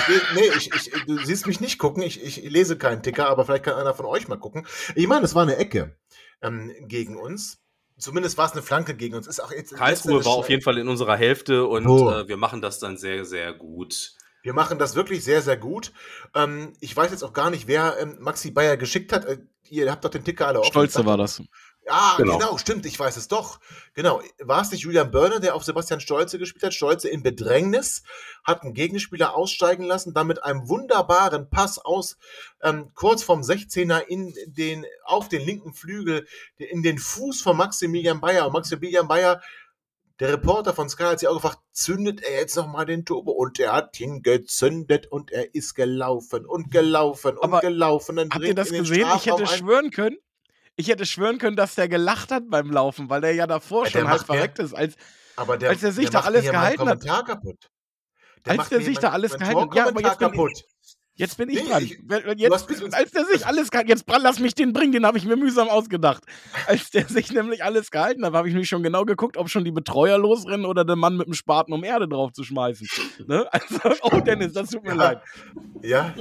will- 0.08 0.22
nee, 0.36 0.50
ich, 0.58 0.74
ich, 0.74 0.92
du 1.06 1.18
siehst 1.24 1.48
mich 1.48 1.62
nicht 1.62 1.78
gucken. 1.80 2.04
Ich, 2.04 2.22
ich 2.22 2.42
lese 2.44 2.78
keinen 2.78 3.02
Ticker, 3.02 3.30
aber 3.30 3.46
vielleicht 3.46 3.64
kann 3.64 3.76
einer 3.76 3.94
von 3.94 4.06
euch 4.06 4.28
mal 4.28 4.36
gucken. 4.40 4.68
Ich 4.96 5.08
meine, 5.08 5.24
es 5.26 5.36
war 5.36 5.44
eine 5.44 5.56
Ecke 5.56 5.98
ähm, 6.42 6.74
gegen 6.82 7.16
uns. 7.16 7.64
Zumindest 8.00 8.38
war 8.38 8.46
es 8.46 8.52
eine 8.52 8.62
Flanke 8.62 8.96
gegen 8.96 9.16
uns. 9.16 9.26
Ist 9.28 9.40
auch 9.44 9.52
jetzt 9.52 9.74
Karlsruhe 9.74 10.24
war 10.24 10.34
auf 10.34 10.50
jeden 10.50 10.62
Fall 10.62 10.78
in 10.78 10.88
unserer 10.88 11.16
Hälfte 11.18 11.66
und 11.66 11.88
Oh. 11.88 12.12
äh, 12.12 12.28
wir 12.28 12.38
machen 12.38 12.62
das 12.62 12.80
dann 12.80 12.98
sehr, 12.98 13.26
sehr 13.26 13.54
gut. 13.54 14.14
Wir 14.44 14.54
machen 14.54 14.78
das 14.78 14.96
wirklich 14.96 15.24
sehr, 15.24 15.42
sehr 15.42 15.58
gut. 15.58 15.92
Ähm, 16.36 16.74
ich 16.80 16.96
weiß 16.96 17.12
jetzt 17.12 17.24
auch 17.24 17.34
gar 17.34 17.50
nicht, 17.50 17.68
wer 17.68 17.98
ähm, 18.00 18.18
Maxi 18.20 18.52
Bayer 18.52 18.78
geschickt 18.78 19.12
hat. 19.12 19.26
Äh, 19.26 19.40
ihr 19.70 19.92
habt 19.92 20.06
doch 20.06 20.10
den 20.12 20.24
Ticker 20.24 20.48
alle 20.48 20.60
offen. 20.60 20.70
Stolze 20.70 21.06
war 21.06 21.18
das. 21.18 21.42
Ah, 21.90 22.16
genau. 22.18 22.38
Genau. 22.38 22.58
stimmt, 22.58 22.86
ich 22.86 23.00
weiß 23.00 23.18
es 23.18 23.28
doch. 23.28 23.60
Genau. 23.94 24.22
War 24.40 24.62
es 24.62 24.72
nicht 24.72 24.82
Julian 24.82 25.10
Börner, 25.12 25.40
der 25.40 25.56
auf 25.56 25.64
Sebastian 25.64 26.00
Stolze 26.00 26.38
gespielt 26.40 26.64
hat? 26.64 26.74
Stolze 26.74 27.10
in 27.10 27.24
Bedrängnis, 27.24 28.04
hat 28.44 28.64
einen 28.64 28.74
Gegenspieler 28.74 29.36
aussteigen 29.36 29.84
lassen, 29.84 30.14
dann 30.14 30.28
mit 30.28 30.44
einem 30.44 30.68
wunderbaren 30.70 31.50
Pass 31.50 31.78
aus, 31.80 32.18
ähm, 32.62 32.92
kurz 32.94 33.24
vorm 33.24 33.42
16er 33.42 34.00
in 34.08 34.34
den, 34.48 34.86
auf 35.04 35.30
den 35.30 35.46
linken 35.46 35.74
Flügel, 35.74 36.28
in 36.58 36.84
den 36.84 36.98
Fuß 36.98 37.42
von 37.42 37.58
Maximilian 37.58 38.20
Bayer. 38.22 38.48
Und 38.48 38.54
Maximilian 38.54 39.08
Bayer, 39.08 39.42
der 40.20 40.34
Reporter 40.34 40.74
von 40.74 40.90
Sky 40.90 41.04
hat 41.04 41.20
sich 41.20 41.28
auch 41.30 41.36
gefragt, 41.36 41.60
zündet 41.74 42.24
er 42.24 42.40
jetzt 42.40 42.56
nochmal 42.56 42.86
den 42.88 43.06
Turbo? 43.06 43.32
Und 43.32 43.60
er 43.60 43.74
hat 43.74 44.00
ihn 44.00 44.24
gezündet 44.24 45.06
und 45.12 45.32
er 45.32 45.54
ist 45.54 45.76
gelaufen 45.76 46.46
und 46.46 46.72
gelaufen 46.72 47.38
und 47.38 47.44
Aber 47.44 47.60
gelaufen. 47.62 48.16
Dann 48.16 48.30
Habt 48.32 48.44
ihr 48.44 48.56
das 48.56 48.72
gesehen? 48.72 49.08
Ich 49.16 49.26
hätte 49.28 49.44
ein- 49.44 49.48
schwören 49.48 49.92
können, 49.92 50.18
ich 50.78 50.88
hätte 50.88 51.06
schwören 51.06 51.40
können, 51.40 51.58
dass 51.58 51.76
der 51.76 51.90
gelacht 51.90 52.32
hat 52.32 52.50
beim 52.50 52.72
Laufen, 52.72 53.10
weil 53.10 53.20
der 53.20 53.34
ja 53.34 53.48
davor 53.48 53.86
Ja, 53.86 53.92
schon 53.92 54.02
der 54.02 54.10
halb 54.12 54.26
verreckt 54.26 54.60
ist. 54.60 54.74
Als, 54.74 54.96
Aber 55.36 55.58
der, 55.58 55.72
Als 55.72 55.84
er 55.84 55.92
sich 55.92 56.10
der 56.10 56.22
da 56.22 56.28
alles 56.28 56.46
gehalten 56.46 56.88
hat. 56.88 57.04
Kaputt. 57.04 57.70
Als 58.46 58.58
macht 58.58 58.72
der 58.72 58.82
sich 58.82 58.98
da 59.00 59.10
alles 59.10 59.38
gehalten 59.38 59.60
hat. 59.60 59.76
Ja, 59.76 59.88
aber 59.88 60.02
jetzt 60.02 60.20
kaputt. 60.20 60.64
Jetzt 61.18 61.38
bin 61.38 61.50
ich 61.50 61.62
Nee, 61.64 61.70
dran. 61.70 61.84
ich- 61.84 62.00
Jetzt, 62.38 62.68
bis- 62.68 62.82
als 62.94 63.12
der 63.12 63.26
sich 63.26 63.46
alles 63.46 63.70
gehalten 63.70 63.90
Jetzt 63.90 64.06
lass 64.08 64.40
mich 64.40 64.56
den 64.56 64.74
bringen, 64.74 64.92
den 64.94 65.06
habe 65.06 65.18
ich 65.18 65.26
mir 65.26 65.36
mühsam 65.36 65.68
ausgedacht. 65.70 66.24
Als 66.68 66.90
der 66.90 67.06
sich 67.08 67.32
nämlich 67.32 67.64
alles 67.64 67.92
gehalten 67.92 68.26
hat, 68.26 68.34
habe 68.34 68.48
ich 68.50 68.56
mich 68.56 68.70
schon 68.70 68.84
genau 68.84 69.04
geguckt, 69.06 69.38
ob 69.38 69.50
schon 69.50 69.66
die 69.66 69.72
Betreuer 69.72 70.18
losrennen 70.18 70.66
oder 70.66 70.86
der 70.86 70.96
Mann 70.96 71.18
mit 71.18 71.28
dem 71.28 71.34
Spaten, 71.34 71.74
um 71.74 71.84
Erde 71.84 72.08
drauf 72.08 72.32
zu 72.32 72.44
schmeißen. 72.44 72.88
Ne? 73.28 73.46
Also, 73.52 73.96
oh 74.04 74.20
Dennis, 74.20 74.54
das 74.54 74.70
tut 74.70 74.84
mir 74.84 74.90
Ja. 74.90 74.96
leid. 74.96 75.22
Ja, 75.82 76.14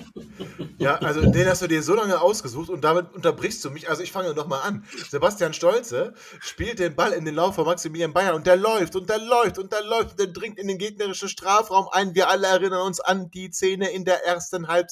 ja, 0.78 0.96
also 0.96 1.30
den 1.30 1.46
hast 1.48 1.62
du 1.62 1.66
dir 1.66 1.82
so 1.82 1.94
lange 1.94 2.20
ausgesucht 2.20 2.68
und 2.70 2.82
damit 2.84 3.12
unterbrichst 3.14 3.64
du 3.64 3.70
mich. 3.70 3.88
Also 3.88 4.02
ich 4.02 4.12
fange 4.12 4.34
nochmal 4.34 4.60
an. 4.64 4.84
Sebastian 5.08 5.52
Stolze 5.52 6.14
spielt 6.40 6.78
den 6.78 6.94
Ball 6.94 7.12
in 7.12 7.24
den 7.24 7.34
Lauf 7.34 7.54
von 7.54 7.64
Maximilian 7.64 8.12
Bayer 8.12 8.34
und 8.34 8.46
der 8.46 8.56
läuft 8.56 8.96
und 8.96 9.08
der 9.08 9.18
läuft 9.18 9.58
und 9.58 9.72
der 9.72 9.82
läuft 9.84 10.12
und 10.12 10.20
der 10.20 10.26
dringt 10.28 10.58
in 10.58 10.68
den 10.68 10.78
gegnerischen 10.78 11.28
Strafraum 11.28 11.88
ein. 11.92 12.14
Wir 12.14 12.28
alle 12.28 12.46
erinnern 12.46 12.82
uns 12.82 13.00
an 13.00 13.30
die 13.30 13.50
Szene 13.50 13.88
in 13.90 14.04
der 14.04 14.24
ersten 14.26 14.68
Halbzeit, 14.68 14.85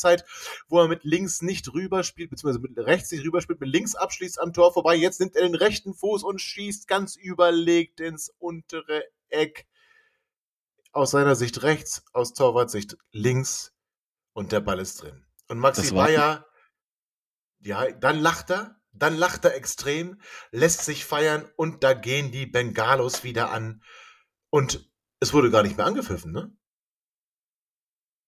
wo 0.68 0.80
er 0.80 0.88
mit 0.88 1.04
links 1.04 1.42
nicht 1.42 1.72
rüberspielt, 1.72 2.30
beziehungsweise 2.30 2.61
mit 2.61 2.76
rechts 2.78 3.11
nicht 3.12 3.24
rüberspielt, 3.24 3.61
mit 3.61 3.68
links 3.70 3.94
abschließt 3.94 4.40
am 4.40 4.52
Tor 4.52 4.72
vorbei. 4.72 4.94
Jetzt 4.96 5.20
nimmt 5.20 5.37
er 5.37 5.42
den 5.42 5.54
rechten 5.54 5.94
Fuß 5.94 6.22
und 6.22 6.40
schießt 6.40 6.88
ganz 6.88 7.16
überlegt 7.16 8.00
ins 8.00 8.30
untere 8.38 9.04
Eck. 9.28 9.66
Aus 10.92 11.11
seiner 11.11 11.35
Sicht 11.35 11.62
rechts, 11.62 12.04
aus 12.12 12.35
Torwartsicht 12.35 12.96
links 13.12 13.72
und 14.33 14.52
der 14.52 14.61
Ball 14.61 14.78
ist 14.78 15.02
drin. 15.02 15.24
Und 15.48 15.59
Maxi 15.59 15.94
war- 15.94 16.07
Bayer, 16.07 16.46
ja, 17.61 17.90
dann 17.92 18.20
lacht 18.20 18.50
er, 18.50 18.80
dann 18.92 19.16
lacht 19.16 19.44
er 19.44 19.54
extrem, 19.57 20.20
lässt 20.52 20.85
sich 20.85 21.04
feiern 21.04 21.50
und 21.57 21.83
da 21.83 21.94
gehen 21.94 22.30
die 22.30 22.46
Bengalos 22.46 23.24
wieder 23.24 23.50
an. 23.50 23.83
Und 24.50 24.88
es 25.18 25.33
wurde 25.33 25.50
gar 25.50 25.62
nicht 25.64 25.76
mehr 25.76 25.87
angepfiffen, 25.87 26.30
ne? 26.30 26.57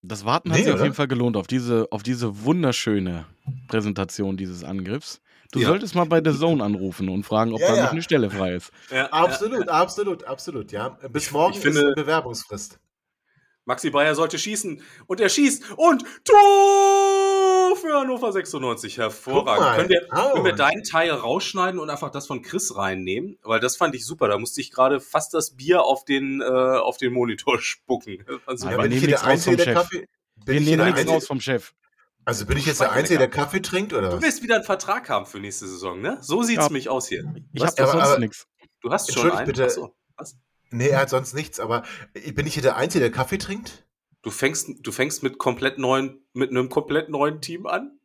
Das 0.08 0.24
Warten 0.24 0.50
hat 0.50 0.58
Nee, 0.58 0.64
sich 0.64 0.72
auf 0.72 0.76
oder? 0.76 0.84
jeden 0.84 0.94
Fall 0.94 1.08
gelohnt, 1.08 1.36
auf 1.36 1.46
diese, 1.46 1.88
auf 1.90 2.02
diese 2.02 2.44
wunderschöne 2.44 3.24
Präsentation 3.68 4.36
dieses 4.36 4.62
Angriffs. 4.64 5.20
Du 5.52 5.60
Ja. 5.60 5.68
solltest 5.68 5.94
mal 5.94 6.04
bei 6.06 6.20
The 6.24 6.36
Zone 6.36 6.62
anrufen 6.62 7.08
und 7.08 7.24
fragen, 7.24 7.52
ob 7.52 7.60
Ja, 7.60 7.68
da 7.68 7.74
ja. 7.76 7.82
nicht 7.82 7.92
eine 7.92 8.02
Stelle 8.02 8.30
frei 8.30 8.54
ist. 8.54 8.70
Ja, 8.90 9.06
Absolut, 9.06 9.68
absolut, 9.68 10.24
absolut, 10.24 10.72
ja. 10.72 10.90
Bis 11.10 11.30
morgen 11.30 11.54
ich 11.54 11.60
finde- 11.60 11.88
ist 11.90 11.94
Bewerbungsfrist. 11.96 12.78
Maxi 13.66 13.90
Bayer 13.90 14.14
sollte 14.14 14.38
schießen 14.38 14.81
und 15.07 15.20
er 15.20 15.29
schießt 15.29 15.64
und 15.76 16.05
Tor 16.24 17.76
für 17.76 17.94
Hannover 18.00 18.33
96. 18.33 18.94
Guck 18.94 19.02
Hervorragend. 19.05 19.76
Können 19.76 19.88
wir, 19.88 20.09
Oh. 20.12 20.33
können 20.35 20.44
wir 20.44 20.52
deinen 20.52 20.85
Teil 20.85 21.11
rausschneiden 21.11 21.81
und 21.81 21.90
einfach 21.90 22.11
das 22.11 22.26
von 22.26 22.42
Chris 22.42 22.76
reinnehmen? 22.76 23.38
Weil 23.42 23.61
das 23.61 23.76
fand 23.76 23.94
ich 23.94 24.07
super. 24.07 24.29
Da 24.29 24.38
musste 24.38 24.61
ich 24.61 24.70
gerade 24.70 25.00
fast 25.00 25.35
das 25.35 25.57
Bier 25.57 25.83
auf 25.83 26.05
den, 26.05 26.40
äh, 26.40 26.44
auf 26.44 26.96
den 26.96 27.12
Monitor 27.12 27.59
spucken. 27.61 28.24
Super. 28.55 28.72
Ja, 28.72 28.79
wir 28.83 28.88
nehmen 28.88 28.92
hier 29.00 29.09
nichts 29.09 29.20
der 29.22 29.31
raus 29.31 29.46
Einzige, 29.46 29.50
vom 29.50 29.57
der 29.57 29.64
Chef. 29.64 29.74
Kaffee. 29.74 30.09
Wir 30.46 30.61
nehmen 30.61 30.94
nichts 30.94 31.11
raus 31.11 31.26
vom 31.26 31.40
Chef. 31.40 31.72
also 32.24 32.46
bin 32.46 32.59
ich 32.59 32.66
jetzt 32.66 32.81
der. 32.81 32.92
Einzige, 32.92 33.18
der 33.18 33.29
Kaffee 33.31 33.61
trinkt 33.61 33.92
oder 33.92 34.11
Du 34.11 34.22
wirst 34.22 34.42
wieder 34.44 34.55
einen 34.57 34.64
Vertrag 34.64 35.09
haben 35.09 35.26
für 35.26 35.40
nächste 35.40 35.66
Saison, 35.66 36.00
ne? 36.00 36.18
So 36.20 36.42
sieht's 36.44 36.59
Ja. 36.62 36.64
nämlich 36.68 36.88
aus 36.88 37.09
hier. 37.09 37.24
Ich 37.52 37.61
Was? 37.61 37.70
hab 37.70 37.76
doch 37.76 37.94
Aber- 37.94 38.07
sonst 38.07 38.18
nichts. 38.20 38.46
Du 38.81 38.90
hast 38.90 39.12
schon 39.12 39.33
einen. 39.33 39.46
bitte. 39.46 39.68
Nee, 40.70 40.88
er 40.88 41.00
hat 41.00 41.11
sonst 41.11 41.35
nichts, 41.35 41.61
aber 41.61 41.85
bin 42.35 42.46
ich 42.46 42.55
hier 42.55 42.62
der 42.62 42.76
Einzige, 42.76 43.00
der 43.00 43.12
Kaffee 43.12 43.38
trinkt? 43.38 43.87
Du 44.22 44.31
fängst, 44.31 44.70
du 44.81 44.92
fängst 44.92 45.22
mit 45.22 45.38
komplett 45.38 45.79
neuen, 45.79 46.24
mit 46.33 46.50
einem 46.50 46.68
komplett 46.68 47.09
neuen 47.09 47.40
Team 47.40 47.66
an? 47.66 47.98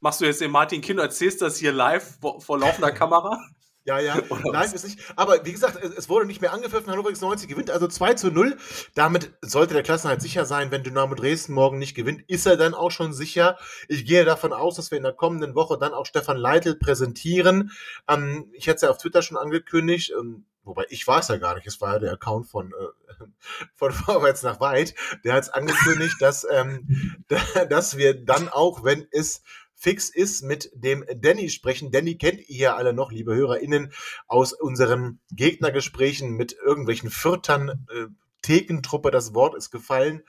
Machst 0.00 0.20
du 0.20 0.24
jetzt 0.24 0.40
den 0.40 0.50
Martin 0.50 0.80
Kind 0.80 0.98
und 0.98 1.04
erzählst 1.04 1.40
das 1.42 1.58
hier 1.58 1.70
live 1.70 2.18
vor, 2.20 2.58
laufender 2.58 2.90
Kamera? 2.92 3.38
Ja, 3.84 4.00
ja, 4.00 4.16
Oder 4.30 4.50
live 4.50 4.72
was? 4.72 4.72
ist 4.72 4.84
nicht. 4.84 5.12
Aber 5.16 5.44
wie 5.44 5.52
gesagt, 5.52 5.76
es, 5.82 6.08
wurde 6.08 6.26
nicht 6.26 6.40
mehr 6.40 6.52
angepfiffen. 6.52 6.90
Hannover 6.90 7.08
96 7.08 7.48
gewinnt 7.48 7.70
also 7.70 7.86
2 7.86 8.14
zu 8.14 8.30
0. 8.32 8.56
Damit 8.94 9.32
sollte 9.42 9.74
der 9.74 9.84
Klassenhalt 9.84 10.22
sicher 10.22 10.44
sein. 10.44 10.72
Wenn 10.72 10.82
Dynamo 10.82 11.14
Dresden 11.14 11.52
morgen 11.52 11.78
nicht 11.78 11.94
gewinnt, 11.94 12.22
ist 12.28 12.46
er 12.46 12.56
dann 12.56 12.74
auch 12.74 12.90
schon 12.90 13.12
sicher. 13.12 13.58
Ich 13.88 14.04
gehe 14.04 14.24
davon 14.24 14.52
aus, 14.52 14.76
dass 14.76 14.90
wir 14.90 14.98
in 14.98 15.04
der 15.04 15.12
kommenden 15.12 15.54
Woche 15.54 15.78
dann 15.78 15.94
auch 15.94 16.06
Stefan 16.06 16.36
Leitl 16.36 16.74
präsentieren. 16.74 17.70
Ähm, 18.08 18.50
ich 18.52 18.66
hätte 18.66 18.76
es 18.76 18.82
ja 18.82 18.90
auf 18.90 18.98
Twitter 18.98 19.22
schon 19.22 19.36
angekündigt. 19.36 20.12
Ähm, 20.18 20.46
Wobei, 20.64 20.86
ich 20.90 21.06
war 21.06 21.20
es 21.20 21.28
ja 21.28 21.36
gar 21.36 21.54
nicht. 21.56 21.66
Es 21.66 21.80
war 21.80 21.94
ja 21.94 21.98
der 21.98 22.12
Account 22.12 22.46
von, 22.46 22.72
äh, 22.72 23.24
von 23.74 23.92
Vorwärts 23.92 24.42
nach 24.42 24.60
Weit. 24.60 24.94
Der 25.24 25.34
hat 25.34 25.44
es 25.44 25.50
angekündigt, 25.50 26.16
dass, 26.20 26.46
ähm, 26.50 27.24
dass 27.68 27.96
wir 27.96 28.24
dann 28.24 28.48
auch, 28.48 28.84
wenn 28.84 29.06
es 29.10 29.42
fix 29.74 30.08
ist, 30.08 30.42
mit 30.42 30.70
dem 30.74 31.04
Danny 31.16 31.50
sprechen. 31.50 31.90
Danny 31.90 32.16
kennt 32.16 32.48
ihr 32.48 32.56
ja 32.56 32.76
alle 32.76 32.92
noch, 32.92 33.10
liebe 33.10 33.34
HörerInnen, 33.34 33.92
aus 34.28 34.52
unseren 34.52 35.20
Gegnergesprächen 35.32 36.30
mit 36.30 36.52
irgendwelchen 36.52 37.10
Fürtern. 37.10 37.86
Äh, 37.90 38.06
Thekentruppe, 38.42 39.10
das 39.10 39.34
Wort 39.34 39.54
ist 39.54 39.70
gefallen. 39.70 40.22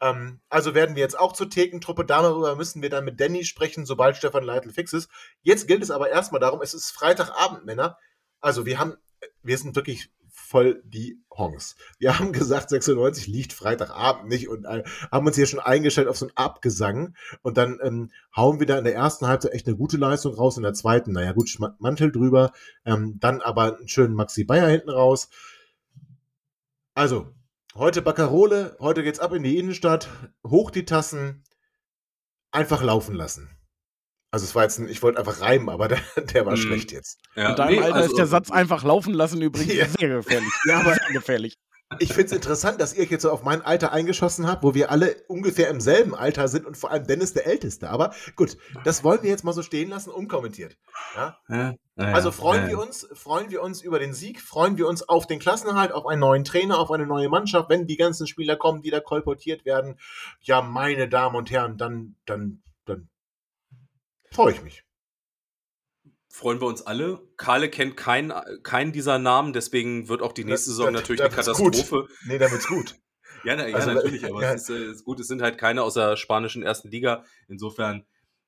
Ähm, 0.00 0.40
also 0.48 0.74
werden 0.74 0.96
wir 0.96 1.02
jetzt 1.02 1.18
auch 1.18 1.32
zur 1.32 1.50
Thekentruppe. 1.50 2.04
Darüber 2.04 2.56
müssen 2.56 2.82
wir 2.82 2.90
dann 2.90 3.04
mit 3.04 3.20
Danny 3.20 3.44
sprechen, 3.44 3.86
sobald 3.86 4.16
Stefan 4.16 4.42
Leitl 4.42 4.70
fix 4.70 4.92
ist. 4.92 5.10
Jetzt 5.42 5.68
gilt 5.68 5.82
es 5.82 5.90
aber 5.90 6.10
erstmal 6.10 6.40
darum, 6.40 6.62
es 6.62 6.74
ist 6.74 6.90
Freitagabend, 6.90 7.64
Männer. 7.64 7.98
Also 8.40 8.66
wir 8.66 8.78
haben, 8.78 8.96
wir 9.42 9.58
sind 9.58 9.76
wirklich 9.76 10.10
voll 10.38 10.82
die 10.84 11.20
Hongs. 11.30 11.76
Wir 11.98 12.18
haben 12.18 12.32
gesagt, 12.32 12.70
96 12.70 13.26
liegt 13.26 13.52
Freitagabend 13.52 14.28
nicht 14.28 14.48
und 14.48 14.64
äh, 14.64 14.82
haben 15.10 15.26
uns 15.26 15.36
hier 15.36 15.46
schon 15.46 15.60
eingestellt 15.60 16.08
auf 16.08 16.16
so 16.16 16.26
einen 16.26 16.36
Abgesang 16.36 17.14
und 17.42 17.56
dann 17.56 17.78
ähm, 17.82 18.10
hauen 18.34 18.58
wir 18.58 18.66
da 18.66 18.78
in 18.78 18.84
der 18.84 18.94
ersten 18.94 19.26
Halbzeit 19.26 19.52
echt 19.52 19.66
eine 19.66 19.76
gute 19.76 19.96
Leistung 19.96 20.34
raus, 20.34 20.56
in 20.56 20.62
der 20.62 20.74
zweiten, 20.74 21.12
naja 21.12 21.32
gut, 21.32 21.54
Mantel 21.78 22.12
drüber, 22.12 22.52
ähm, 22.84 23.18
dann 23.20 23.42
aber 23.42 23.78
einen 23.78 23.88
schönen 23.88 24.14
Maxi 24.14 24.44
Bayer 24.44 24.68
hinten 24.68 24.90
raus. 24.90 25.28
Also, 26.94 27.34
heute 27.74 28.02
Baccarole, 28.02 28.76
heute 28.80 29.02
geht's 29.02 29.20
ab 29.20 29.32
in 29.32 29.42
die 29.42 29.58
Innenstadt, 29.58 30.08
hoch 30.46 30.70
die 30.70 30.84
Tassen, 30.84 31.44
einfach 32.50 32.82
laufen 32.82 33.14
lassen. 33.14 33.57
Also 34.30 34.44
es 34.44 34.54
war 34.54 34.62
jetzt, 34.64 34.78
ein, 34.78 34.88
ich 34.88 35.02
wollte 35.02 35.18
einfach 35.18 35.40
reimen, 35.40 35.68
aber 35.68 35.88
der, 35.88 36.00
der 36.16 36.44
war 36.46 36.52
Hm. 36.54 36.60
schlecht 36.62 36.92
jetzt. 36.92 37.18
Ja, 37.34 37.50
In 37.50 37.56
deinem 37.56 37.74
nee, 37.76 37.80
Alter 37.82 37.94
also- 37.96 38.08
ist 38.10 38.18
der 38.18 38.26
Satz 38.26 38.50
einfach 38.52 38.84
laufen 38.84 39.14
lassen 39.14 39.40
übrigens 39.42 39.72
Ja. 39.74 39.86
sehr 39.86 40.08
gefährlich. 40.08 40.50
Ja, 40.66 40.80
aber- 40.80 40.94
sehr 40.94 41.12
gefährlich. 41.12 41.58
Ich 42.00 42.10
finde 42.12 42.26
es 42.26 42.32
interessant, 42.32 42.82
dass 42.82 42.92
ihr 42.92 43.02
euch 43.04 43.10
jetzt 43.10 43.22
so 43.22 43.30
auf 43.30 43.44
mein 43.44 43.62
Alter 43.62 43.92
eingeschossen 43.92 44.46
habt, 44.46 44.62
wo 44.62 44.74
wir 44.74 44.90
alle 44.90 45.16
ungefähr 45.26 45.70
im 45.70 45.80
selben 45.80 46.14
Alter 46.14 46.46
sind 46.46 46.66
und 46.66 46.76
vor 46.76 46.90
allem 46.90 47.06
Dennis 47.06 47.32
der 47.32 47.46
Älteste. 47.46 47.88
Aber 47.88 48.12
gut, 48.36 48.58
das 48.84 49.04
wollen 49.04 49.22
wir 49.22 49.30
jetzt 49.30 49.42
mal 49.42 49.54
so 49.54 49.62
stehen 49.62 49.88
lassen, 49.88 50.10
unkommentiert. 50.10 50.76
Ja? 51.16 51.38
Ja, 51.48 51.74
ja, 51.96 52.04
Also 52.12 52.30
freuen 52.30 52.64
ja. 52.64 52.68
wir 52.68 52.78
uns, 52.78 53.08
freuen 53.14 53.50
wir 53.50 53.62
uns 53.62 53.80
über 53.80 53.98
den 53.98 54.12
Sieg, 54.12 54.42
freuen 54.42 54.76
wir 54.76 54.86
uns 54.86 55.08
auf 55.08 55.26
den 55.26 55.38
Klassenhalt, 55.38 55.92
auf 55.92 56.04
einen 56.06 56.20
neuen 56.20 56.44
Trainer, 56.44 56.78
auf 56.78 56.90
eine 56.90 57.06
neue 57.06 57.30
Mannschaft, 57.30 57.70
wenn 57.70 57.86
die 57.86 57.96
ganzen 57.96 58.26
Spieler 58.26 58.56
kommen, 58.56 58.82
die 58.82 58.90
da 58.90 59.00
kolportiert 59.00 59.64
werden. 59.64 59.98
Ja, 60.42 60.60
meine 60.60 61.08
Damen 61.08 61.36
und 61.36 61.50
Herren, 61.50 61.78
dann, 61.78 62.16
dann, 62.26 62.60
dann 62.84 63.08
freue 64.32 64.52
ich 64.52 64.62
mich. 64.62 64.84
freuen 66.30 66.60
wir 66.60 66.66
uns 66.68 66.82
alle. 66.82 67.20
Karle 67.36 67.68
kennt 67.68 67.96
keinen, 67.96 68.32
keinen 68.62 68.92
dieser 68.92 69.18
Namen, 69.18 69.52
deswegen 69.52 70.08
wird 70.08 70.22
auch 70.22 70.32
die 70.32 70.44
nächste 70.44 70.70
Saison 70.70 70.92
das- 70.92 71.02
natürlich 71.02 71.20
das 71.20 71.32
eine 71.48 71.52
ist 71.52 71.58
gut. 71.58 71.72
Katastrophe. 71.74 72.08
Nee, 72.26 72.38
dann 72.38 72.50
wird's 72.52 72.68
gut. 72.68 72.94
Ja, 73.44 73.54
na, 73.54 73.68
ja 73.68 73.76
Also, 73.76 73.92
natürlich, 73.92 74.24
aber 74.24 74.42
ja. 74.42 74.52
es 74.52 74.62
ist, 74.62 74.70
äh, 74.70 74.90
ist 74.90 75.04
gut, 75.04 75.20
es 75.20 75.28
sind 75.28 75.42
halt 75.42 75.58
keine 75.58 75.84
aus 75.84 75.94
der 75.94 76.16
spanischen 76.16 76.64
ersten 76.64 76.90
Liga. 76.90 77.24
Insofern, 77.46 78.04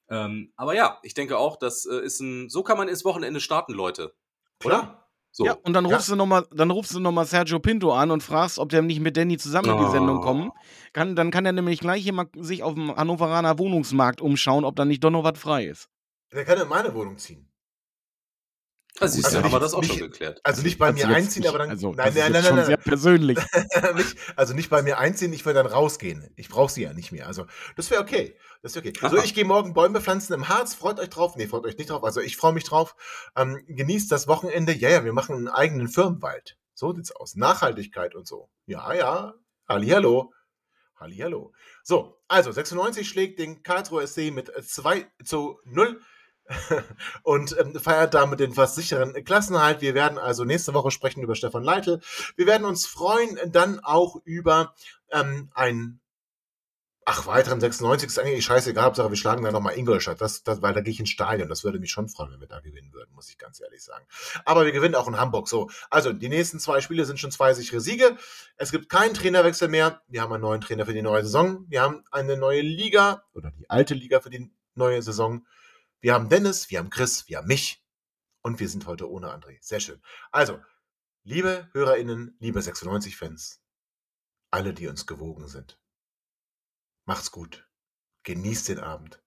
ähm, 0.08 0.52
aber 0.56 0.74
ja, 0.74 0.98
ich 1.04 1.14
denke 1.14 1.38
auch, 1.38 1.56
das 1.56 1.86
äh, 1.86 2.00
ist 2.00 2.18
ein, 2.18 2.48
so 2.48 2.64
kann 2.64 2.76
man 2.76 2.88
ins 2.88 3.04
Wochenende 3.04 3.38
starten, 3.40 3.72
Leute. 3.72 4.12
Klar. 4.58 5.08
So. 5.32 5.44
Ja, 5.44 5.52
und 5.62 5.72
dann 5.72 5.86
Ja. 5.86 5.96
rufst 5.96 6.08
du 6.08 6.16
noch 6.16 6.26
mal, 6.26 6.44
dann 6.52 6.70
rufst 6.70 6.94
du 6.94 7.00
nochmal 7.00 7.24
Sergio 7.24 7.58
Pinto 7.60 7.92
an 7.92 8.10
und 8.10 8.22
fragst, 8.22 8.58
ob 8.58 8.68
der 8.68 8.82
nicht 8.82 9.00
mit 9.00 9.16
Danny 9.16 9.38
zusammen 9.38 9.70
in 9.70 9.76
die 9.78 9.84
Oh. 9.84 9.90
Sendung 9.90 10.20
kommen 10.20 10.50
kann. 10.92 11.14
Dann 11.16 11.30
kann 11.30 11.46
er 11.46 11.52
nämlich 11.52 11.80
gleich 11.80 12.04
jemand 12.04 12.30
sich 12.36 12.62
auf 12.62 12.74
dem 12.74 12.94
Hannoveraner 12.94 13.58
Wohnungsmarkt 13.58 14.20
umschauen, 14.20 14.64
ob 14.64 14.76
da 14.76 14.84
nicht 14.84 15.04
doch 15.04 15.10
noch 15.10 15.24
was 15.24 15.38
frei 15.38 15.66
ist. 15.66 15.88
Der 16.32 16.44
kann 16.44 16.60
in 16.60 16.68
meine 16.68 16.94
Wohnung 16.94 17.18
ziehen. 17.18 17.49
Also, 18.98 19.14
siehst 19.14 19.26
Also 19.26 19.36
haben 19.38 19.44
nicht- 19.44 19.52
wir 19.54 19.60
das 19.60 19.74
auch 19.74 19.80
nicht- 19.82 19.90
schon 19.92 20.00
geklärt. 20.00 20.40
Also 20.42 20.62
nicht 20.62 20.78
bei 20.78 20.88
Kannst 20.88 21.04
mir 21.06 21.14
einziehen, 21.14 21.40
nicht- 21.42 21.48
aber 21.48 21.58
dann. 21.58 21.70
Also, 21.70 21.92
nein, 21.92 21.96
das 22.06 22.08
ist 22.16 22.20
nein, 22.20 22.32
nein, 22.32 22.44
schon 22.44 22.56
nein, 22.56 22.66
sehr 22.66 22.76
persönlich. 22.76 23.38
nein. 23.52 23.66
nicht, 23.96 24.16
also 24.36 24.54
nicht 24.54 24.70
bei 24.70 24.82
mir 24.82 24.98
einziehen, 24.98 25.32
ich 25.32 25.46
will 25.46 25.54
dann 25.54 25.66
rausgehen. 25.66 26.32
Ich 26.36 26.48
brauche 26.48 26.72
sie 26.72 26.82
ja 26.82 26.92
nicht 26.92 27.12
mehr. 27.12 27.26
Also 27.26 27.46
das 27.76 27.90
wäre 27.90 28.02
okay. 28.02 28.36
Das 28.62 28.74
wäre 28.74 28.86
okay. 28.88 28.98
So, 29.00 29.16
Aha. 29.16 29.24
ich 29.24 29.34
gehe 29.34 29.44
morgen 29.44 29.72
Bäume 29.74 30.00
pflanzen 30.00 30.32
im 30.34 30.48
Harz. 30.48 30.74
Freut 30.74 30.98
euch 30.98 31.08
drauf. 31.10 31.36
Nee, 31.36 31.46
freut 31.46 31.64
euch 31.64 31.78
nicht 31.78 31.90
drauf. 31.90 32.04
Also 32.04 32.20
ich 32.20 32.36
freue 32.36 32.52
mich 32.52 32.64
drauf. 32.64 32.96
Ähm, 33.36 33.62
genießt 33.68 34.10
das 34.10 34.26
Wochenende. 34.28 34.72
Ja, 34.74 34.90
ja, 34.90 35.04
wir 35.04 35.12
machen 35.12 35.36
einen 35.36 35.48
eigenen 35.48 35.88
Firmenwald. 35.88 36.58
So 36.74 36.92
sieht's 36.94 37.12
aus. 37.12 37.36
Nachhaltigkeit 37.36 38.14
und 38.14 38.26
so. 38.26 38.50
Ja, 38.66 38.92
ja. 38.92 39.34
Hallihallo. 39.68 40.32
Hallihallo. 40.98 41.52
So, 41.82 42.20
also 42.28 42.52
96 42.52 43.08
schlägt 43.08 43.38
den 43.38 43.62
Karlsruher 43.62 44.06
SC 44.06 44.30
mit 44.30 44.50
2 44.62 45.06
zu 45.24 45.58
0 45.64 46.00
und 47.22 47.56
ähm, 47.58 47.74
feiert 47.78 48.14
damit 48.14 48.40
den 48.40 48.52
fast 48.52 48.74
sicheren 48.74 49.12
Klassenhalt. 49.24 49.80
Wir 49.80 49.94
werden 49.94 50.18
also 50.18 50.44
nächste 50.44 50.74
Woche 50.74 50.90
sprechen 50.90 51.22
über 51.22 51.34
Stefan 51.34 51.62
Leitl. 51.62 52.00
Wir 52.36 52.46
werden 52.46 52.66
uns 52.66 52.86
freuen 52.86 53.38
dann 53.52 53.80
auch 53.80 54.16
über 54.24 54.74
ähm, 55.12 55.50
ein 55.54 56.00
Ach, 57.12 57.26
weiteren 57.26 57.60
96 57.60 58.08
ist 58.08 58.18
eigentlich 58.20 58.44
scheißegal, 58.44 58.84
Hauptsache 58.84 59.08
wir 59.10 59.16
schlagen 59.16 59.42
da 59.42 59.50
nochmal 59.50 59.76
Ingolstadt, 59.76 60.20
das, 60.20 60.44
das, 60.44 60.62
weil 60.62 60.74
da 60.74 60.80
gehe 60.80 60.92
ich 60.92 61.00
ins 61.00 61.08
Stadion. 61.08 61.48
Das 61.48 61.64
würde 61.64 61.80
mich 61.80 61.90
schon 61.90 62.08
freuen, 62.08 62.30
wenn 62.30 62.40
wir 62.40 62.46
da 62.46 62.60
gewinnen 62.60 62.92
würden, 62.92 63.10
muss 63.14 63.28
ich 63.30 63.36
ganz 63.36 63.60
ehrlich 63.60 63.82
sagen. 63.82 64.04
Aber 64.44 64.64
wir 64.64 64.70
gewinnen 64.70 64.94
auch 64.94 65.08
in 65.08 65.18
Hamburg. 65.18 65.48
So, 65.48 65.70
also 65.88 66.12
die 66.12 66.28
nächsten 66.28 66.60
zwei 66.60 66.80
Spiele 66.80 67.06
sind 67.06 67.18
schon 67.18 67.32
zwei 67.32 67.52
sichere 67.54 67.80
Siege. 67.80 68.16
Es 68.56 68.70
gibt 68.70 68.90
keinen 68.90 69.14
Trainerwechsel 69.14 69.66
mehr. 69.66 70.02
Wir 70.08 70.20
haben 70.20 70.32
einen 70.32 70.42
neuen 70.42 70.60
Trainer 70.60 70.86
für 70.86 70.92
die 70.92 71.02
neue 71.02 71.22
Saison. 71.22 71.64
Wir 71.68 71.80
haben 71.82 72.04
eine 72.12 72.36
neue 72.36 72.60
Liga 72.60 73.24
oder 73.32 73.50
die 73.50 73.68
alte 73.68 73.94
Liga 73.94 74.20
für 74.20 74.30
die 74.30 74.48
neue 74.76 75.02
Saison. 75.02 75.44
Wir 76.00 76.14
haben 76.14 76.28
Dennis, 76.30 76.70
wir 76.70 76.78
haben 76.78 76.90
Chris, 76.90 77.28
wir 77.28 77.38
haben 77.38 77.48
mich 77.48 77.84
und 78.42 78.58
wir 78.58 78.68
sind 78.68 78.86
heute 78.86 79.10
ohne 79.10 79.28
André. 79.28 79.58
Sehr 79.60 79.80
schön. 79.80 80.00
Also, 80.32 80.60
liebe 81.24 81.68
HörerInnen, 81.72 82.36
liebe 82.38 82.60
96-Fans, 82.60 83.60
alle, 84.50 84.72
die 84.72 84.88
uns 84.88 85.06
gewogen 85.06 85.46
sind, 85.46 85.78
macht's 87.04 87.30
gut. 87.30 87.68
Genießt 88.22 88.68
den 88.68 88.80
Abend. 88.80 89.22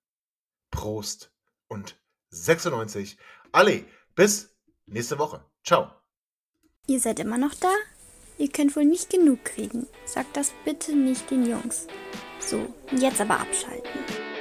Prost 0.71 1.31
und 1.67 2.01
96. 2.29 3.17
Alle, 3.51 3.85
bis 4.15 4.55
nächste 4.85 5.19
Woche. 5.19 5.45
Ciao. 5.63 5.91
Ihr 6.87 6.99
seid 6.99 7.19
immer 7.19 7.37
noch 7.37 7.53
da? 7.55 7.73
Ihr 8.39 8.51
könnt 8.51 8.75
wohl 8.75 8.85
nicht 8.85 9.11
genug 9.11 9.45
kriegen. 9.45 9.87
Sagt 10.05 10.35
das 10.35 10.51
bitte 10.65 10.95
nicht 10.95 11.29
den 11.29 11.45
Jungs. 11.45 11.87
So, 12.39 12.73
jetzt 12.91 13.21
aber 13.21 13.39
abschalten. 13.39 14.32